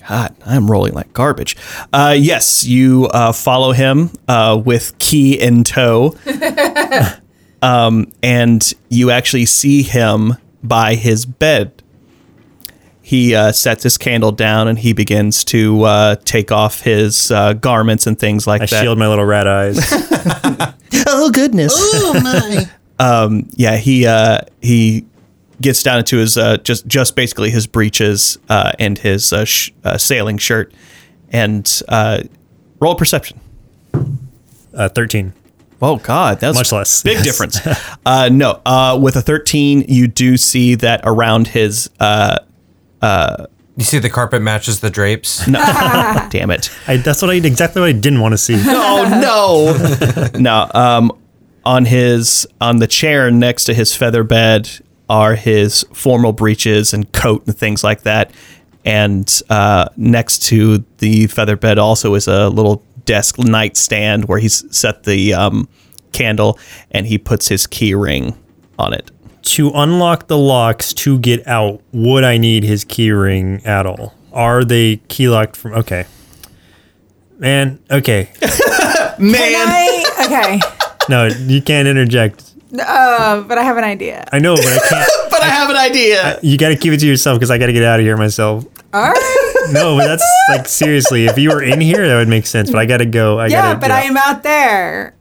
God, 0.08 0.36
I'm 0.46 0.70
rolling 0.72 0.94
like 0.94 1.12
garbage. 1.14 1.56
Uh, 1.94 2.16
yes, 2.18 2.66
you 2.66 3.08
uh, 3.14 3.32
follow 3.34 3.72
him 3.74 4.10
uh, 4.28 4.60
with 4.64 4.98
key 5.00 5.40
in 5.40 5.64
tow. 5.64 6.16
um, 7.62 8.12
and 8.24 8.74
you 8.90 9.12
actually 9.12 9.46
see 9.46 9.84
him 9.84 10.36
by 10.64 10.96
his 10.96 11.26
bed. 11.26 11.81
He 13.12 13.36
uh, 13.36 13.52
sets 13.52 13.84
his 13.84 13.98
candle 13.98 14.32
down 14.32 14.70
and 14.70 14.80
he 14.80 14.94
begins 14.94 15.44
to 15.46 15.84
uh, 15.84 16.16
take 16.24 16.50
off 16.50 16.80
his 16.80 17.30
uh, 17.30 17.52
garments 17.54 18.08
and 18.08 18.18
things 18.18 18.48
like 18.48 18.62
I 18.62 18.66
that. 18.68 18.82
shield 18.82 18.98
my 18.98 19.08
little 19.10 19.26
rat 19.26 19.48
eyes. 19.48 19.78
Oh 21.08 21.30
goodness! 21.32 21.74
Oh 21.76 22.22
my! 22.24 22.70
um, 23.06 23.50
yeah, 23.52 23.76
he 23.78 24.06
uh, 24.06 24.42
he 24.62 25.06
gets 25.60 25.84
down 25.84 25.98
into 26.00 26.18
his 26.18 26.38
uh, 26.38 26.58
just 26.58 26.86
just 26.88 27.16
basically 27.16 27.50
his 27.50 27.66
breeches 27.68 28.38
uh, 28.50 28.72
and 28.80 28.98
his 28.98 29.34
uh, 29.34 29.44
sh- 29.44 29.72
uh, 29.84 29.98
sailing 29.98 30.38
shirt, 30.38 30.74
and 31.32 31.82
uh, 31.90 32.22
roll 32.80 32.96
perception. 32.96 33.40
uh, 34.74 34.90
Thirteen. 34.90 35.34
Oh 35.82 35.98
God, 35.98 36.40
that's 36.40 36.58
Much 36.58 36.72
less. 36.72 37.02
Big 37.04 37.16
Yes. 37.18 37.26
difference. 37.26 37.60
uh, 38.06 38.30
no, 38.32 38.62
uh, 38.66 38.98
with 39.02 39.16
a 39.16 39.22
thirteen, 39.22 39.84
you 39.88 40.08
do 40.08 40.38
see 40.38 40.76
that 40.76 41.02
around 41.04 41.48
his. 41.48 41.90
Uh, 42.00 42.38
You 43.78 43.86
see 43.86 44.00
the 44.00 44.10
carpet 44.10 44.42
matches 44.42 44.82
the 44.82 44.90
drapes. 44.90 45.48
No, 45.48 45.60
damn 46.30 46.52
it! 46.52 46.70
I, 46.88 46.98
that's 46.98 47.22
what 47.22 47.32
I 47.32 47.36
exactly 47.36 47.80
what 47.80 47.90
I 47.90 47.94
didn't 47.94 48.20
want 48.20 48.34
to 48.34 48.38
see. 48.38 48.56
Oh 48.58 50.30
no! 50.34 50.40
no, 50.40 50.70
um, 50.80 51.12
on 51.66 51.86
his 51.86 52.46
on 52.60 52.78
the 52.78 52.88
chair 52.88 53.32
next 53.32 53.66
to 53.66 53.74
his 53.74 53.96
feather 53.96 54.24
bed 54.24 54.70
are 55.10 55.36
his 55.36 55.84
formal 55.94 56.34
breeches 56.34 56.94
and 56.94 57.12
coat 57.12 57.46
and 57.48 57.58
things 57.58 57.84
like 57.84 58.04
that. 58.04 58.32
And 58.84 59.42
uh, 59.50 59.90
next 59.96 60.44
to 60.44 60.84
the 60.98 61.28
feather 61.28 61.56
bed 61.56 61.78
also 61.78 62.14
is 62.16 62.28
a 62.28 62.50
little 62.50 62.84
desk 63.06 63.40
nightstand 63.40 64.26
where 64.26 64.40
he's 64.40 64.64
set 64.76 65.04
the 65.04 65.34
um, 65.34 65.68
candle 66.12 66.60
and 66.92 67.06
he 67.08 67.18
puts 67.18 67.48
his 67.48 67.68
key 67.68 67.94
ring 67.94 68.38
on 68.80 68.94
it. 68.94 69.12
To 69.44 69.70
unlock 69.74 70.28
the 70.28 70.38
locks 70.38 70.94
to 70.94 71.18
get 71.20 71.46
out, 71.48 71.82
would 71.92 72.24
I 72.24 72.38
need 72.38 72.64
his 72.64 72.84
key 72.84 73.12
ring 73.12 73.62
at 73.66 73.86
all? 73.86 74.14
Are 74.32 74.64
they 74.64 74.98
key 75.08 75.28
locked 75.30 75.56
from? 75.56 75.74
Okay, 75.74 76.06
man. 77.38 77.80
Okay, 77.90 78.30
Can 78.40 79.20
I? 79.20 80.06
Okay. 80.26 80.60
no, 81.10 81.26
you 81.26 81.62
can't 81.62 81.88
interject. 81.88 82.48
Uh, 82.74 83.42
but 83.42 83.58
I 83.58 83.64
have 83.64 83.76
an 83.78 83.84
idea. 83.84 84.26
I 84.32 84.40
know, 84.40 84.56
but 84.56 84.66
I 84.66 84.80
can't. 84.90 85.10
But 85.32 85.44
I 85.44 85.48
have 85.48 85.70
an 85.70 85.78
idea. 85.78 86.40
You 86.44 86.58
got 86.58 86.70
to 86.70 86.76
keep 86.76 86.92
it 86.94 87.00
to 87.00 87.08
yourself 87.08 87.38
because 87.40 87.50
I 87.50 87.58
got 87.58 87.68
to 87.68 87.74
get 87.74 87.84
out 87.84 88.00
of 88.02 88.06
here 88.06 88.18
myself. 88.18 88.66
All 88.94 89.02
right. 89.02 89.38
No, 89.72 89.96
but 89.96 90.06
that's 90.06 90.24
like 90.50 90.68
seriously. 90.68 91.26
If 91.28 91.38
you 91.38 91.50
were 91.52 91.62
in 91.64 91.80
here, 91.80 92.06
that 92.08 92.16
would 92.18 92.28
make 92.28 92.46
sense. 92.46 92.70
But 92.72 92.80
I 92.80 92.86
got 92.86 92.98
to 92.98 93.06
go. 93.06 93.40
I 93.40 93.48
Yeah, 93.48 93.62
gotta 93.62 93.80
but 93.80 93.88
get 93.88 93.92
I 93.92 94.02
am 94.02 94.18
out 94.18 94.44
there. 94.44 95.16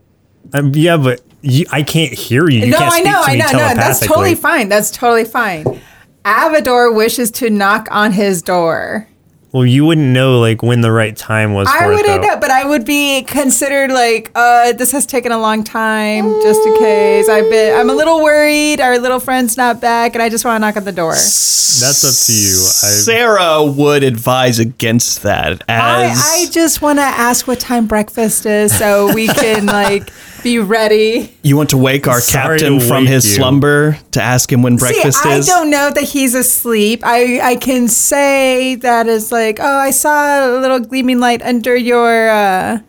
Um, 0.53 0.73
yeah, 0.75 0.97
but 0.97 1.21
you, 1.41 1.65
I 1.71 1.83
can't 1.83 2.13
hear 2.13 2.49
you. 2.49 2.61
you 2.61 2.71
no, 2.71 2.77
can't 2.77 2.93
I 2.93 2.99
know, 2.99 3.23
to 3.23 3.31
I 3.31 3.35
know, 3.35 3.51
no. 3.51 3.73
That's 3.75 3.99
totally 3.99 4.35
fine. 4.35 4.69
That's 4.69 4.91
totally 4.91 5.25
fine. 5.25 5.81
Avador 6.23 6.95
wishes 6.95 7.31
to 7.31 7.49
knock 7.49 7.87
on 7.91 8.11
his 8.11 8.41
door. 8.41 9.07
Well, 9.51 9.65
you 9.65 9.85
wouldn't 9.85 10.07
know 10.07 10.39
like 10.39 10.63
when 10.63 10.79
the 10.79 10.93
right 10.93 11.15
time 11.15 11.53
was. 11.53 11.67
I 11.67 11.79
for 11.79 11.91
it, 11.91 11.95
wouldn't 11.95 12.21
though. 12.21 12.27
know, 12.29 12.39
but 12.39 12.51
I 12.51 12.65
would 12.65 12.85
be 12.85 13.23
considered 13.23 13.91
like, 13.91 14.31
uh, 14.33 14.71
this 14.73 14.93
has 14.93 15.05
taken 15.05 15.33
a 15.33 15.37
long 15.37 15.65
time, 15.65 16.23
just 16.41 16.65
in 16.65 16.77
case. 16.77 17.27
I've 17.27 17.49
been, 17.49 17.77
I'm 17.77 17.89
a 17.89 17.93
little 17.93 18.23
worried. 18.23 18.79
Our 18.79 18.97
little 18.97 19.19
friend's 19.19 19.57
not 19.57 19.81
back, 19.81 20.13
and 20.13 20.21
I 20.21 20.29
just 20.29 20.45
want 20.45 20.55
to 20.55 20.59
knock 20.59 20.77
on 20.77 20.85
the 20.85 20.93
door. 20.93 21.11
That's 21.11 22.03
up 22.05 22.15
to 22.27 22.33
you. 22.33 22.55
I, 22.61 22.93
Sarah 23.03 23.65
would 23.65 24.03
advise 24.03 24.59
against 24.59 25.23
that 25.23 25.63
I, 25.67 26.05
as 26.05 26.21
I 26.23 26.49
just 26.49 26.81
want 26.81 26.99
to 26.99 27.03
ask 27.03 27.45
what 27.45 27.59
time 27.59 27.87
breakfast 27.87 28.45
is, 28.45 28.77
so 28.77 29.13
we 29.13 29.27
can 29.27 29.65
like 29.65 30.11
be 30.43 30.59
ready. 30.59 31.35
you 31.43 31.55
want 31.57 31.69
to 31.71 31.77
wake 31.77 32.07
our 32.07 32.19
Sorry 32.21 32.59
captain 32.59 32.79
to 32.79 32.87
from 32.87 33.03
wake 33.03 33.09
his 33.13 33.25
you. 33.25 33.35
slumber 33.35 33.97
to 34.11 34.21
ask 34.21 34.51
him 34.51 34.61
when 34.61 34.77
breakfast 34.77 35.23
See, 35.23 35.29
is. 35.29 35.49
I 35.49 35.53
don't 35.59 35.69
know 35.69 35.91
that 35.91 36.03
he's 36.03 36.35
asleep. 36.35 37.01
I, 37.03 37.39
I 37.41 37.55
can 37.55 37.87
say 37.87 38.75
that 38.75 39.07
is 39.07 39.31
like, 39.31 39.59
oh, 39.59 39.77
I 39.77 39.91
saw 39.91 40.47
a 40.47 40.59
little 40.59 40.79
gleaming 40.79 41.19
light 41.19 41.41
under 41.41 41.75
your 41.75 42.29
uh, 42.29 42.79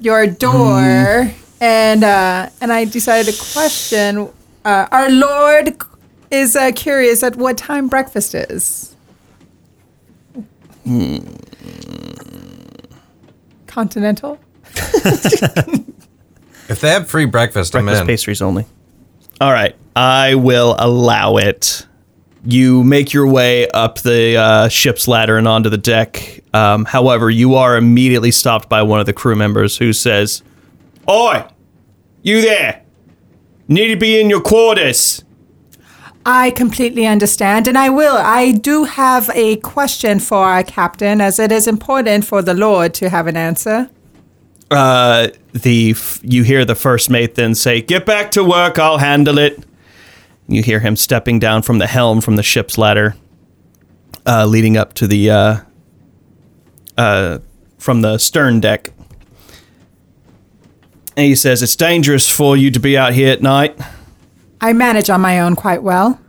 your 0.00 0.26
door, 0.26 1.32
and 1.60 2.04
uh, 2.04 2.50
and 2.60 2.72
I 2.72 2.84
decided 2.84 3.32
to 3.34 3.52
question. 3.52 4.28
Uh, 4.64 4.86
our 4.90 5.10
Lord 5.10 5.76
is 6.30 6.54
uh, 6.56 6.72
curious 6.74 7.22
at 7.22 7.36
what 7.36 7.56
time 7.56 7.88
breakfast 7.88 8.34
is. 8.34 8.94
Continental. 13.66 14.38
If 16.68 16.80
they 16.80 16.90
have 16.90 17.08
free 17.08 17.24
breakfast, 17.24 17.74
I'm 17.74 17.84
breakfast 17.84 18.02
in. 18.02 18.06
pastries 18.06 18.42
only. 18.42 18.66
All 19.40 19.52
right, 19.52 19.74
I 19.96 20.34
will 20.34 20.76
allow 20.78 21.36
it. 21.36 21.86
You 22.44 22.84
make 22.84 23.12
your 23.12 23.26
way 23.26 23.68
up 23.70 23.98
the 24.00 24.36
uh, 24.36 24.68
ship's 24.68 25.08
ladder 25.08 25.36
and 25.36 25.48
onto 25.48 25.70
the 25.70 25.78
deck. 25.78 26.42
Um, 26.54 26.84
however, 26.84 27.30
you 27.30 27.54
are 27.54 27.76
immediately 27.76 28.30
stopped 28.30 28.68
by 28.68 28.82
one 28.82 29.00
of 29.00 29.06
the 29.06 29.12
crew 29.12 29.34
members 29.34 29.76
who 29.78 29.92
says, 29.92 30.42
"Oi, 31.08 31.44
you 32.22 32.42
there? 32.42 32.82
Need 33.66 33.88
to 33.88 33.96
be 33.96 34.20
in 34.20 34.30
your 34.30 34.40
quarters." 34.40 35.24
I 36.26 36.50
completely 36.50 37.06
understand, 37.06 37.66
and 37.66 37.78
I 37.78 37.88
will. 37.88 38.16
I 38.18 38.52
do 38.52 38.84
have 38.84 39.30
a 39.34 39.56
question 39.56 40.20
for 40.20 40.44
our 40.44 40.62
captain, 40.62 41.20
as 41.22 41.38
it 41.38 41.50
is 41.50 41.66
important 41.66 42.26
for 42.26 42.42
the 42.42 42.54
Lord 42.54 42.92
to 42.94 43.08
have 43.08 43.26
an 43.26 43.36
answer. 43.36 43.88
Uh, 44.70 45.28
the 45.52 45.96
you 46.22 46.42
hear 46.42 46.64
the 46.64 46.74
first 46.74 47.08
mate 47.08 47.34
then 47.34 47.54
say, 47.54 47.80
"Get 47.80 48.04
back 48.04 48.30
to 48.32 48.44
work. 48.44 48.78
I'll 48.78 48.98
handle 48.98 49.38
it." 49.38 49.64
You 50.46 50.62
hear 50.62 50.80
him 50.80 50.96
stepping 50.96 51.38
down 51.38 51.62
from 51.62 51.78
the 51.78 51.86
helm 51.86 52.20
from 52.20 52.36
the 52.36 52.42
ship's 52.42 52.76
ladder, 52.76 53.16
uh, 54.26 54.46
leading 54.46 54.76
up 54.76 54.92
to 54.94 55.06
the 55.06 55.30
uh, 55.30 55.56
uh, 56.96 57.38
from 57.78 58.02
the 58.02 58.18
stern 58.18 58.60
deck. 58.60 58.90
And 61.16 61.26
he 61.26 61.34
says, 61.34 61.62
"It's 61.62 61.76
dangerous 61.76 62.28
for 62.28 62.56
you 62.56 62.70
to 62.70 62.80
be 62.80 62.96
out 62.96 63.14
here 63.14 63.32
at 63.32 63.42
night." 63.42 63.78
I 64.60 64.72
manage 64.72 65.08
on 65.08 65.20
my 65.20 65.40
own 65.40 65.56
quite 65.56 65.82
well. 65.82 66.20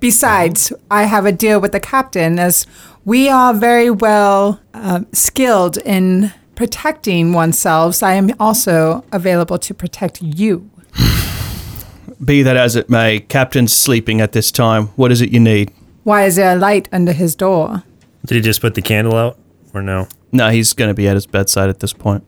Besides, 0.00 0.72
I 0.90 1.04
have 1.04 1.24
a 1.24 1.32
deal 1.32 1.60
with 1.60 1.72
the 1.72 1.80
captain, 1.80 2.38
as 2.38 2.66
we 3.04 3.28
are 3.28 3.54
very 3.54 3.90
well 3.90 4.60
uh, 4.74 5.00
skilled 5.12 5.78
in 5.78 6.32
protecting 6.56 7.32
oneself. 7.32 8.02
I 8.02 8.14
am 8.14 8.30
also 8.38 9.04
available 9.12 9.58
to 9.58 9.74
protect 9.74 10.22
you. 10.22 10.70
Be 12.24 12.42
that 12.42 12.56
as 12.56 12.76
it 12.76 12.88
may, 12.88 13.20
Captain's 13.20 13.72
sleeping 13.72 14.20
at 14.20 14.32
this 14.32 14.50
time. 14.50 14.86
What 14.96 15.12
is 15.12 15.20
it 15.20 15.30
you 15.30 15.40
need? 15.40 15.72
Why 16.04 16.24
is 16.24 16.36
there 16.36 16.52
a 16.52 16.56
light 16.58 16.88
under 16.92 17.12
his 17.12 17.34
door? 17.34 17.82
Did 18.26 18.36
he 18.36 18.40
just 18.40 18.60
put 18.60 18.74
the 18.74 18.82
candle 18.82 19.16
out 19.16 19.38
or 19.72 19.82
no? 19.82 20.08
No, 20.32 20.50
he's 20.50 20.72
going 20.72 20.88
to 20.88 20.94
be 20.94 21.08
at 21.08 21.14
his 21.14 21.26
bedside 21.26 21.68
at 21.68 21.80
this 21.80 21.92
point. 21.92 22.24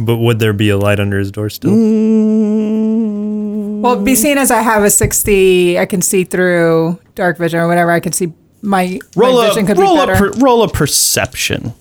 But 0.00 0.16
would 0.18 0.38
there 0.38 0.52
be 0.52 0.68
a 0.70 0.76
light 0.78 1.00
under 1.00 1.18
his 1.18 1.30
door 1.32 1.50
still? 1.50 1.70
Mm. 1.72 3.80
Well, 3.80 4.02
be 4.02 4.14
seen 4.14 4.38
as 4.38 4.50
I 4.50 4.62
have 4.62 4.82
a 4.84 4.90
60, 4.90 5.78
I 5.78 5.86
can 5.86 6.02
see 6.02 6.24
through 6.24 6.98
dark 7.14 7.38
vision 7.38 7.60
or 7.60 7.68
whatever. 7.68 7.90
I 7.90 8.00
can 8.00 8.12
see 8.12 8.32
my, 8.62 8.98
Roll 9.16 9.38
my 9.38 9.46
a 9.46 9.48
vision 9.48 9.66
could 9.66 9.78
roll 9.78 9.96
be 9.96 10.02
a 10.02 10.06
better. 10.06 10.30
per, 10.32 10.38
roll 10.38 10.62
a 10.62 10.68
perception. 10.68 11.74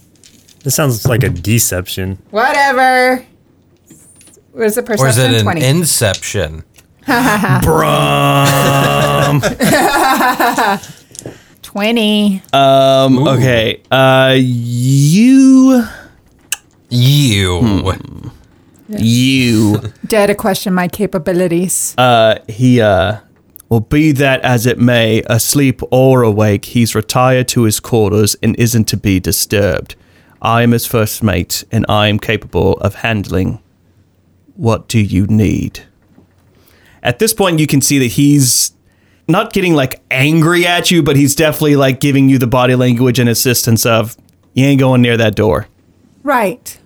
This 0.67 0.75
sounds 0.75 1.05
like 1.05 1.23
a 1.23 1.29
deception. 1.29 2.17
whatever. 2.29 3.25
What 4.51 4.65
is 4.65 4.75
the 4.75 4.81
Or 4.81 5.07
is 5.07 5.15
perception? 5.15 5.33
it 5.33 5.37
an 5.37 5.43
20. 5.43 5.65
inception? 5.65 6.63
20. 11.61 12.41
Um. 12.51 13.27
Okay. 13.29 13.81
Uh. 13.89 14.35
You. 14.37 15.83
You. 16.89 17.59
Hmm. 17.61 18.27
You. 18.89 19.81
Dare 20.05 20.27
to 20.27 20.35
question 20.35 20.73
my 20.73 20.89
capabilities. 20.89 21.95
Uh. 21.97 22.39
He. 22.49 22.81
Uh. 22.81 23.19
Well, 23.69 23.79
be 23.79 24.11
that 24.11 24.41
as 24.41 24.65
it 24.65 24.77
may, 24.79 25.23
asleep 25.27 25.79
or 25.91 26.23
awake, 26.23 26.65
he's 26.65 26.93
retired 26.93 27.47
to 27.49 27.63
his 27.63 27.79
quarters 27.79 28.35
and 28.43 28.53
isn't 28.57 28.89
to 28.89 28.97
be 28.97 29.21
disturbed. 29.21 29.95
I 30.41 30.61
am 30.61 30.71
his 30.71 30.85
first 30.85 31.23
mate, 31.23 31.63
and 31.71 31.85
I 31.89 32.07
am 32.07 32.19
capable 32.19 32.73
of 32.79 32.95
handling. 32.95 33.61
What 34.55 34.87
do 34.87 34.99
you 34.99 35.27
need? 35.27 35.85
At 37.03 37.19
this 37.19 37.33
point, 37.33 37.59
you 37.59 37.67
can 37.67 37.81
see 37.81 37.99
that 37.99 38.07
he's 38.07 38.73
not 39.27 39.53
getting 39.53 39.75
like 39.75 40.01
angry 40.09 40.65
at 40.65 40.91
you, 40.91 41.03
but 41.03 41.15
he's 41.15 41.35
definitely 41.35 41.75
like 41.75 41.99
giving 41.99 42.29
you 42.29 42.37
the 42.37 42.47
body 42.47 42.75
language 42.75 43.19
and 43.19 43.29
assistance 43.29 43.85
of, 43.85 44.15
you 44.53 44.65
ain't 44.65 44.79
going 44.79 45.01
near 45.01 45.17
that 45.17 45.35
door. 45.35 45.67
Right. 46.23 46.79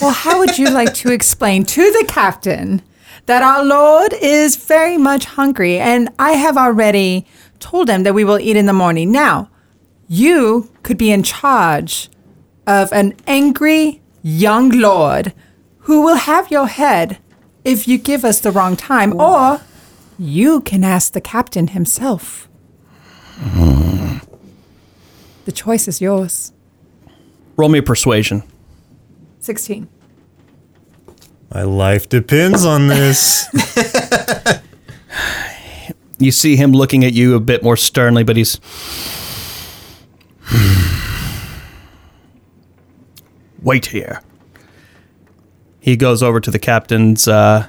Well, 0.00 0.12
how 0.12 0.38
would 0.38 0.58
you 0.58 0.70
like 0.70 0.94
to 0.94 1.12
explain 1.12 1.64
to 1.64 1.82
the 1.82 2.04
captain 2.08 2.82
that 3.26 3.42
our 3.42 3.64
Lord 3.64 4.12
is 4.14 4.56
very 4.56 4.96
much 4.96 5.24
hungry 5.24 5.78
and 5.78 6.08
I 6.18 6.32
have 6.32 6.56
already 6.56 7.26
told 7.58 7.88
him 7.88 8.02
that 8.04 8.14
we 8.14 8.24
will 8.24 8.38
eat 8.38 8.56
in 8.56 8.66
the 8.66 8.72
morning? 8.72 9.10
Now, 9.10 9.50
you 10.08 10.70
could 10.82 10.98
be 10.98 11.10
in 11.10 11.22
charge 11.22 12.08
of 12.68 12.92
an 12.92 13.14
angry 13.26 14.02
young 14.22 14.68
lord 14.68 15.32
who 15.78 16.02
will 16.02 16.16
have 16.16 16.50
your 16.50 16.66
head 16.66 17.18
if 17.64 17.88
you 17.88 17.96
give 17.96 18.24
us 18.24 18.40
the 18.40 18.50
wrong 18.50 18.76
time, 18.76 19.18
or 19.18 19.62
you 20.18 20.60
can 20.60 20.84
ask 20.84 21.14
the 21.14 21.20
captain 21.20 21.68
himself. 21.68 22.46
The 25.44 25.52
choice 25.52 25.88
is 25.88 26.00
yours. 26.00 26.52
Roll 27.56 27.70
me 27.70 27.78
a 27.78 27.82
persuasion. 27.82 28.42
16. 29.40 29.88
My 31.54 31.62
life 31.62 32.08
depends 32.08 32.66
on 32.66 32.88
this. 32.88 33.46
You 36.18 36.32
see 36.32 36.56
him 36.56 36.72
looking 36.72 37.04
at 37.04 37.14
you 37.14 37.34
a 37.34 37.40
bit 37.40 37.62
more 37.62 37.76
sternly, 37.76 38.24
but 38.24 38.36
he's. 38.36 38.60
Wait 43.62 43.86
here. 43.86 44.22
He 45.80 45.96
goes 45.96 46.22
over 46.22 46.40
to 46.40 46.50
the 46.50 46.58
captain's 46.58 47.26
uh, 47.26 47.68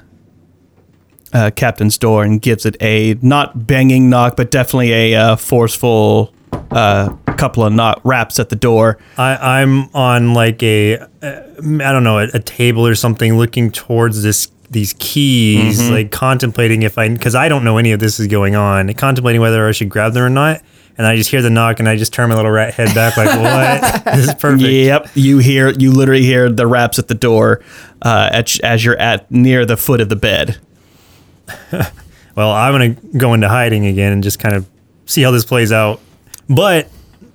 uh, 1.34 1.52
captain's 1.56 1.98
door 1.98 2.24
and 2.24 2.42
gives 2.42 2.66
it 2.66 2.76
a 2.82 3.16
not 3.22 3.68
banging 3.68 4.10
knock, 4.10 4.36
but 4.36 4.52
definitely 4.52 4.92
a 4.94 5.16
uh, 5.16 5.36
forceful 5.36 6.34
uh, 6.72 7.10
couple 7.38 7.64
of 7.64 7.74
knock 7.74 8.02
raps 8.04 8.40
at 8.40 8.50
the 8.50 8.56
door. 8.56 8.98
I, 9.18 9.62
I'm 9.62 9.94
on 9.96 10.34
like 10.34 10.62
a, 10.64 11.00
uh, 11.00 11.08
I 11.22 11.92
don't 11.92 12.04
know, 12.04 12.20
a, 12.20 12.28
a 12.34 12.40
table 12.40 12.86
or 12.86 12.96
something, 12.96 13.38
looking 13.38 13.72
towards 13.72 14.22
this 14.24 14.52
these 14.72 14.94
keys, 15.00 15.90
like 15.90 16.12
contemplating 16.12 16.84
if 16.84 17.00
I, 17.00 17.10
because 17.10 17.34
I 17.34 17.50
don't 17.50 17.64
know 17.64 17.78
any 17.78 17.92
of 17.92 18.00
this 18.00 18.20
is 18.20 18.28
going 18.28 18.56
on, 18.56 18.94
contemplating 18.94 19.42
whether 19.42 19.68
I 19.68 19.72
should 19.72 19.90
grab 19.90 20.14
them 20.14 20.24
or 20.24 20.30
not. 20.30 20.62
And 21.00 21.08
I 21.08 21.16
just 21.16 21.32
hear 21.32 21.42
the 21.42 21.50
knock, 21.50 21.80
and 21.80 21.88
I 21.88 21.96
just 21.96 22.12
turn 22.12 22.28
my 22.30 22.36
little 22.36 22.52
rat 22.52 22.74
head 22.74 22.94
back, 22.94 23.16
like, 23.16 23.28
"What? 23.28 24.04
this 24.16 24.28
is 24.28 24.34
perfect." 24.36 24.62
Yep, 24.62 25.10
you 25.16 25.38
hear 25.38 25.72
you 25.72 25.94
literally 25.94 26.24
hear 26.24 26.52
the 26.52 26.68
raps 26.68 27.00
at 27.00 27.08
the 27.08 27.16
door 27.16 27.62
uh, 28.02 28.30
as, 28.34 28.60
as 28.60 28.84
you're 28.84 29.00
at 29.00 29.32
near 29.32 29.66
the 29.66 29.78
foot 29.78 30.02
of 30.02 30.10
the 30.10 30.18
bed. 30.18 30.60
Well, 32.36 32.52
I'm 32.52 32.72
gonna 32.72 33.18
go 33.18 33.34
into 33.34 33.50
hiding 33.50 33.86
again 33.86 34.14
and 34.14 34.24
just 34.24 34.40
kind 34.40 34.56
of 34.56 34.66
see 35.06 35.22
how 35.24 35.32
this 35.32 35.44
plays 35.44 35.74
out, 35.74 36.00
but 36.48 36.88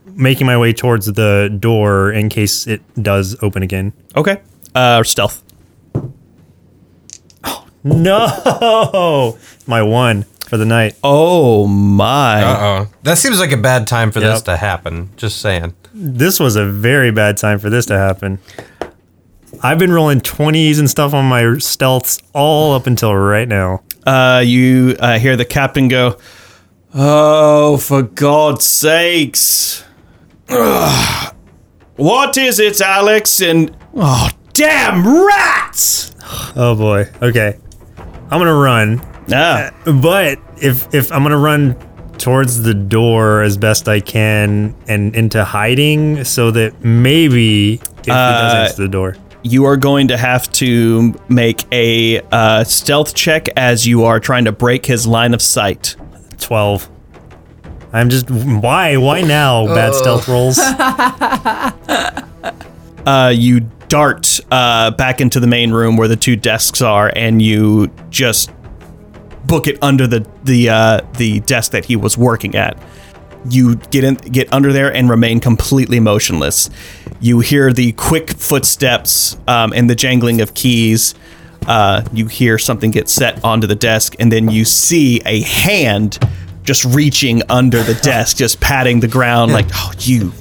making 0.07 0.47
my 0.47 0.57
way 0.57 0.73
towards 0.73 1.05
the 1.05 1.55
door 1.61 2.11
in 2.11 2.31
case 2.31 2.67
it 2.67 2.81
does 3.03 3.37
open 3.43 3.63
again. 3.63 3.93
Okay, 4.17 4.41
uh, 4.75 5.03
stealth. 5.03 5.43
No, 7.87 9.37
my 9.67 9.83
one 9.83 10.25
for 10.49 10.57
the 10.57 10.65
night. 10.65 10.97
Oh 11.03 11.67
my! 11.67 12.43
Uh 12.43 12.57
oh. 12.61 12.89
That 13.03 13.19
seems 13.19 13.41
like 13.41 13.53
a 13.53 13.57
bad 13.57 13.87
time 13.87 14.11
for 14.13 14.21
this 14.21 14.39
Yep. 14.39 14.45
to 14.45 14.57
happen. 14.57 15.11
Just 15.17 15.41
saying. 15.41 15.75
This 15.93 16.41
was 16.41 16.57
a 16.57 16.65
very 16.67 17.11
bad 17.11 17.37
time 17.37 17.59
for 17.59 17.71
this 17.71 17.87
to 17.87 17.97
happen. 17.99 18.39
I've 19.63 19.79
been 19.79 19.93
rolling 19.93 20.21
20s 20.21 20.79
and 20.81 20.91
stuff 20.91 21.15
on 21.15 21.27
my 21.27 21.43
stealths 21.43 22.21
all 22.33 22.75
up 22.75 22.87
until 22.89 23.15
right 23.15 23.47
now. 23.49 23.83
Uh, 24.05 24.43
you 24.45 24.97
uh, 24.99 25.19
hear 25.19 25.37
the 25.37 25.45
captain 25.45 25.89
go, 25.89 26.19
"Oh, 26.95 27.77
for 27.77 28.03
God's 28.03 28.67
sakes! 28.67 29.85
Ugh. 30.49 31.31
What 31.97 32.37
is 32.37 32.59
it, 32.59 32.81
Alex?" 32.81 33.41
And 33.41 33.75
oh, 33.95 34.29
damn 34.53 35.07
rats! 35.07 36.11
Oh 36.57 36.75
boy. 36.77 37.09
Okay. 37.23 37.57
I'm 37.97 38.41
going 38.41 38.47
to 38.47 38.53
run. 38.53 39.01
Ah, 39.33 39.71
But 39.85 40.39
if 40.61 40.93
if 40.95 41.11
I'm 41.13 41.23
going 41.23 41.33
to 41.33 41.39
run 41.39 41.77
towards 42.19 42.63
the 42.63 42.75
door 42.75 43.43
as 43.43 43.57
best 43.57 43.89
I 43.89 44.01
can 44.01 44.75
and 44.87 45.15
into 45.17 45.45
hiding 45.45 46.25
so 46.25 46.51
that 46.53 46.85
maybe 46.85 47.75
if 47.75 47.81
it 48.03 48.07
does 48.09 48.71
answer 48.71 48.83
the 48.83 48.89
door. 48.89 49.17
you 49.43 49.65
are 49.65 49.77
going 49.77 50.09
to 50.09 50.17
have 50.17 50.51
to 50.53 51.15
make 51.29 51.65
a 51.73 52.21
uh, 52.33 52.65
stealth 52.65 53.15
check 53.15 53.49
as 53.57 53.87
you 53.87 54.05
are 54.05 54.21
trying 54.21 54.45
to 54.45 54.53
break 54.53 54.87
his 54.87 55.07
line 55.07 55.35
of 55.35 55.43
sight. 55.43 55.97
12. 56.39 56.89
I'm 57.93 58.11
just 58.11 58.31
why 58.31 58.97
why 58.97 59.23
now 59.23 59.67
bad 59.67 59.95
stealth 59.95 60.29
rolls? 60.29 60.59
uh, 63.07 63.33
you 63.35 63.61
dart 63.89 64.41
uh, 64.51 64.91
back 64.93 65.21
into 65.21 65.41
the 65.41 65.47
main 65.47 65.73
room 65.73 65.97
where 65.97 66.09
the 66.09 66.17
two 66.17 66.37
desks 66.37 66.83
are, 66.83 67.13
and 67.15 67.41
you 67.41 67.91
just 68.11 68.51
book 69.47 69.67
it 69.67 69.79
under 69.83 70.07
the 70.07 70.27
the 70.45 70.69
uh, 70.69 71.01
the 71.17 71.41
desk 71.41 71.73
that 71.73 71.87
he 71.87 71.97
was 71.97 72.17
working 72.17 72.55
at. 72.55 72.79
You 73.47 73.77
get 73.77 74.05
in, 74.05 74.15
get 74.15 74.51
under 74.53 74.73
there 74.73 74.93
and 74.93 75.11
remain 75.11 75.39
completely 75.39 76.01
motionless. 76.01 76.71
You 77.21 77.41
hear 77.41 77.73
the 77.73 77.93
quick 77.93 78.31
footsteps 78.31 79.37
um, 79.47 79.73
and 79.75 79.89
the 79.89 79.95
jangling 79.95 80.41
of 80.41 80.55
keys. 80.55 81.15
Uh, 81.67 82.03
you 82.13 82.27
hear 82.27 82.59
something 82.59 82.91
get 82.91 83.09
set 83.09 83.43
onto 83.45 83.67
the 83.67 83.75
desk, 83.75 84.17
and 84.19 84.33
then 84.33 84.51
you 84.51 84.65
see 84.65 85.21
a 85.27 85.43
hand 85.43 86.19
just 86.63 86.85
reaching 86.85 87.43
under 87.51 87.83
the 87.83 87.95
desk, 88.03 88.39
just 88.39 88.61
patting 88.61 89.01
the 89.01 89.09
ground, 89.09 89.53
like, 89.53 89.67
"Oh, 89.75 89.93
you 90.01 90.33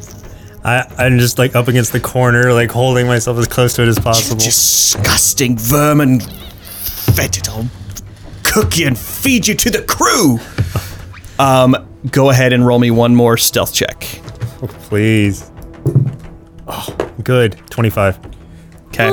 I, 0.64 0.86
I'm 0.98 1.20
just 1.20 1.38
like 1.38 1.56
up 1.56 1.68
against 1.68 1.92
the 1.92 2.00
corner, 2.00 2.54
like 2.54 2.72
holding 2.72 3.06
myself 3.06 3.38
as 3.38 3.48
close 3.48 3.74
to 3.76 3.84
it 3.84 3.90
as 3.90 4.00
possible. 4.00 4.40
disgusting 4.40 5.58
vermin. 5.58 6.22
I'll 7.50 7.83
cook 8.54 8.78
you 8.78 8.88
and 8.88 8.98
feed 8.98 9.48
you 9.48 9.56
to 9.56 9.70
the 9.70 9.82
crew. 9.82 10.40
Um, 11.44 11.76
go 12.12 12.30
ahead 12.30 12.54
and 12.54 12.66
roll 12.66 12.80
me 12.80 12.92
one 12.92 13.16
more 13.16 13.36
stealth 13.38 13.74
check. 13.74 14.02
Please. 14.88 15.52
Oh, 16.68 16.96
good. 17.24 17.60
25. 17.70 18.20
Okay. 18.88 19.12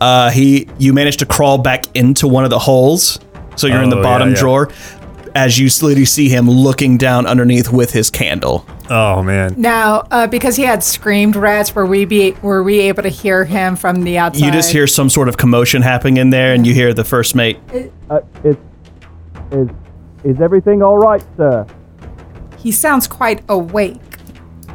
Uh, 0.00 0.30
he, 0.30 0.68
you 0.78 0.92
managed 0.92 1.18
to 1.20 1.26
crawl 1.26 1.58
back 1.58 1.94
into 1.96 2.26
one 2.26 2.44
of 2.44 2.50
the 2.50 2.58
holes, 2.58 3.20
so 3.56 3.66
you're 3.66 3.82
in 3.82 3.90
the 3.90 3.98
Oh, 3.98 4.02
bottom 4.02 4.30
yeah, 4.30 4.34
yeah. 4.34 4.40
drawer. 4.40 4.70
As 5.34 5.58
you 5.58 5.68
slowly 5.68 6.04
see 6.04 6.28
him 6.28 6.48
looking 6.48 6.96
down 6.96 7.26
underneath 7.26 7.70
with 7.72 7.92
his 7.92 8.10
candle. 8.10 8.66
Oh, 8.90 9.22
man. 9.22 9.54
Now, 9.56 10.06
uh, 10.10 10.26
because 10.26 10.56
he 10.56 10.62
had 10.62 10.82
screamed 10.82 11.36
rats, 11.36 11.74
were 11.74 11.86
we 11.86 12.04
be 12.04 12.32
were 12.42 12.62
we 12.62 12.80
able 12.80 13.02
to 13.02 13.08
hear 13.08 13.44
him 13.44 13.76
from 13.76 14.02
the 14.02 14.18
outside? 14.18 14.44
You 14.44 14.52
just 14.52 14.70
hear 14.72 14.86
some 14.86 15.08
sort 15.08 15.28
of 15.28 15.36
commotion 15.36 15.82
happening 15.82 16.18
in 16.18 16.30
there, 16.30 16.52
and 16.54 16.66
you 16.66 16.74
hear 16.74 16.92
the 16.92 17.04
first 17.04 17.34
mate. 17.34 17.58
Uh, 18.10 18.20
is, 18.42 18.56
is, 19.52 19.68
is 20.24 20.40
everything 20.40 20.82
all 20.82 20.98
right, 20.98 21.24
sir? 21.36 21.66
He 22.58 22.72
sounds 22.72 23.06
quite 23.06 23.42
awake. 23.48 24.00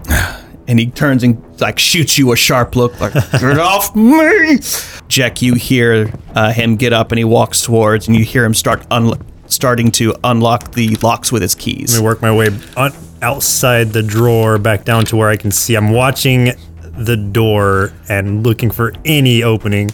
and 0.67 0.79
he 0.79 0.87
turns 0.87 1.23
and 1.23 1.43
like 1.59 1.79
shoots 1.79 2.17
you 2.17 2.31
a 2.31 2.35
sharp 2.35 2.75
look 2.75 2.99
like 3.01 3.13
get 3.13 3.57
off 3.59 3.95
me 3.95 4.59
jack 5.07 5.41
you 5.41 5.55
hear 5.55 6.13
uh, 6.35 6.53
him 6.53 6.75
get 6.75 6.93
up 6.93 7.11
and 7.11 7.17
he 7.17 7.25
walks 7.25 7.61
towards 7.61 8.07
and 8.07 8.15
you 8.15 8.23
hear 8.23 8.45
him 8.45 8.53
start 8.53 8.85
un- 8.91 9.19
starting 9.47 9.89
to 9.89 10.15
unlock 10.23 10.71
the 10.73 10.95
locks 11.01 11.31
with 11.31 11.41
his 11.41 11.55
keys 11.55 11.93
Let 11.93 12.01
me 12.01 12.05
work 12.05 12.21
my 12.21 12.33
way 12.33 12.49
on, 12.77 12.93
outside 13.21 13.89
the 13.93 14.03
drawer 14.03 14.57
back 14.57 14.85
down 14.85 15.05
to 15.05 15.15
where 15.17 15.29
I 15.29 15.37
can 15.37 15.51
see. 15.51 15.75
I'm 15.75 15.91
watching 15.91 16.51
the 16.81 17.17
door 17.17 17.93
and 18.09 18.43
looking 18.45 18.71
for 18.71 18.93
any 19.05 19.43
opening. 19.43 19.89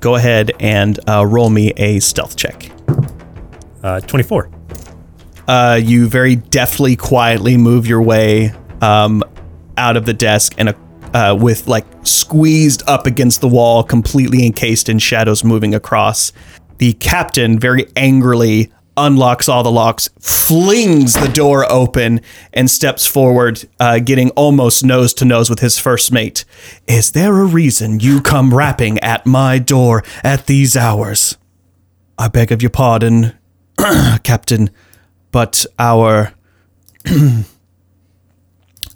go 0.00 0.14
ahead 0.14 0.52
and 0.60 0.98
uh, 1.08 1.26
roll 1.26 1.50
me 1.50 1.72
a 1.76 1.98
stealth 2.00 2.36
check 2.36 2.70
Uh, 3.82 4.00
24. 4.00 4.48
uh, 5.48 5.80
you 5.82 6.08
very 6.08 6.36
deftly 6.36 6.94
quietly 6.96 7.56
move 7.56 7.86
your 7.86 8.00
way 8.02 8.52
um, 8.80 9.22
out 9.76 9.96
of 9.96 10.06
the 10.06 10.12
desk 10.14 10.54
and 10.58 10.74
uh, 11.14 11.36
with 11.38 11.66
like 11.66 11.84
squeezed 12.04 12.82
up 12.86 13.06
against 13.06 13.40
the 13.40 13.48
wall 13.48 13.82
completely 13.82 14.44
encased 14.46 14.88
in 14.88 14.98
shadows 14.98 15.42
moving 15.42 15.74
across 15.74 16.32
the 16.78 16.92
captain 16.94 17.58
very 17.58 17.86
angrily 17.96 18.70
unlocks 18.98 19.48
all 19.48 19.62
the 19.62 19.70
locks 19.70 20.08
flings 20.18 21.14
the 21.14 21.28
door 21.28 21.70
open 21.70 22.20
and 22.52 22.70
steps 22.70 23.06
forward 23.06 23.66
uh, 23.80 23.98
getting 23.98 24.30
almost 24.30 24.84
nose 24.84 25.14
to 25.14 25.24
nose 25.24 25.48
with 25.48 25.60
his 25.60 25.78
first 25.78 26.12
mate 26.12 26.44
is 26.86 27.12
there 27.12 27.40
a 27.40 27.44
reason 27.44 28.00
you 28.00 28.20
come 28.20 28.52
rapping 28.52 28.98
at 28.98 29.24
my 29.24 29.58
door 29.58 30.02
at 30.22 30.46
these 30.46 30.76
hours 30.76 31.36
i 32.18 32.28
beg 32.28 32.52
of 32.52 32.62
your 32.62 32.70
pardon 32.70 33.32
captain 34.22 34.70
but 35.30 35.64
our 35.78 36.34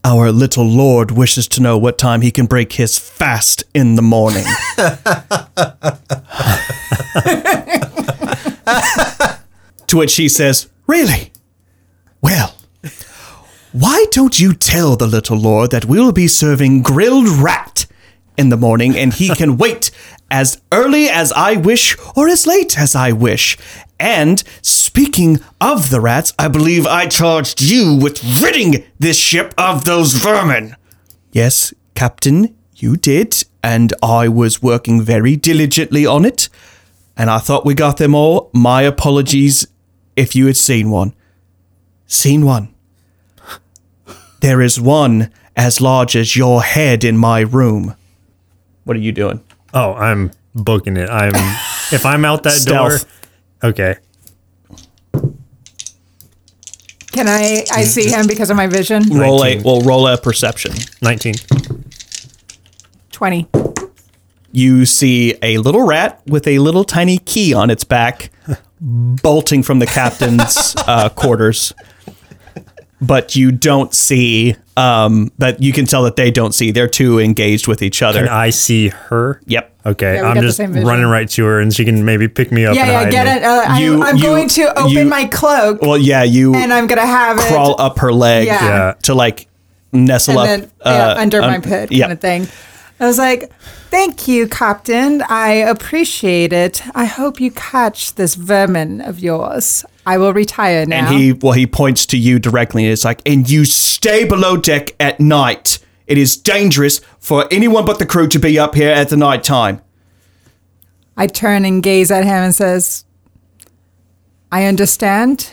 our 0.04 0.32
little 0.32 0.66
lord 0.66 1.12
wishes 1.12 1.46
to 1.46 1.62
know 1.62 1.78
what 1.78 1.96
time 1.96 2.22
he 2.22 2.30
can 2.30 2.46
break 2.46 2.72
his 2.72 2.98
fast 2.98 3.62
in 3.72 3.94
the 3.94 4.02
morning. 4.02 4.44
to 9.92 9.98
which 9.98 10.10
she 10.10 10.26
says, 10.26 10.68
Really? 10.86 11.32
Well, 12.22 12.56
why 13.72 14.06
don't 14.10 14.40
you 14.40 14.54
tell 14.54 14.96
the 14.96 15.06
little 15.06 15.36
lord 15.36 15.70
that 15.70 15.84
we'll 15.84 16.12
be 16.12 16.28
serving 16.28 16.82
grilled 16.82 17.28
rat 17.28 17.84
in 18.38 18.48
the 18.48 18.56
morning 18.56 18.96
and 18.96 19.12
he 19.12 19.28
can 19.34 19.56
wait 19.64 19.90
as 20.30 20.62
early 20.72 21.10
as 21.10 21.30
I 21.32 21.56
wish 21.56 21.94
or 22.16 22.26
as 22.26 22.46
late 22.46 22.78
as 22.78 22.94
I 22.94 23.12
wish? 23.12 23.58
And 24.00 24.42
speaking 24.62 25.40
of 25.60 25.90
the 25.90 26.00
rats, 26.00 26.32
I 26.38 26.48
believe 26.48 26.86
I 26.86 27.06
charged 27.06 27.60
you 27.60 27.94
with 27.94 28.42
ridding 28.42 28.84
this 28.98 29.18
ship 29.18 29.52
of 29.58 29.84
those 29.84 30.14
vermin. 30.14 30.74
Yes, 31.32 31.74
Captain, 31.94 32.56
you 32.76 32.96
did, 32.96 33.44
and 33.62 33.92
I 34.02 34.28
was 34.28 34.62
working 34.62 35.02
very 35.02 35.36
diligently 35.36 36.06
on 36.06 36.24
it, 36.24 36.48
and 37.14 37.28
I 37.28 37.38
thought 37.38 37.66
we 37.66 37.74
got 37.74 37.98
them 37.98 38.14
all. 38.14 38.50
My 38.54 38.82
apologies 38.82 39.66
if 40.16 40.34
you 40.36 40.46
had 40.46 40.56
seen 40.56 40.90
one. 40.90 41.14
Seen 42.06 42.44
one. 42.44 42.74
There 44.40 44.60
is 44.60 44.80
one 44.80 45.30
as 45.56 45.80
large 45.80 46.16
as 46.16 46.36
your 46.36 46.62
head 46.62 47.04
in 47.04 47.16
my 47.16 47.40
room. 47.40 47.94
What 48.84 48.96
are 48.96 49.00
you 49.00 49.12
doing? 49.12 49.42
Oh, 49.72 49.94
I'm 49.94 50.30
booking 50.54 50.96
it. 50.96 51.08
I'm 51.08 51.32
if 51.92 52.04
I'm 52.04 52.24
out 52.24 52.42
that 52.42 52.52
Stealth. 52.52 53.06
door. 53.60 53.70
Okay. 53.70 53.96
Can 57.12 57.28
I? 57.28 57.64
I 57.72 57.84
see 57.84 58.08
him 58.08 58.26
because 58.26 58.50
of 58.50 58.56
my 58.56 58.66
vision. 58.66 59.02
Roll 59.10 59.42
a 59.42 59.54
19. 59.54 59.62
well, 59.64 59.80
roll 59.82 60.06
a 60.08 60.16
perception. 60.18 60.72
19. 61.02 61.34
Twenty. 63.12 63.46
You 64.50 64.84
see 64.86 65.34
a 65.42 65.58
little 65.58 65.86
rat 65.86 66.20
with 66.26 66.46
a 66.46 66.58
little 66.58 66.84
tiny 66.84 67.18
key 67.18 67.54
on 67.54 67.70
its 67.70 67.84
back, 67.84 68.30
bolting 68.82 69.62
from 69.62 69.78
the 69.78 69.86
captain's 69.86 70.74
uh, 70.86 71.08
quarters. 71.10 71.72
But 73.00 73.34
you 73.34 73.50
don't 73.50 73.92
see. 73.92 74.54
Um, 74.76 75.32
but 75.36 75.60
you 75.60 75.72
can 75.72 75.86
tell 75.86 76.04
that 76.04 76.14
they 76.16 76.30
don't 76.30 76.52
see. 76.54 76.70
They're 76.70 76.88
too 76.88 77.18
engaged 77.18 77.66
with 77.66 77.82
each 77.82 78.00
other. 78.00 78.20
Can 78.20 78.28
I 78.28 78.50
see 78.50 78.88
her? 78.88 79.40
yep. 79.46 79.70
Okay, 79.84 80.14
Yeah, 80.14 80.22
we 80.22 80.28
I'm 80.28 80.34
got 80.34 80.40
the 80.42 80.46
just 80.46 80.56
same 80.58 80.72
vision. 80.72 80.86
running 80.88 81.06
right 81.06 81.28
to 81.30 81.44
her, 81.44 81.58
and 81.60 81.74
she 81.74 81.84
can 81.84 82.04
maybe 82.04 82.28
pick 82.28 82.52
me 82.52 82.64
up. 82.64 82.76
Yeah, 82.76 82.82
and 82.82 82.90
yeah. 82.92 82.98
hide 83.02 83.10
Get 83.12 83.24
me. 83.26 83.32
it. 83.32 83.42
Uh, 83.44 83.76
You- 83.80 83.94
I'm, 83.94 84.02
I'm 84.04 84.16
you- 84.16 84.22
going 84.22 84.48
to 84.50 84.78
open 84.78 84.90
you- 84.92 85.04
my 85.06 85.24
cloak, 85.24 85.82
Well, 85.82 85.98
yeah. 85.98 86.22
You 86.22 86.54
and 86.54 86.72
I'm 86.72 86.86
gonna 86.86 87.04
have 87.04 87.38
it 87.38 87.42
crawl 87.48 87.74
up 87.80 87.98
her 87.98 88.12
leg 88.12 88.46
Yeah. 88.46 88.64
Yeah. 88.64 88.94
to 89.02 89.14
like 89.14 89.48
nestle 89.92 90.38
and 90.40 90.62
up 90.62 90.68
then 90.68 90.70
yeah, 90.94 91.08
uh, 91.08 91.20
under 91.20 91.40
my 91.40 91.54
hood 91.54 91.64
pit, 91.64 91.92
yeah. 91.92 92.04
kind 92.04 92.12
of 92.12 92.20
thing. 92.20 92.46
I 93.02 93.06
was 93.06 93.18
like, 93.18 93.52
"Thank 93.90 94.28
you, 94.28 94.46
Captain. 94.46 95.22
I 95.22 95.54
appreciate 95.54 96.52
it. 96.52 96.82
I 96.94 97.04
hope 97.04 97.40
you 97.40 97.50
catch 97.50 98.14
this 98.14 98.36
vermin 98.36 99.00
of 99.00 99.18
yours. 99.18 99.84
I 100.06 100.18
will 100.18 100.32
retire 100.32 100.86
now." 100.86 101.08
And 101.08 101.16
he, 101.16 101.32
well, 101.32 101.52
he 101.52 101.66
points 101.66 102.06
to 102.06 102.16
you 102.16 102.38
directly, 102.38 102.84
and 102.84 102.92
it's 102.92 103.04
like, 103.04 103.20
and 103.26 103.50
you 103.50 103.64
stay 103.64 104.22
below 104.24 104.56
deck 104.56 104.94
at 105.00 105.18
night. 105.18 105.80
It 106.06 106.16
is 106.16 106.36
dangerous 106.36 107.00
for 107.18 107.48
anyone 107.50 107.84
but 107.84 107.98
the 107.98 108.06
crew 108.06 108.28
to 108.28 108.38
be 108.38 108.56
up 108.56 108.76
here 108.76 108.92
at 108.92 109.08
the 109.08 109.16
night 109.16 109.42
time. 109.42 109.80
I 111.16 111.26
turn 111.26 111.64
and 111.64 111.82
gaze 111.82 112.12
at 112.12 112.22
him 112.22 112.44
and 112.44 112.54
says, 112.54 113.04
"I 114.52 114.66
understand. 114.66 115.50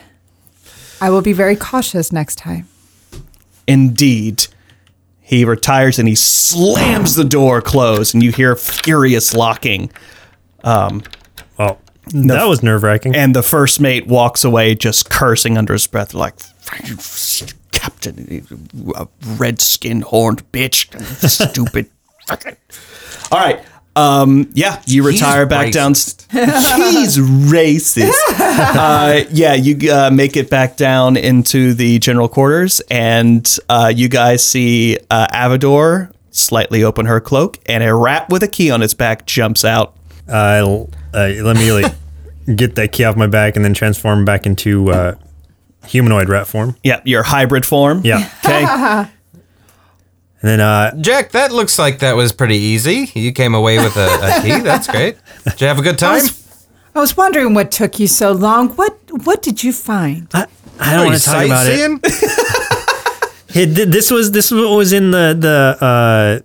I 1.02 1.10
will 1.10 1.24
be 1.24 1.34
very 1.34 1.56
cautious 1.56 2.12
next 2.12 2.36
time." 2.36 2.68
Indeed. 3.66 4.45
He 5.30 5.45
retires 5.45 5.99
and 5.99 6.07
he 6.07 6.15
slams 6.15 7.13
the 7.13 7.23
door 7.23 7.61
closed, 7.61 8.15
and 8.15 8.23
you 8.23 8.32
hear 8.32 8.55
furious 8.55 9.32
locking. 9.32 9.91
Oh, 10.63 11.01
that 11.57 12.45
was 12.47 12.63
nerve 12.63 12.82
wracking. 12.82 13.15
And 13.15 13.36
the 13.36 13.43
first 13.43 13.80
mate 13.80 14.07
walks 14.07 14.43
away, 14.43 14.73
just 14.73 15.11
cursing 15.11 15.55
under 15.55 15.73
his 15.73 15.86
breath, 15.86 16.15
like, 16.15 16.34
"You 16.84 16.97
Captain, 17.71 18.47
red 19.38 19.61
skinned 19.61 20.05
horned 20.05 20.51
bitch, 20.51 20.89
stupid. 21.30 21.91
fucking-" 22.25 22.57
All 23.32 23.39
right. 23.39 23.63
Um, 24.00 24.50
yeah, 24.54 24.82
you 24.86 25.04
retire 25.06 25.45
back 25.45 25.68
racist. 25.68 26.28
down. 26.30 26.93
He's 26.93 27.18
racist. 27.18 28.12
uh, 28.39 29.26
yeah, 29.32 29.54
you 29.56 29.91
uh, 29.91 30.10
make 30.12 30.38
it 30.38 30.50
back 30.50 30.78
down 30.78 31.18
into 31.18 31.74
the 31.74 32.00
general 32.00 32.30
quarters, 32.30 32.82
and 32.89 33.58
uh, 33.68 33.91
you 33.95 34.08
guys 34.10 34.45
see 34.45 34.97
uh, 35.10 35.28
Avador 35.34 36.12
slightly 36.32 36.84
open 36.84 37.06
her 37.06 37.20
cloak, 37.20 37.58
and 37.66 37.84
a 37.84 37.93
rat 37.93 38.30
with 38.30 38.43
a 38.43 38.47
key 38.47 38.72
on 38.72 38.82
its 38.82 38.93
back 38.93 39.26
jumps 39.26 39.66
out. 39.66 39.95
Uh, 40.28 40.86
uh, 41.14 41.28
let 41.41 41.56
me 41.56 41.72
like 41.72 41.93
get 42.56 42.76
that 42.76 42.91
key 42.91 43.04
off 43.04 43.16
my 43.16 43.28
back 43.28 43.56
and 43.56 43.66
then 43.66 43.74
transform 43.74 44.26
back 44.26 44.45
into 44.45 44.91
uh, 44.91 45.16
humanoid 45.88 46.30
rat 46.30 46.47
form. 46.47 46.76
Yeah, 46.84 47.02
your 47.04 47.24
hybrid 47.24 47.66
form. 47.66 48.02
Yeah, 48.04 48.30
Okay. 48.45 49.06
and 50.42 50.50
then 50.50 50.60
uh, 50.62 50.96
Jack, 51.02 51.32
that 51.32 51.52
looks 51.52 51.78
like 51.80 52.00
that 52.00 52.16
was 52.16 52.32
pretty 52.32 52.58
easy. 52.58 53.12
You 53.14 53.32
came 53.34 53.54
away 53.54 53.78
with 53.78 53.96
a, 53.98 54.08
a 54.08 54.42
key. 54.42 54.60
That's 54.64 54.88
great. 54.88 55.18
Did 55.46 55.62
you 55.62 55.68
have 55.68 55.80
a 55.80 55.82
good 55.82 55.98
time? 55.98 56.22
I 56.96 57.00
was 57.00 57.16
wondering 57.18 57.54
what 57.54 57.72
took 57.72 58.00
you 58.00 58.08
so 58.08 58.32
long. 58.32 58.70
What 58.76 58.98
What 59.26 59.42
did 59.42 59.64
you 59.64 59.72
find? 59.74 60.28
I, 60.34 60.46
I 60.80 60.96
don't 60.96 61.06
want 61.08 61.18
to 61.20 61.24
talk 61.24 61.46
about 61.46 61.68
it. 61.68 61.78
sightseeing? 61.78 62.00
Hey, 63.52 63.66
th- 63.66 63.88
This 63.90 64.12
was 64.12 64.32
this 64.32 64.52
was 64.52 64.64
what 64.64 64.78
was 64.78 64.94
in 64.94 65.10
the 65.10 65.34
the 65.34 65.76
uh, 65.84 66.40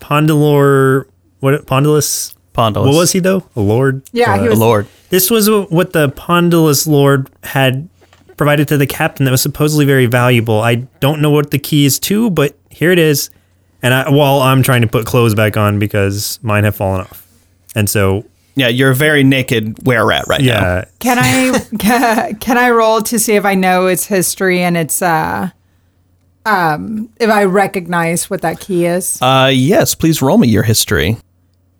Pondalor 0.00 1.06
what 1.40 1.66
Pondulus. 1.66 2.34
Pondulus. 2.54 2.86
What 2.86 2.94
was 2.94 3.12
he 3.12 3.18
though? 3.20 3.44
A 3.56 3.60
lord. 3.60 4.02
Yeah, 4.12 4.36
he 4.38 4.46
Uh, 4.46 4.50
was- 4.50 4.58
Lord. 4.58 4.86
This 5.10 5.30
was 5.30 5.48
what 5.50 5.92
the 5.92 6.08
Pondulus 6.10 6.86
Lord 6.86 7.30
had 7.42 7.88
provided 8.36 8.68
to 8.68 8.76
the 8.76 8.86
captain 8.86 9.24
that 9.24 9.30
was 9.30 9.40
supposedly 9.42 9.84
very 9.84 10.06
valuable. 10.06 10.60
I 10.60 10.74
don't 11.00 11.20
know 11.20 11.30
what 11.30 11.50
the 11.50 11.58
key 11.58 11.84
is 11.86 11.98
to, 12.00 12.30
but 12.30 12.56
here 12.70 12.92
it 12.92 12.98
is. 12.98 13.30
And 13.82 13.94
I, 13.94 14.10
while 14.10 14.40
I'm 14.40 14.62
trying 14.62 14.82
to 14.82 14.88
put 14.88 15.06
clothes 15.06 15.34
back 15.34 15.56
on 15.56 15.78
because 15.78 16.38
mine 16.42 16.64
have 16.64 16.74
fallen 16.74 17.02
off, 17.02 17.26
and 17.76 17.88
so 17.88 18.24
Yeah, 18.56 18.68
you're 18.68 18.90
a 18.90 18.94
very 18.94 19.22
naked 19.22 19.86
were 19.86 20.04
rat 20.04 20.24
right 20.26 20.40
now. 20.40 20.46
Yeah. 20.46 20.84
Can 20.98 21.18
I 21.20 22.32
can 22.40 22.58
I 22.58 22.70
roll 22.70 23.00
to 23.02 23.18
see 23.18 23.34
if 23.34 23.44
I 23.44 23.54
know 23.54 23.86
its 23.86 24.06
history 24.06 24.60
and 24.60 24.76
its 24.76 25.00
uh 25.00 25.50
um 26.44 27.08
if 27.20 27.30
I 27.30 27.44
recognize 27.44 28.28
what 28.28 28.42
that 28.42 28.58
key 28.58 28.84
is? 28.86 29.20
Uh, 29.22 29.50
yes, 29.52 29.94
please 29.94 30.20
roll 30.20 30.38
me 30.38 30.48
your 30.48 30.64
history. 30.64 31.16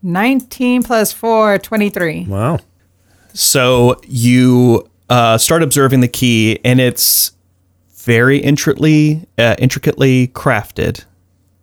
19 0.03 0.85
plus 0.85 1.13
4, 1.13 1.59
23. 1.59 2.27
Wow. 2.29 2.61
So 3.33 4.01
you 4.07 4.89
uh, 5.09 5.39
start 5.39 5.63
observing 5.65 6.01
the 6.01 6.09
key, 6.09 6.61
and 6.65 6.81
it's 6.81 7.33
very 8.09 8.39
intricately 8.39 9.29
uh, 9.37 9.55
intricately 9.59 10.29
crafted. 10.29 11.05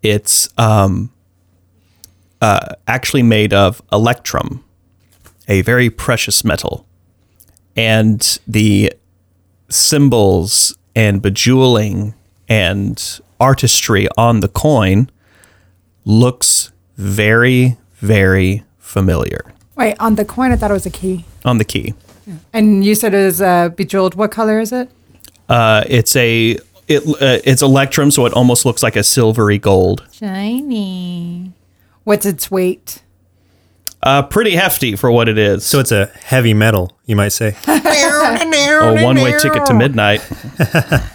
It's 0.04 0.48
um, 0.60 1.12
uh, 2.40 2.76
actually 2.86 3.24
made 3.24 3.52
of 3.52 3.82
electrum, 3.92 4.64
a 5.48 5.64
very 5.64 5.90
precious 5.90 6.44
metal, 6.46 6.86
and 7.76 8.22
the 8.48 8.94
symbols 9.70 10.78
and 10.96 11.20
bejeweling 11.20 12.14
and 12.48 13.20
artistry 13.40 14.08
on 14.16 14.42
the 14.42 14.48
coin 14.48 15.10
looks 16.06 16.72
very 16.96 17.76
very 17.96 18.64
familiar 18.78 19.42
Wait, 19.76 19.96
on 20.00 20.14
the 20.16 20.24
coin 20.24 20.52
I 20.52 20.56
thought 20.56 20.70
it 20.70 20.76
was 20.76 20.86
a 20.86 20.92
key. 20.92 21.26
on 21.44 21.58
the 21.58 21.66
key. 21.66 21.96
And 22.54 22.86
you 22.86 22.94
said 22.96 23.14
it 23.14 23.26
was 23.26 23.42
uh, 23.42 23.70
bejeweled. 23.70 24.16
What 24.16 24.32
color 24.32 24.60
is 24.60 24.72
it? 24.72 24.90
Uh, 25.50 25.84
it's 25.88 26.16
a 26.16 26.58
it 26.88 27.04
uh, 27.08 27.40
it's 27.44 27.62
electrum, 27.62 28.12
so 28.12 28.26
it 28.26 28.34
almost 28.34 28.66
looks 28.66 28.82
like 28.84 28.96
a 28.96 29.04
silvery 29.04 29.58
gold. 29.58 30.06
Shiny. 30.12 31.52
What's 32.04 32.26
its 32.26 32.50
weight? 32.52 33.02
Uh, 34.04 34.22
pretty 34.22 34.52
hefty 34.56 34.96
for 34.96 35.12
what 35.12 35.28
it 35.28 35.38
is. 35.38 35.66
So 35.66 35.80
it's 35.80 35.92
a 35.92 36.06
heavy 36.24 36.54
metal, 36.54 36.96
you 37.06 37.16
might 37.16 37.30
say. 37.30 37.56
a 37.68 39.02
one 39.04 39.16
way 39.16 39.38
ticket 39.40 39.66
to 39.66 39.74
midnight. 39.74 40.22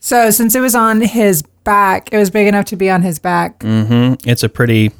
So 0.00 0.28
since 0.30 0.54
it 0.54 0.60
was 0.60 0.74
on 0.74 1.00
his 1.00 1.40
back, 1.64 2.10
it 2.12 2.18
was 2.18 2.28
big 2.28 2.46
enough 2.46 2.66
to 2.66 2.76
be 2.76 2.90
on 2.90 3.00
his 3.00 3.18
back. 3.18 3.60
Mm-hmm. 3.60 4.28
It's 4.28 4.42
a 4.42 4.50
pretty 4.50 4.92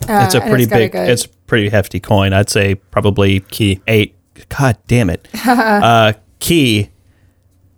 it's 0.00 0.34
a 0.34 0.42
Uh, 0.42 0.48
pretty 0.48 0.64
it's 0.64 0.70
got 0.70 0.76
a 0.76 0.78
big 0.80 0.90
good- 0.92 1.08
it's 1.08 1.24
a 1.26 1.28
pretty 1.46 1.68
hefty 1.68 2.00
coin. 2.00 2.32
I'd 2.32 2.50
say 2.50 2.74
probably 2.74 3.38
Key. 3.38 3.80
eight. 3.86 4.16
God 4.48 4.76
damn 4.88 5.08
it. 5.08 5.28
uh, 5.46 6.14
key. 6.40 6.90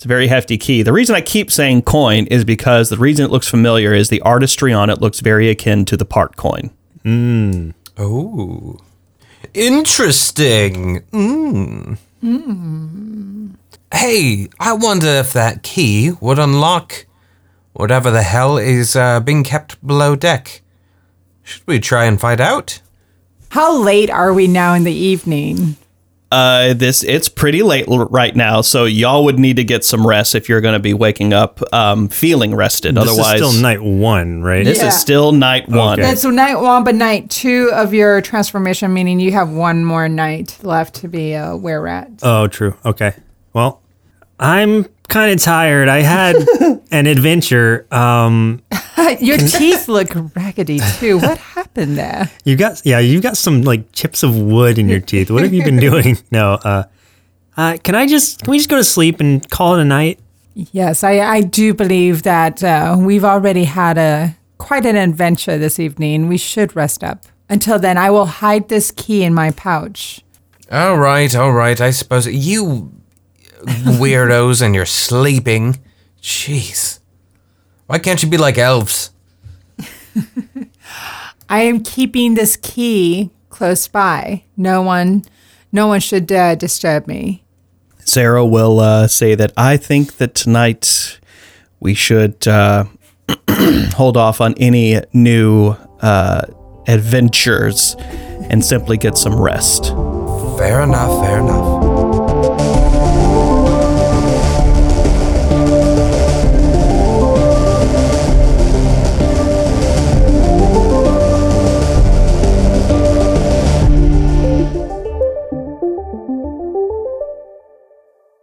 It's 0.02 0.06
a 0.06 0.08
very 0.08 0.26
hefty 0.26 0.58
key. 0.58 0.82
The 0.82 0.92
reason 0.92 1.14
I 1.14 1.20
keep 1.20 1.52
saying 1.52 1.82
coin 1.82 2.26
is 2.26 2.44
because 2.44 2.88
the 2.88 2.96
reason 2.96 3.24
it 3.24 3.30
looks 3.30 3.46
familiar 3.46 3.94
is 3.94 4.08
the 4.08 4.20
artistry 4.22 4.72
on 4.72 4.90
it 4.90 5.00
looks 5.00 5.20
very 5.20 5.48
akin 5.48 5.84
to 5.84 5.96
the 5.96 6.04
part 6.04 6.34
coin. 6.34 6.72
Mmm. 7.04 7.72
Oh. 7.96 8.80
Interesting. 9.54 11.02
Mm. 11.12 11.98
Hey, 13.94 14.48
I 14.58 14.72
wonder 14.72 15.06
if 15.06 15.32
that 15.34 15.62
key 15.62 16.10
would 16.20 16.40
unlock 16.40 17.06
whatever 17.72 18.10
the 18.10 18.22
hell 18.22 18.58
is 18.58 18.96
uh, 18.96 19.20
being 19.20 19.44
kept 19.44 19.86
below 19.86 20.16
deck. 20.16 20.62
Should 21.44 21.62
we 21.64 21.78
try 21.78 22.06
and 22.06 22.20
find 22.20 22.40
out? 22.40 22.80
How 23.50 23.72
late 23.72 24.10
are 24.10 24.34
we 24.34 24.48
now 24.48 24.74
in 24.74 24.82
the 24.82 24.92
evening? 24.92 25.76
Uh, 26.32 26.72
this 26.72 27.02
it's 27.04 27.28
pretty 27.28 27.62
late 27.62 27.86
l- 27.88 28.06
right 28.06 28.34
now, 28.34 28.62
so 28.62 28.86
y'all 28.86 29.22
would 29.24 29.38
need 29.38 29.56
to 29.56 29.64
get 29.64 29.84
some 29.84 30.06
rest 30.06 30.34
if 30.34 30.48
you're 30.48 30.62
going 30.62 30.72
to 30.72 30.78
be 30.80 30.94
waking 30.94 31.34
up 31.34 31.60
um, 31.74 32.08
feeling 32.08 32.54
rested. 32.54 32.94
This 32.94 33.02
Otherwise, 33.10 33.40
is 33.42 33.48
still 33.50 33.62
night 33.62 33.82
one, 33.82 34.42
right? 34.42 34.64
this 34.64 34.78
Yeah. 34.78 34.86
is 34.88 34.98
still 34.98 35.32
night 35.32 35.68
one. 35.68 36.00
Okay. 36.00 36.10
It's 36.10 36.24
night 36.24 36.54
one, 36.56 36.84
but 36.84 36.94
night 36.94 37.28
two 37.28 37.70
of 37.74 37.92
your 37.92 38.22
transformation, 38.22 38.94
meaning 38.94 39.20
you 39.20 39.32
have 39.32 39.50
one 39.50 39.84
more 39.84 40.08
night 40.08 40.56
left 40.62 40.94
to 40.96 41.08
be 41.08 41.34
a 41.34 41.54
were 41.54 41.80
rat. 41.82 42.10
Oh, 42.22 42.46
true. 42.46 42.74
Okay. 42.86 43.12
Well, 43.52 43.82
I'm 44.40 44.86
kind 45.12 45.32
of 45.32 45.40
tired. 45.40 45.88
I 45.88 46.00
had 46.00 46.36
an 46.90 47.06
adventure. 47.06 47.86
Um, 47.90 48.62
your 49.20 49.36
teeth 49.36 49.88
look 49.88 50.10
raggedy 50.34 50.80
too. 50.98 51.18
What 51.18 51.38
happened 51.38 51.98
there? 51.98 52.30
you 52.44 52.56
got 52.56 52.82
yeah, 52.84 52.98
you 52.98 53.20
got 53.20 53.36
some 53.36 53.62
like 53.62 53.92
chips 53.92 54.22
of 54.22 54.36
wood 54.36 54.78
in 54.78 54.88
your 54.88 55.00
teeth. 55.00 55.30
What 55.30 55.42
have 55.42 55.52
you 55.52 55.64
been 55.64 55.78
doing? 55.78 56.18
No. 56.30 56.54
Uh, 56.54 56.84
uh, 57.56 57.76
can 57.82 57.94
I 57.94 58.06
just 58.06 58.42
can 58.42 58.50
we 58.50 58.58
just 58.58 58.70
go 58.70 58.76
to 58.76 58.84
sleep 58.84 59.20
and 59.20 59.48
call 59.50 59.76
it 59.76 59.82
a 59.82 59.84
night? 59.84 60.18
Yes, 60.54 61.02
I, 61.02 61.18
I 61.20 61.40
do 61.40 61.72
believe 61.72 62.24
that 62.24 62.62
uh, 62.62 62.96
we've 62.98 63.24
already 63.24 63.64
had 63.64 63.96
a 63.96 64.36
quite 64.58 64.84
an 64.84 64.96
adventure 64.96 65.58
this 65.58 65.78
evening. 65.80 66.28
We 66.28 66.36
should 66.36 66.76
rest 66.76 67.02
up. 67.02 67.24
Until 67.48 67.78
then, 67.78 67.98
I 67.98 68.10
will 68.10 68.26
hide 68.26 68.68
this 68.68 68.90
key 68.90 69.24
in 69.24 69.34
my 69.34 69.50
pouch. 69.50 70.22
All 70.70 70.96
right, 70.96 71.34
all 71.34 71.52
right. 71.52 71.78
I 71.80 71.90
suppose 71.90 72.26
you 72.26 72.92
weirdos 73.66 74.62
and 74.62 74.74
you're 74.74 74.86
sleeping. 74.86 75.78
Jeez. 76.20 77.00
Why 77.86 77.98
can't 77.98 78.22
you 78.22 78.28
be 78.28 78.38
like 78.38 78.58
elves? 78.58 79.10
I 81.48 81.60
am 81.62 81.82
keeping 81.82 82.34
this 82.34 82.56
key 82.56 83.30
close 83.50 83.88
by. 83.88 84.44
No 84.56 84.82
one, 84.82 85.24
no 85.70 85.86
one 85.86 86.00
should 86.00 86.30
uh, 86.32 86.54
disturb 86.54 87.06
me. 87.06 87.44
Sarah 88.04 88.44
will 88.44 88.80
uh, 88.80 89.06
say 89.06 89.34
that 89.34 89.52
I 89.56 89.76
think 89.76 90.16
that 90.16 90.34
tonight 90.34 91.20
we 91.80 91.94
should 91.94 92.46
uh, 92.48 92.84
hold 93.94 94.16
off 94.16 94.40
on 94.40 94.54
any 94.54 95.00
new 95.12 95.76
uh, 96.00 96.42
adventures 96.88 97.96
and 98.50 98.64
simply 98.64 98.96
get 98.96 99.16
some 99.16 99.40
rest. 99.40 99.86
Fair 100.58 100.82
enough, 100.82 101.24
fair 101.24 101.38
enough. 101.38 101.71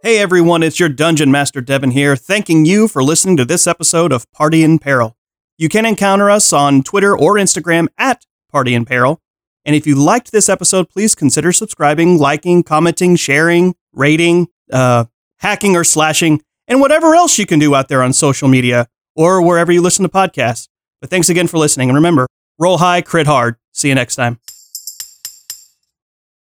Hey 0.02 0.16
everyone, 0.16 0.62
it's 0.62 0.80
your 0.80 0.88
Dungeon 0.88 1.30
Master 1.30 1.60
Devin 1.60 1.90
here, 1.90 2.16
thanking 2.16 2.64
you 2.64 2.88
for 2.88 3.02
listening 3.02 3.36
to 3.36 3.44
this 3.44 3.66
episode 3.66 4.12
of 4.12 4.24
Party 4.32 4.62
in 4.62 4.78
Peril. 4.78 5.14
You 5.58 5.68
can 5.68 5.84
encounter 5.84 6.30
us 6.30 6.54
on 6.54 6.82
Twitter 6.82 7.14
or 7.14 7.34
Instagram 7.34 7.86
at 7.98 8.24
Party 8.50 8.72
in 8.72 8.86
Peril. 8.86 9.20
And 9.62 9.76
if 9.76 9.86
you 9.86 9.94
liked 9.94 10.32
this 10.32 10.48
episode, 10.48 10.88
please 10.88 11.14
consider 11.14 11.52
subscribing, 11.52 12.16
liking, 12.16 12.62
commenting, 12.62 13.14
sharing, 13.14 13.74
rating, 13.92 14.48
uh, 14.72 15.04
hacking 15.40 15.76
or 15.76 15.84
slashing, 15.84 16.40
and 16.66 16.80
whatever 16.80 17.14
else 17.14 17.38
you 17.38 17.44
can 17.44 17.58
do 17.58 17.74
out 17.74 17.88
there 17.88 18.02
on 18.02 18.14
social 18.14 18.48
media 18.48 18.86
or 19.14 19.42
wherever 19.42 19.70
you 19.70 19.82
listen 19.82 20.02
to 20.02 20.08
podcasts. 20.08 20.66
But 21.02 21.10
thanks 21.10 21.28
again 21.28 21.46
for 21.46 21.58
listening. 21.58 21.90
And 21.90 21.96
remember, 21.96 22.26
roll 22.58 22.78
high, 22.78 23.02
crit 23.02 23.26
hard. 23.26 23.56
See 23.72 23.90
you 23.90 23.94
next 23.94 24.16
time. 24.16 24.40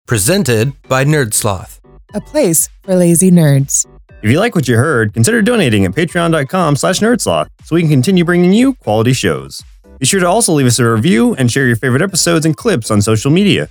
Presented 0.05 0.81
by 0.83 1.03
Nerdsloth. 1.03 1.78
A 2.13 2.21
place 2.21 2.69
for 2.83 2.95
lazy 2.95 3.31
nerds. 3.31 3.85
If 4.21 4.29
you 4.29 4.39
like 4.39 4.55
what 4.55 4.67
you 4.67 4.75
heard, 4.75 5.13
consider 5.13 5.41
donating 5.41 5.85
at 5.85 5.91
patreon.com 5.91 6.75
slash 6.75 6.99
nerdsloth 6.99 7.47
so 7.63 7.75
we 7.75 7.81
can 7.81 7.89
continue 7.89 8.25
bringing 8.25 8.53
you 8.53 8.73
quality 8.75 9.13
shows. 9.13 9.61
Be 9.97 10.05
sure 10.05 10.19
to 10.19 10.27
also 10.27 10.53
leave 10.53 10.67
us 10.67 10.79
a 10.79 10.89
review 10.89 11.35
and 11.35 11.51
share 11.51 11.67
your 11.67 11.75
favorite 11.75 12.01
episodes 12.01 12.45
and 12.45 12.55
clips 12.55 12.91
on 12.91 13.01
social 13.01 13.31
media. 13.31 13.69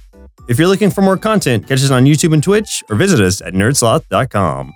If 0.49 0.59
you're 0.59 0.69
looking 0.69 0.91
for 0.91 1.03
more 1.03 1.19
content, 1.19 1.67
catch 1.69 1.83
us 1.83 1.91
on 1.91 2.05
YouTube 2.05 2.33
and 2.33 2.43
Twitch 2.43 2.83
or 2.89 2.97
visit 2.97 3.21
us 3.21 3.43
at 3.43 3.53
nerdsloth.com. 3.53 4.73